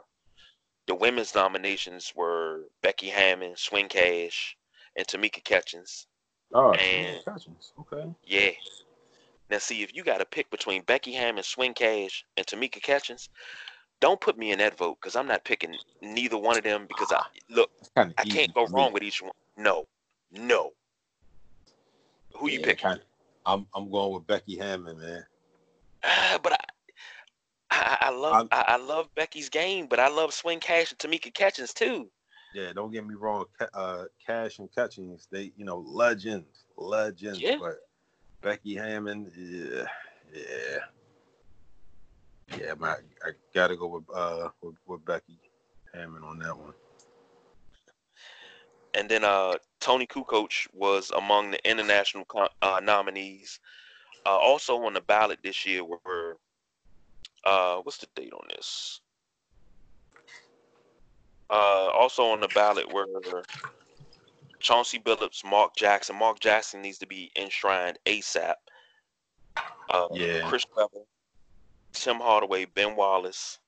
the 0.87 0.95
women's 0.95 1.35
nominations 1.35 2.13
were 2.17 2.63
Becky 2.83 3.09
Hammon, 3.09 3.55
Swin 3.57 3.89
Cash, 3.89 4.57
and 4.97 5.07
Tamika 5.07 5.45
Catchings. 5.45 6.07
Oh, 6.55 6.73
And- 6.73 7.23
Catchings. 7.25 7.73
Okay. 7.81 8.11
Yeah. 8.25 8.51
Now, 9.53 9.59
see, 9.59 9.83
if 9.83 9.95
you 9.95 10.03
got 10.03 10.17
to 10.17 10.25
pick 10.25 10.51
between 10.51 10.81
Becky 10.85 11.13
Hammon, 11.13 11.43
Swin 11.43 11.75
Cash, 11.75 12.25
and 12.39 12.47
Tamika 12.47 12.83
Catchings, 12.83 13.29
don't 14.01 14.19
put 14.19 14.39
me 14.39 14.51
in 14.51 14.59
that 14.61 14.79
vote 14.79 14.97
because 14.99 15.15
I'm 15.15 15.27
not 15.27 15.45
picking 15.45 15.77
neither 16.01 16.39
one 16.39 16.57
of 16.57 16.65
them 16.65 16.87
because 16.89 17.13
I 17.13 17.23
look, 17.51 17.71
I 17.95 18.25
can't 18.25 18.55
go 18.55 18.67
wrong 18.69 18.95
with 18.95 19.03
each 19.03 19.21
one. 19.21 19.33
No, 19.59 19.85
no. 20.33 20.71
Who 22.35 22.49
you 22.49 22.61
picking? 22.61 22.97
I'm 23.45 23.67
I'm 23.75 23.91
going 23.91 24.15
with 24.15 24.27
Becky 24.27 24.57
Hammon, 24.57 24.99
man. 24.99 25.25
But 26.43 26.55
I, 26.55 26.57
I, 27.71 27.99
I 28.01 28.11
love, 28.11 28.49
I, 28.51 28.65
I 28.69 28.77
love 28.77 29.15
Becky's 29.15 29.51
game, 29.51 29.87
but 29.87 30.01
I 30.01 30.09
love 30.09 30.33
Swin 30.33 30.61
Cash 30.61 30.93
and 30.93 30.99
Tamika 30.99 31.33
Catchings 31.33 31.75
too. 31.75 32.09
Yeah, 32.55 32.73
don't 32.73 32.91
get 32.91 33.07
me 33.07 33.17
wrong. 33.17 33.45
Uh, 33.75 34.05
Cash 34.27 34.61
and 34.61 34.75
Catchings, 34.75 35.29
they 35.31 35.53
you 35.59 35.67
know 35.67 35.85
legends, 35.87 36.65
legends. 36.79 37.39
Yeah. 37.39 37.57
But 37.61 37.77
Becky 38.43 38.75
Hammon, 38.75 39.31
yeah, 39.37 39.85
yeah, 40.35 40.79
yeah. 42.59 42.75
Man, 42.75 42.97
I, 43.25 43.31
gotta 43.55 43.77
go 43.77 43.87
with 43.87 44.05
uh 44.15 44.49
with, 44.61 44.75
with 44.87 45.05
Becky 45.05 45.39
Hammon 45.95 46.25
on 46.25 46.39
that 46.41 46.57
one. 46.57 46.75
And 48.95 49.09
then 49.09 49.25
uh, 49.25 49.55
Toni 49.81 50.07
Kukoc 50.07 50.67
was 50.75 51.11
among 51.17 51.53
the 51.53 51.71
international 51.71 52.25
co- 52.27 52.49
uh, 52.61 52.81
nominees. 52.83 53.59
Uh, 54.27 54.37
also 54.37 54.77
on 54.85 54.93
the 54.93 55.01
ballot 55.01 55.39
this 55.43 55.65
year 55.65 55.83
were, 55.83 56.37
uh, 57.45 57.77
what's 57.77 57.99
the 57.99 58.07
date 58.15 58.33
on 58.35 58.47
this? 58.51 59.01
Uh, 61.49 61.89
also 61.95 62.25
on 62.25 62.41
the 62.41 62.49
ballot 62.49 62.93
were 62.93 63.07
Chauncey 64.63 64.99
Billups, 64.99 65.45
Mark 65.45 65.75
Jackson. 65.77 66.17
Mark 66.17 66.39
Jackson 66.41 66.81
needs 66.81 66.99
to 66.99 67.07
be 67.07 67.31
enshrined 67.37 67.99
ASAP. 68.07 68.55
Uh, 69.91 70.09
Yeah. 70.13 70.49
Chris 70.49 70.65
Webber, 70.77 71.05
Tim 71.93 72.19
Hardaway, 72.21 72.65
Ben 72.65 72.97
Wallace, 72.97 73.59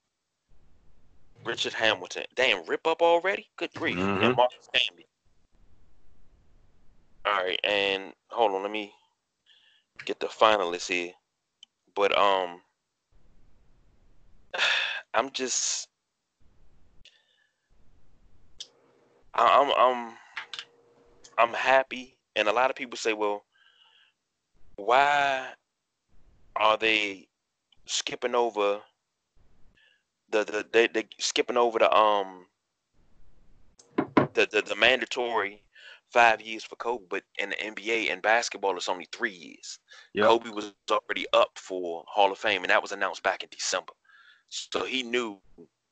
Richard 1.44 1.74
Hamilton. 1.74 2.24
Damn, 2.34 2.64
rip 2.66 2.86
up 2.86 3.02
already? 3.02 3.50
Good 3.56 3.72
grief. 3.74 3.98
And 3.98 4.22
Mhm. 4.22 4.36
Marcus 4.36 4.68
Camby. 4.74 5.04
All 7.26 7.42
right, 7.42 7.60
and 7.64 8.14
hold 8.30 8.52
on, 8.52 8.62
let 8.62 8.70
me 8.70 8.94
get 10.04 10.20
the 10.20 10.26
finalists 10.28 10.88
here. 10.88 11.12
But 11.94 12.16
um, 12.16 12.62
I'm 15.14 15.30
just 15.32 15.88
I'm 19.34 19.72
I'm 19.72 20.18
I'm 21.38 21.52
happy 21.52 22.16
and 22.36 22.48
a 22.48 22.52
lot 22.52 22.70
of 22.70 22.76
people 22.76 22.96
say, 22.96 23.12
well, 23.12 23.44
why 24.76 25.48
are 26.56 26.76
they 26.76 27.28
skipping 27.86 28.34
over 28.34 28.80
the 30.30 30.44
the 30.44 30.66
they 30.72 30.86
they 30.88 31.06
skipping 31.18 31.56
over 31.56 31.78
the 31.78 31.94
um 31.94 32.46
the 34.34 34.48
the, 34.50 34.62
the 34.62 34.76
mandatory 34.76 35.62
five 36.10 36.40
years 36.40 36.62
for 36.64 36.76
Kobe, 36.76 37.04
but 37.08 37.24
in 37.38 37.50
the 37.50 37.56
NBA 37.56 38.12
and 38.12 38.22
basketball 38.22 38.76
it's 38.76 38.88
only 38.88 39.08
three 39.12 39.32
years. 39.32 39.78
Yep. 40.14 40.26
Kobe 40.26 40.50
was 40.50 40.72
already 40.90 41.26
up 41.32 41.50
for 41.56 42.04
Hall 42.06 42.30
of 42.30 42.38
Fame, 42.38 42.62
and 42.62 42.70
that 42.70 42.82
was 42.82 42.92
announced 42.92 43.22
back 43.22 43.42
in 43.42 43.48
December. 43.50 43.92
So 44.48 44.84
he 44.84 45.02
knew 45.02 45.40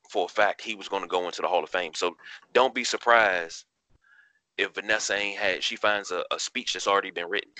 for 0.09 0.27
a 0.27 0.29
fact 0.29 0.61
he 0.61 0.75
was 0.75 0.89
going 0.89 1.03
to 1.03 1.09
go 1.09 1.27
into 1.27 1.43
the 1.43 1.49
Hall 1.49 1.65
of 1.65 1.71
Fame. 1.71 1.93
So 1.95 2.17
don't 2.53 2.75
be 2.75 2.85
surprised 2.85 3.65
if 4.59 4.75
Vanessa 4.75 5.15
ain't 5.15 5.39
had. 5.39 5.63
She 5.63 5.77
finds 5.77 6.11
a, 6.11 6.25
a 6.31 6.39
speech 6.39 6.73
that's 6.75 6.87
already 6.87 7.11
been 7.11 7.29
written 7.29 7.53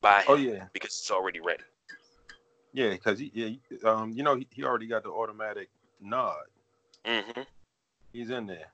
by 0.00 0.22
him 0.22 0.26
Oh 0.28 0.36
yeah, 0.36 0.64
because 0.72 0.90
it's 0.90 1.10
already 1.10 1.40
ready. 1.40 1.62
yeah, 2.72 2.90
because 2.90 3.18
he, 3.18 3.30
yeah, 3.34 3.90
um, 3.90 4.12
you 4.12 4.22
know, 4.22 4.34
he, 4.36 4.46
he 4.50 4.64
already 4.64 4.86
got 4.86 5.02
the 5.04 5.10
automatic 5.10 5.68
nod. 6.00 6.44
Mm-hmm. 7.06 7.42
He's 8.12 8.30
in 8.30 8.46
there. 8.46 8.66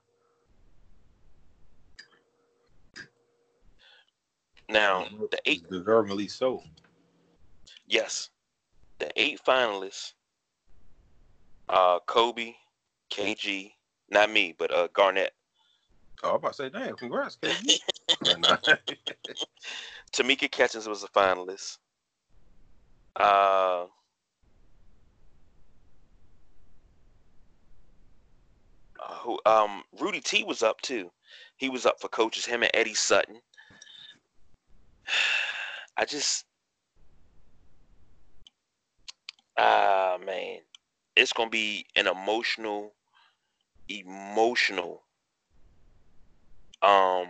Now 4.69 5.05
the 5.31 5.39
eight, 5.45 5.69
deservingly 5.69 6.29
so. 6.31 6.63
yes, 7.87 8.29
the 8.99 9.11
eight 9.15 9.39
finalists. 9.45 10.13
Uh, 11.69 11.99
Kobe, 12.05 12.53
KG, 13.11 13.71
not 14.09 14.29
me, 14.29 14.53
but 14.57 14.73
uh 14.73 14.87
Garnett, 14.93 15.31
Oh, 16.23 16.29
I'm 16.29 16.35
about 16.35 16.53
to 16.53 16.63
say, 16.63 16.69
damn, 16.69 16.95
congrats. 16.95 17.37
Tamika 20.13 20.51
Catchings 20.51 20.87
was 20.87 21.03
a 21.03 21.07
finalist. 21.07 21.77
Uh, 23.19 23.85
uh, 29.03 29.15
who 29.21 29.39
um 29.45 29.83
Rudy 29.99 30.21
T 30.21 30.43
was 30.43 30.63
up 30.63 30.79
too. 30.81 31.11
He 31.57 31.69
was 31.69 31.85
up 31.85 31.99
for 31.99 32.07
coaches. 32.07 32.45
Him 32.45 32.63
and 32.63 32.71
Eddie 32.73 32.93
Sutton. 32.93 33.41
I 35.97 36.05
just 36.05 36.45
ah 39.57 40.17
man, 40.25 40.59
it's 41.15 41.33
gonna 41.33 41.49
be 41.49 41.85
an 41.95 42.07
emotional, 42.07 42.93
emotional 43.89 45.03
um 46.81 47.27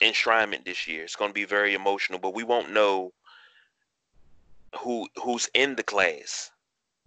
enshrinement 0.00 0.64
this 0.64 0.86
year. 0.86 1.04
It's 1.04 1.16
going 1.16 1.30
to 1.30 1.34
be 1.34 1.44
very 1.44 1.74
emotional, 1.74 2.18
but 2.18 2.34
we 2.34 2.42
won't 2.42 2.72
know 2.72 3.12
who 4.78 5.08
who's 5.22 5.48
in 5.54 5.76
the 5.76 5.82
class 5.82 6.50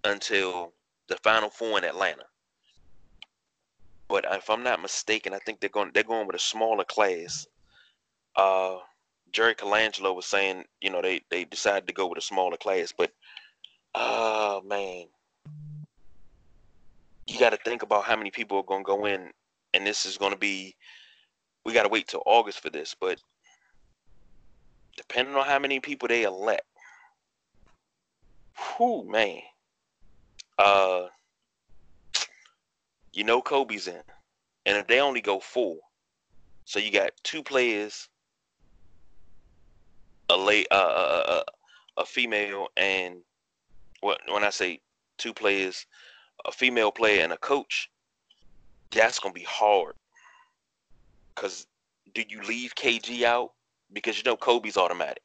until 0.03 0.73
the 1.07 1.17
final 1.17 1.49
four 1.49 1.77
in 1.77 1.83
Atlanta. 1.83 2.25
But 4.07 4.25
if 4.31 4.49
I'm 4.49 4.63
not 4.63 4.81
mistaken, 4.81 5.33
I 5.33 5.39
think 5.39 5.59
they're 5.59 5.69
going 5.69 5.91
they're 5.93 6.03
going 6.03 6.27
with 6.27 6.35
a 6.35 6.39
smaller 6.39 6.83
class. 6.83 7.47
Uh, 8.35 8.77
Jerry 9.31 9.55
Colangelo 9.55 10.15
was 10.15 10.25
saying, 10.25 10.65
you 10.81 10.89
know, 10.89 11.01
they 11.01 11.21
they 11.29 11.45
decided 11.45 11.87
to 11.87 11.93
go 11.93 12.07
with 12.07 12.17
a 12.17 12.21
smaller 12.21 12.57
class, 12.57 12.93
but 12.95 13.11
oh 13.95 14.61
man, 14.65 15.05
you 17.27 17.39
got 17.39 17.49
to 17.49 17.57
think 17.57 17.81
about 17.81 18.03
how 18.03 18.15
many 18.15 18.31
people 18.31 18.57
are 18.57 18.63
going 18.63 18.83
to 18.83 18.87
go 18.87 19.05
in, 19.05 19.31
and 19.75 19.85
this 19.85 20.05
is 20.05 20.17
going 20.17 20.31
to 20.31 20.37
be. 20.37 20.75
We 21.65 21.73
got 21.73 21.83
to 21.83 21.89
wait 21.89 22.07
till 22.07 22.23
August 22.25 22.59
for 22.59 22.69
this, 22.69 22.95
but 22.99 23.19
depending 24.95 25.35
on 25.35 25.45
how 25.45 25.59
many 25.59 25.79
people 25.79 26.07
they 26.07 26.23
elect, 26.23 26.65
whew, 28.77 29.03
man, 29.09 29.39
uh, 30.59 31.07
you 33.13 33.23
know 33.23 33.41
Kobe's 33.41 33.87
in, 33.87 34.01
and 34.65 34.77
if 34.77 34.87
they 34.87 34.99
only 34.99 35.21
go 35.21 35.39
four, 35.39 35.77
so 36.65 36.79
you 36.79 36.91
got 36.91 37.11
two 37.23 37.43
players, 37.43 38.07
a 40.29 40.37
late, 40.37 40.67
uh, 40.71 40.75
uh, 40.75 41.23
uh, 41.27 41.43
a 41.97 42.05
female, 42.05 42.67
and 42.77 43.17
what 44.01 44.19
when 44.31 44.43
I 44.43 44.51
say 44.51 44.79
two 45.17 45.33
players, 45.33 45.85
a 46.45 46.51
female 46.51 46.91
player 46.91 47.23
and 47.23 47.33
a 47.33 47.37
coach, 47.37 47.89
that's 48.95 49.19
gonna 49.19 49.33
be 49.33 49.43
hard. 49.43 49.93
Cause 51.35 51.67
do 52.13 52.23
you 52.27 52.41
leave 52.43 52.73
KG 52.75 53.23
out? 53.23 53.51
Because 53.93 54.17
you 54.17 54.23
know 54.23 54.37
Kobe's 54.37 54.77
automatic. 54.77 55.21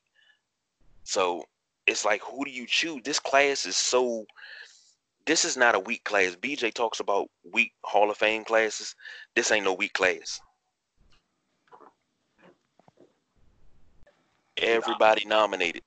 So 1.05 1.45
it's 1.87 2.05
like 2.05 2.21
who 2.23 2.45
do 2.45 2.51
you 2.51 2.67
choose? 2.67 3.01
This 3.05 3.19
class 3.21 3.65
is 3.65 3.77
so 3.77 4.27
this 5.27 5.45
is 5.45 5.57
not 5.57 5.75
a 5.75 5.81
weak 5.81 6.05
class. 6.05 6.35
BJ 6.37 6.75
talks 6.75 7.01
about 7.01 7.29
weak 7.53 7.73
Hall 7.85 8.11
of 8.11 8.17
Fame 8.17 8.45
classes. 8.45 8.95
This 9.35 9.53
ain't 9.53 9.65
no 9.65 9.75
weak 9.75 9.93
class. 9.93 10.41
Everybody 14.57 15.25
nominated 15.27 15.83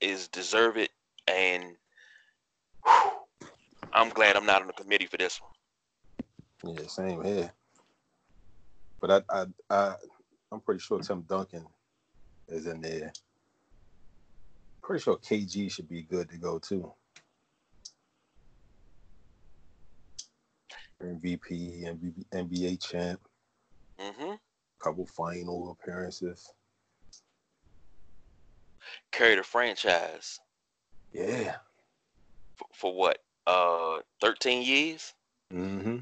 is 0.00 0.28
deserved 0.28 0.78
it, 0.78 0.90
and 1.28 1.76
whew, 2.84 3.48
I'm 3.92 4.08
glad 4.10 4.36
I'm 4.36 4.46
not 4.46 4.62
on 4.62 4.68
the 4.68 4.72
committee 4.72 5.06
for 5.06 5.16
this 5.18 5.40
one. 5.40 5.51
Yeah, 6.64 6.86
same 6.86 7.22
here. 7.24 7.52
But 9.00 9.24
I, 9.28 9.40
I, 9.40 9.46
I, 9.68 9.94
I'm 10.52 10.60
pretty 10.60 10.80
sure 10.80 11.00
Tim 11.00 11.22
Duncan 11.22 11.66
is 12.48 12.66
in 12.66 12.80
there. 12.80 13.12
Pretty 14.82 15.02
sure 15.02 15.16
KG 15.16 15.70
should 15.70 15.88
be 15.88 16.02
good 16.02 16.28
to 16.30 16.38
go 16.38 16.58
too. 16.58 16.92
MVP, 21.02 21.84
MVP, 21.84 22.24
NBA 22.32 22.80
champ, 22.80 23.20
hmm 23.98 24.34
couple 24.80 25.06
final 25.06 25.70
appearances. 25.80 26.52
Carry 29.12 29.36
the 29.36 29.42
franchise 29.44 30.40
Yeah. 31.12 31.56
for, 32.56 32.66
for 32.72 32.94
what? 32.94 33.18
Uh 33.46 33.98
13 34.20 34.62
years? 34.62 35.14
Mm-hmm. 35.52 35.98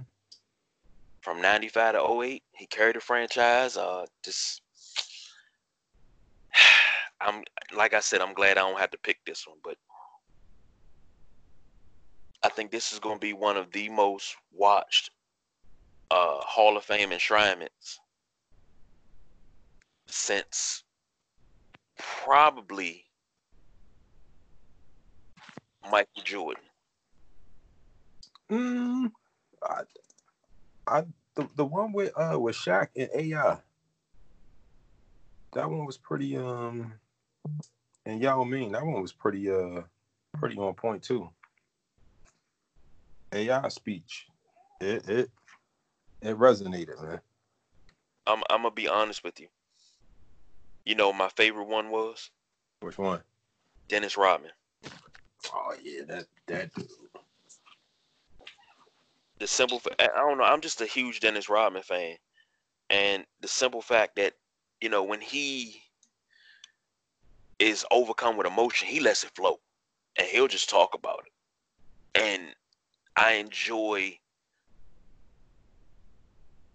From 1.20 1.40
95 1.40 1.94
to 1.94 2.22
08 2.22 2.42
he 2.52 2.66
carried 2.66 2.96
the 2.96 3.00
franchise 3.00 3.76
uh 3.76 4.04
just 4.24 4.62
i'm 7.20 7.42
like 7.76 7.94
i 7.94 8.00
said 8.00 8.20
i'm 8.20 8.34
glad 8.34 8.56
i 8.58 8.62
don't 8.62 8.78
have 8.78 8.90
to 8.90 8.98
pick 8.98 9.18
this 9.26 9.46
one 9.46 9.58
but 9.62 9.76
i 12.42 12.48
think 12.48 12.70
this 12.70 12.92
is 12.92 12.98
going 12.98 13.16
to 13.16 13.20
be 13.20 13.32
one 13.32 13.56
of 13.56 13.70
the 13.72 13.88
most 13.90 14.36
watched 14.52 15.10
uh 16.10 16.38
hall 16.38 16.76
of 16.76 16.84
fame 16.84 17.12
enshrinements 17.12 18.00
since 20.06 20.82
probably 21.98 23.04
michael 25.90 26.22
jordan. 26.24 26.64
Mm, 28.50 29.10
I 30.90 31.04
the, 31.36 31.48
the 31.56 31.64
one 31.64 31.92
with 31.92 32.12
uh 32.16 32.38
with 32.38 32.56
Shaq 32.56 32.88
and 32.96 33.08
AI. 33.14 33.58
That 35.54 35.70
one 35.70 35.86
was 35.86 35.96
pretty 35.96 36.36
um 36.36 36.94
and 38.06 38.20
Yao 38.20 38.44
Ming, 38.44 38.72
that 38.72 38.84
one 38.84 39.00
was 39.02 39.12
pretty 39.12 39.50
uh 39.50 39.82
pretty 40.38 40.56
on 40.56 40.74
point 40.74 41.02
too. 41.02 41.30
AI 43.32 43.68
speech. 43.68 44.26
It 44.80 45.08
it 45.08 45.30
it 46.22 46.36
resonated, 46.38 47.00
man. 47.02 47.20
i'm, 48.26 48.42
I'm 48.50 48.62
gonna 48.62 48.74
be 48.74 48.88
honest 48.88 49.22
with 49.24 49.40
you 49.40 49.48
you 50.84 50.94
know 50.94 51.12
my 51.12 51.28
favorite 51.28 51.68
one 51.68 51.90
was 51.90 52.30
Which 52.80 52.98
one? 52.98 53.20
dennis 53.88 54.16
rodman 54.16 54.50
Oh 55.54 55.74
yeah, 55.82 56.02
that 56.08 56.26
that 56.48 56.74
dude. 56.74 56.88
The 59.40 59.48
simple 59.48 59.80
fa- 59.80 60.00
I 60.00 60.18
don't 60.18 60.38
know, 60.38 60.44
I'm 60.44 60.60
just 60.60 60.80
a 60.82 60.86
huge 60.86 61.20
Dennis 61.20 61.48
Rodman 61.48 61.82
fan. 61.82 62.16
And 62.90 63.26
the 63.40 63.48
simple 63.48 63.82
fact 63.82 64.16
that, 64.16 64.34
you 64.80 64.88
know, 64.90 65.02
when 65.04 65.20
he 65.20 65.82
is 67.60 67.86
overcome 67.92 68.36
with 68.36 68.46
emotion, 68.46 68.88
he 68.88 69.00
lets 69.00 69.24
it 69.24 69.30
flow. 69.36 69.60
And 70.18 70.26
he'll 70.28 70.48
just 70.48 70.70
talk 70.70 70.94
about 70.94 71.24
it. 71.26 72.20
And 72.22 72.54
I 73.16 73.32
enjoy 73.34 74.18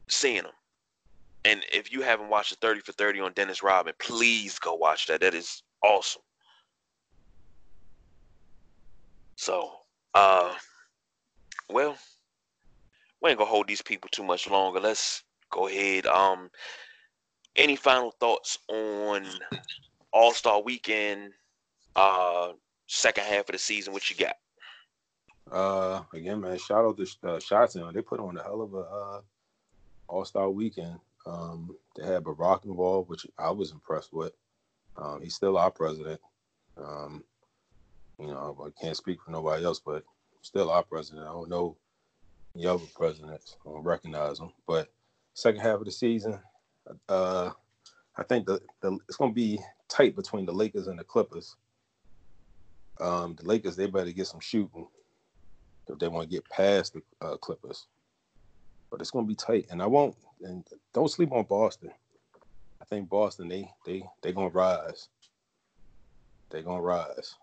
seeing 0.10 0.38
him. 0.44 0.52
And 1.46 1.66
if 1.74 1.92
you 1.92 2.02
haven't 2.02 2.30
watched 2.30 2.52
the 2.52 2.58
30 2.58 2.82
for 2.82 2.94
30 2.94 3.22
on 3.22 3.34
Dennis 3.34 3.64
Rodman, 3.64 3.96
please 4.00 4.60
go 4.60 4.76
watch 4.76 5.08
that. 5.08 5.22
That 5.22 5.34
is 5.36 5.64
awesome. 5.84 6.22
So 9.38 9.82
Uh, 10.14 10.56
well, 11.70 11.98
we 13.22 13.30
ain't 13.30 13.40
gonna 13.40 13.50
hold 13.50 13.68
these 13.68 13.82
people 13.82 14.10
too 14.12 14.24
much 14.24 14.50
longer. 14.50 14.80
Let's 14.80 15.24
go 15.52 15.68
ahead. 15.68 16.06
Um, 16.06 16.50
any 17.56 17.76
final 17.76 18.12
thoughts 18.12 18.60
on 18.68 19.26
All 20.12 20.34
Star 20.34 20.62
Weekend? 20.62 21.32
Uh, 21.96 22.54
second 22.88 23.24
half 23.24 23.50
of 23.50 23.54
the 23.54 23.58
season. 23.58 23.94
What 23.94 24.10
you 24.10 24.16
got? 24.16 24.36
Uh, 25.52 26.04
again, 26.14 26.42
man, 26.42 26.58
shout 26.58 26.86
out 26.86 26.98
to 26.98 27.08
uh, 27.28 27.40
Shots 27.40 27.78
They 27.94 28.02
put 28.02 28.20
on 28.20 28.38
a 28.38 28.44
hell 28.44 28.62
of 28.62 28.74
a 28.74 28.78
uh, 28.78 29.22
All 30.08 30.26
Star 30.26 30.50
Weekend. 30.50 31.00
Um, 31.26 31.76
they 31.96 32.06
had 32.06 32.24
Barack 32.24 32.66
involved, 32.66 33.10
which 33.10 33.26
I 33.38 33.50
was 33.52 33.72
impressed 33.72 34.14
with. 34.14 34.34
Um, 34.98 35.22
he's 35.22 35.36
still 35.36 35.58
our 35.58 35.72
president. 35.72 36.20
Um, 36.78 37.24
you 38.20 38.28
know, 38.28 38.58
I 38.66 38.82
can't 38.82 38.98
speak 38.98 39.22
for 39.22 39.32
nobody 39.32 39.66
else, 39.66 39.80
but 39.80 40.04
still 40.42 40.70
our 40.70 40.84
president. 40.84 41.26
I 41.26 41.32
don't 41.32 41.50
know 41.50 41.78
the 42.56 42.72
other 42.72 42.86
presidents. 42.96 43.58
Don't 43.64 43.84
recognize 43.84 44.40
them. 44.40 44.52
But 44.68 44.90
second 45.34 45.62
half 45.62 45.80
of 45.80 45.86
the 45.86 45.92
season, 45.92 46.40
uh, 47.10 47.52
I 48.16 48.24
think 48.24 48.46
the, 48.46 48.60
the 48.82 48.98
it's 49.08 49.18
going 49.18 49.32
to 49.32 49.36
be 49.36 49.60
tight 49.90 50.16
between 50.16 50.46
the 50.46 50.54
Lakers 50.54 50.88
and 50.88 50.98
the 50.98 51.04
Clippers. 51.04 51.56
Um, 53.00 53.36
the 53.36 53.46
Lakers, 53.46 53.76
they 53.76 53.88
better 53.88 54.12
get 54.12 54.28
some 54.28 54.40
shooting 54.40 54.88
if 55.88 56.00
they 56.00 56.08
want 56.08 56.30
to 56.30 56.36
get 56.36 56.50
past 56.50 56.94
the 56.94 57.02
uh, 57.26 57.38
Clippers. 57.38 57.88
But 58.90 59.02
it's 59.02 59.12
going 59.12 59.26
to 59.26 59.30
be 59.30 59.36
tight, 59.36 59.68
and 59.70 59.82
I 59.82 59.88
won't. 59.88 60.16
And 60.42 60.66
don't 60.94 61.10
sleep 61.10 61.32
on 61.32 61.44
Boston. 61.44 61.92
I 62.82 62.86
think 62.86 63.10
Boston, 63.10 63.48
they 63.48 63.70
they 63.86 64.04
they 64.22 64.32
gonna 64.32 64.50
rise. 64.50 65.10
They 66.50 66.62
gonna 66.62 66.82
rise. 66.82 67.36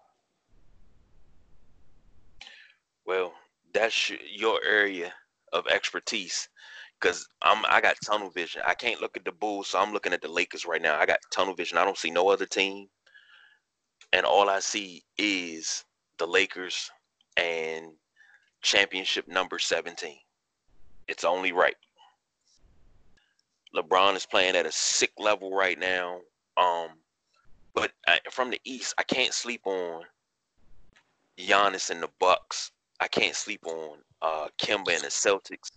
Well, 3.05 3.33
that's 3.73 4.11
your 4.11 4.61
area 4.65 5.13
of 5.53 5.67
expertise 5.67 6.49
because 7.01 7.27
I'm 7.43 7.65
I 7.69 7.81
got 7.81 7.97
tunnel 8.05 8.31
vision. 8.31 8.63
I 8.67 8.75
can't 8.75 9.01
look 9.01 9.17
at 9.17 9.25
the 9.25 9.33
Bulls, 9.33 9.69
so 9.69 9.79
I'm 9.79 9.93
looking 9.93 10.13
at 10.13 10.23
the 10.23 10.29
Lakers 10.29 10.65
right 10.67 10.81
now. 10.81 10.99
I 10.99 11.07
got 11.07 11.19
tunnel 11.31 11.55
vision. 11.55 11.79
I 11.79 11.85
don't 11.85 11.99
see 11.99 12.11
no 12.11 12.29
other 12.29 12.47
team, 12.47 12.89
and 14.13 14.25
all 14.25 14.49
I 14.49 14.61
see 14.61 15.03
is 15.19 15.85
the 16.19 16.27
Lakers 16.27 16.91
and 17.37 17.93
championship 18.63 19.27
number 19.27 19.59
17. 19.59 20.17
It's 21.09 21.25
only 21.25 21.53
right. 21.53 21.75
LeBron 23.75 24.15
is 24.17 24.27
playing 24.27 24.55
at 24.55 24.67
a 24.67 24.73
sick 24.73 25.13
level 25.19 25.55
right 25.55 25.79
now. 25.79 26.21
Um, 26.57 26.91
but 27.75 27.93
I, 28.07 28.19
from 28.31 28.51
the 28.51 28.61
East, 28.65 28.95
I 28.99 29.03
can't 29.03 29.33
sleep 29.33 29.63
on 29.65 30.03
Giannis 31.39 31.91
and 31.91 32.03
the 32.03 32.11
Bucks. 32.21 32.71
I 33.03 33.09
can't 33.09 33.35
sleep 33.35 33.67
on 33.67 33.99
uh, 34.23 34.47
Kemba 34.61 34.95
and 34.95 35.03
the 35.03 35.09
Celtics. 35.09 35.73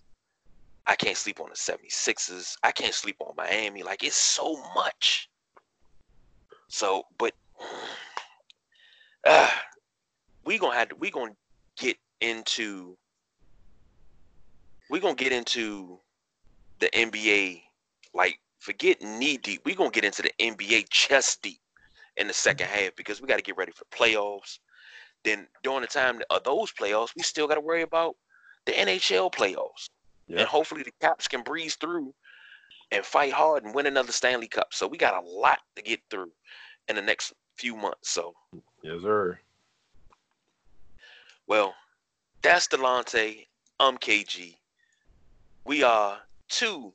I 0.86 0.96
can't 0.96 1.18
sleep 1.18 1.40
on 1.40 1.50
the 1.50 1.56
76ers. 1.56 2.54
I 2.62 2.72
can't 2.72 2.94
sleep 2.94 3.16
on 3.20 3.34
Miami. 3.36 3.82
Like 3.82 4.04
it's 4.04 4.16
so 4.16 4.62
much. 4.76 5.28
So, 6.68 7.02
but 7.18 7.34
uh, 9.28 9.50
we 10.46 10.60
gonna 10.60 10.76
have 10.76 10.90
to, 10.90 10.96
we 10.98 11.10
gonna 11.10 11.36
get 11.80 11.98
into 12.22 12.96
we 14.92 15.00
gonna 15.00 15.16
get 15.16 15.32
into 15.32 16.00
the 16.80 16.92
NBA 16.94 17.64
like 18.14 18.40
forget 18.60 19.02
knee 19.02 19.38
deep. 19.38 19.62
we 19.66 19.74
gonna 19.74 19.90
get 19.90 20.06
into 20.06 20.22
the 20.22 20.32
NBA 20.40 20.90
chest 20.92 21.42
deep 21.42 21.60
in 22.18 22.28
the 22.28 22.34
second 22.34 22.68
half 22.68 22.96
because 22.96 23.20
we 23.20 23.28
got 23.28 23.38
to 23.38 23.44
get 23.44 23.58
ready 23.58 23.72
for 23.72 23.86
playoffs. 23.86 24.60
Then 25.26 25.48
during 25.64 25.82
the 25.82 25.88
time 25.88 26.22
of 26.30 26.44
those 26.44 26.72
playoffs, 26.72 27.16
we 27.18 27.24
still 27.24 27.48
got 27.48 27.56
to 27.56 27.62
worry 27.62 27.82
about 27.82 28.16
the 28.66 28.72
NHL 28.72 29.34
playoffs. 29.34 29.90
And 30.30 30.48
hopefully 30.48 30.84
the 30.84 30.94
Caps 31.02 31.28
can 31.28 31.42
breeze 31.42 31.76
through 31.76 32.14
and 32.92 33.04
fight 33.04 33.34
hard 33.34 33.64
and 33.64 33.76
win 33.76 33.88
another 33.88 34.12
Stanley 34.12 34.48
Cup. 34.48 34.68
So 34.72 34.88
we 34.88 34.98
got 34.98 35.22
a 35.22 35.28
lot 35.28 35.60
to 35.76 35.82
get 35.82 36.00
through 36.10 36.32
in 36.88 36.96
the 36.96 37.02
next 37.02 37.34
few 37.58 37.76
months. 37.76 38.10
So 38.12 38.34
yes, 38.84 39.02
sir. 39.02 39.40
Well, 41.48 41.74
that's 42.42 42.68
Delonte. 42.68 43.48
I'm 43.80 43.98
KG. 43.98 44.56
We 45.66 45.84
are 45.84 46.20
two 46.50 46.94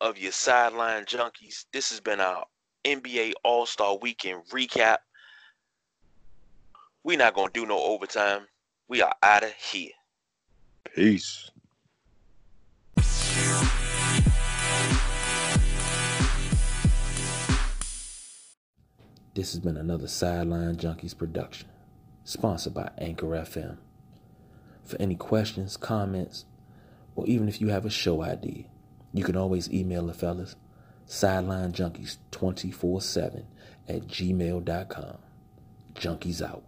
of 0.00 0.18
your 0.18 0.32
sideline 0.32 1.04
junkies. 1.04 1.66
This 1.72 1.90
has 1.90 2.00
been 2.00 2.20
our 2.20 2.44
NBA 2.84 3.32
All 3.44 3.66
Star 3.66 3.96
Weekend 4.00 4.42
recap. 4.52 4.98
We 7.04 7.16
not 7.16 7.34
gonna 7.34 7.50
do 7.52 7.66
no 7.66 7.78
overtime. 7.78 8.46
We 8.88 9.02
are 9.02 9.14
out 9.22 9.44
of 9.44 9.52
here. 9.52 9.90
Peace. 10.94 11.50
This 19.34 19.52
has 19.52 19.60
been 19.60 19.76
another 19.76 20.08
Sideline 20.08 20.74
Junkies 20.76 21.16
production, 21.16 21.68
sponsored 22.24 22.74
by 22.74 22.90
Anchor 22.98 23.28
FM. 23.28 23.76
For 24.84 25.00
any 25.00 25.14
questions, 25.14 25.76
comments, 25.76 26.46
or 27.14 27.24
even 27.26 27.48
if 27.48 27.60
you 27.60 27.68
have 27.68 27.86
a 27.86 27.90
show 27.90 28.22
idea, 28.22 28.64
you 29.12 29.22
can 29.22 29.36
always 29.36 29.72
email 29.72 30.04
the 30.06 30.14
fellas, 30.14 30.56
sidelinejunkies247 31.06 33.44
at 33.88 34.08
gmail.com. 34.08 35.18
Junkies 35.94 36.42
out. 36.42 36.64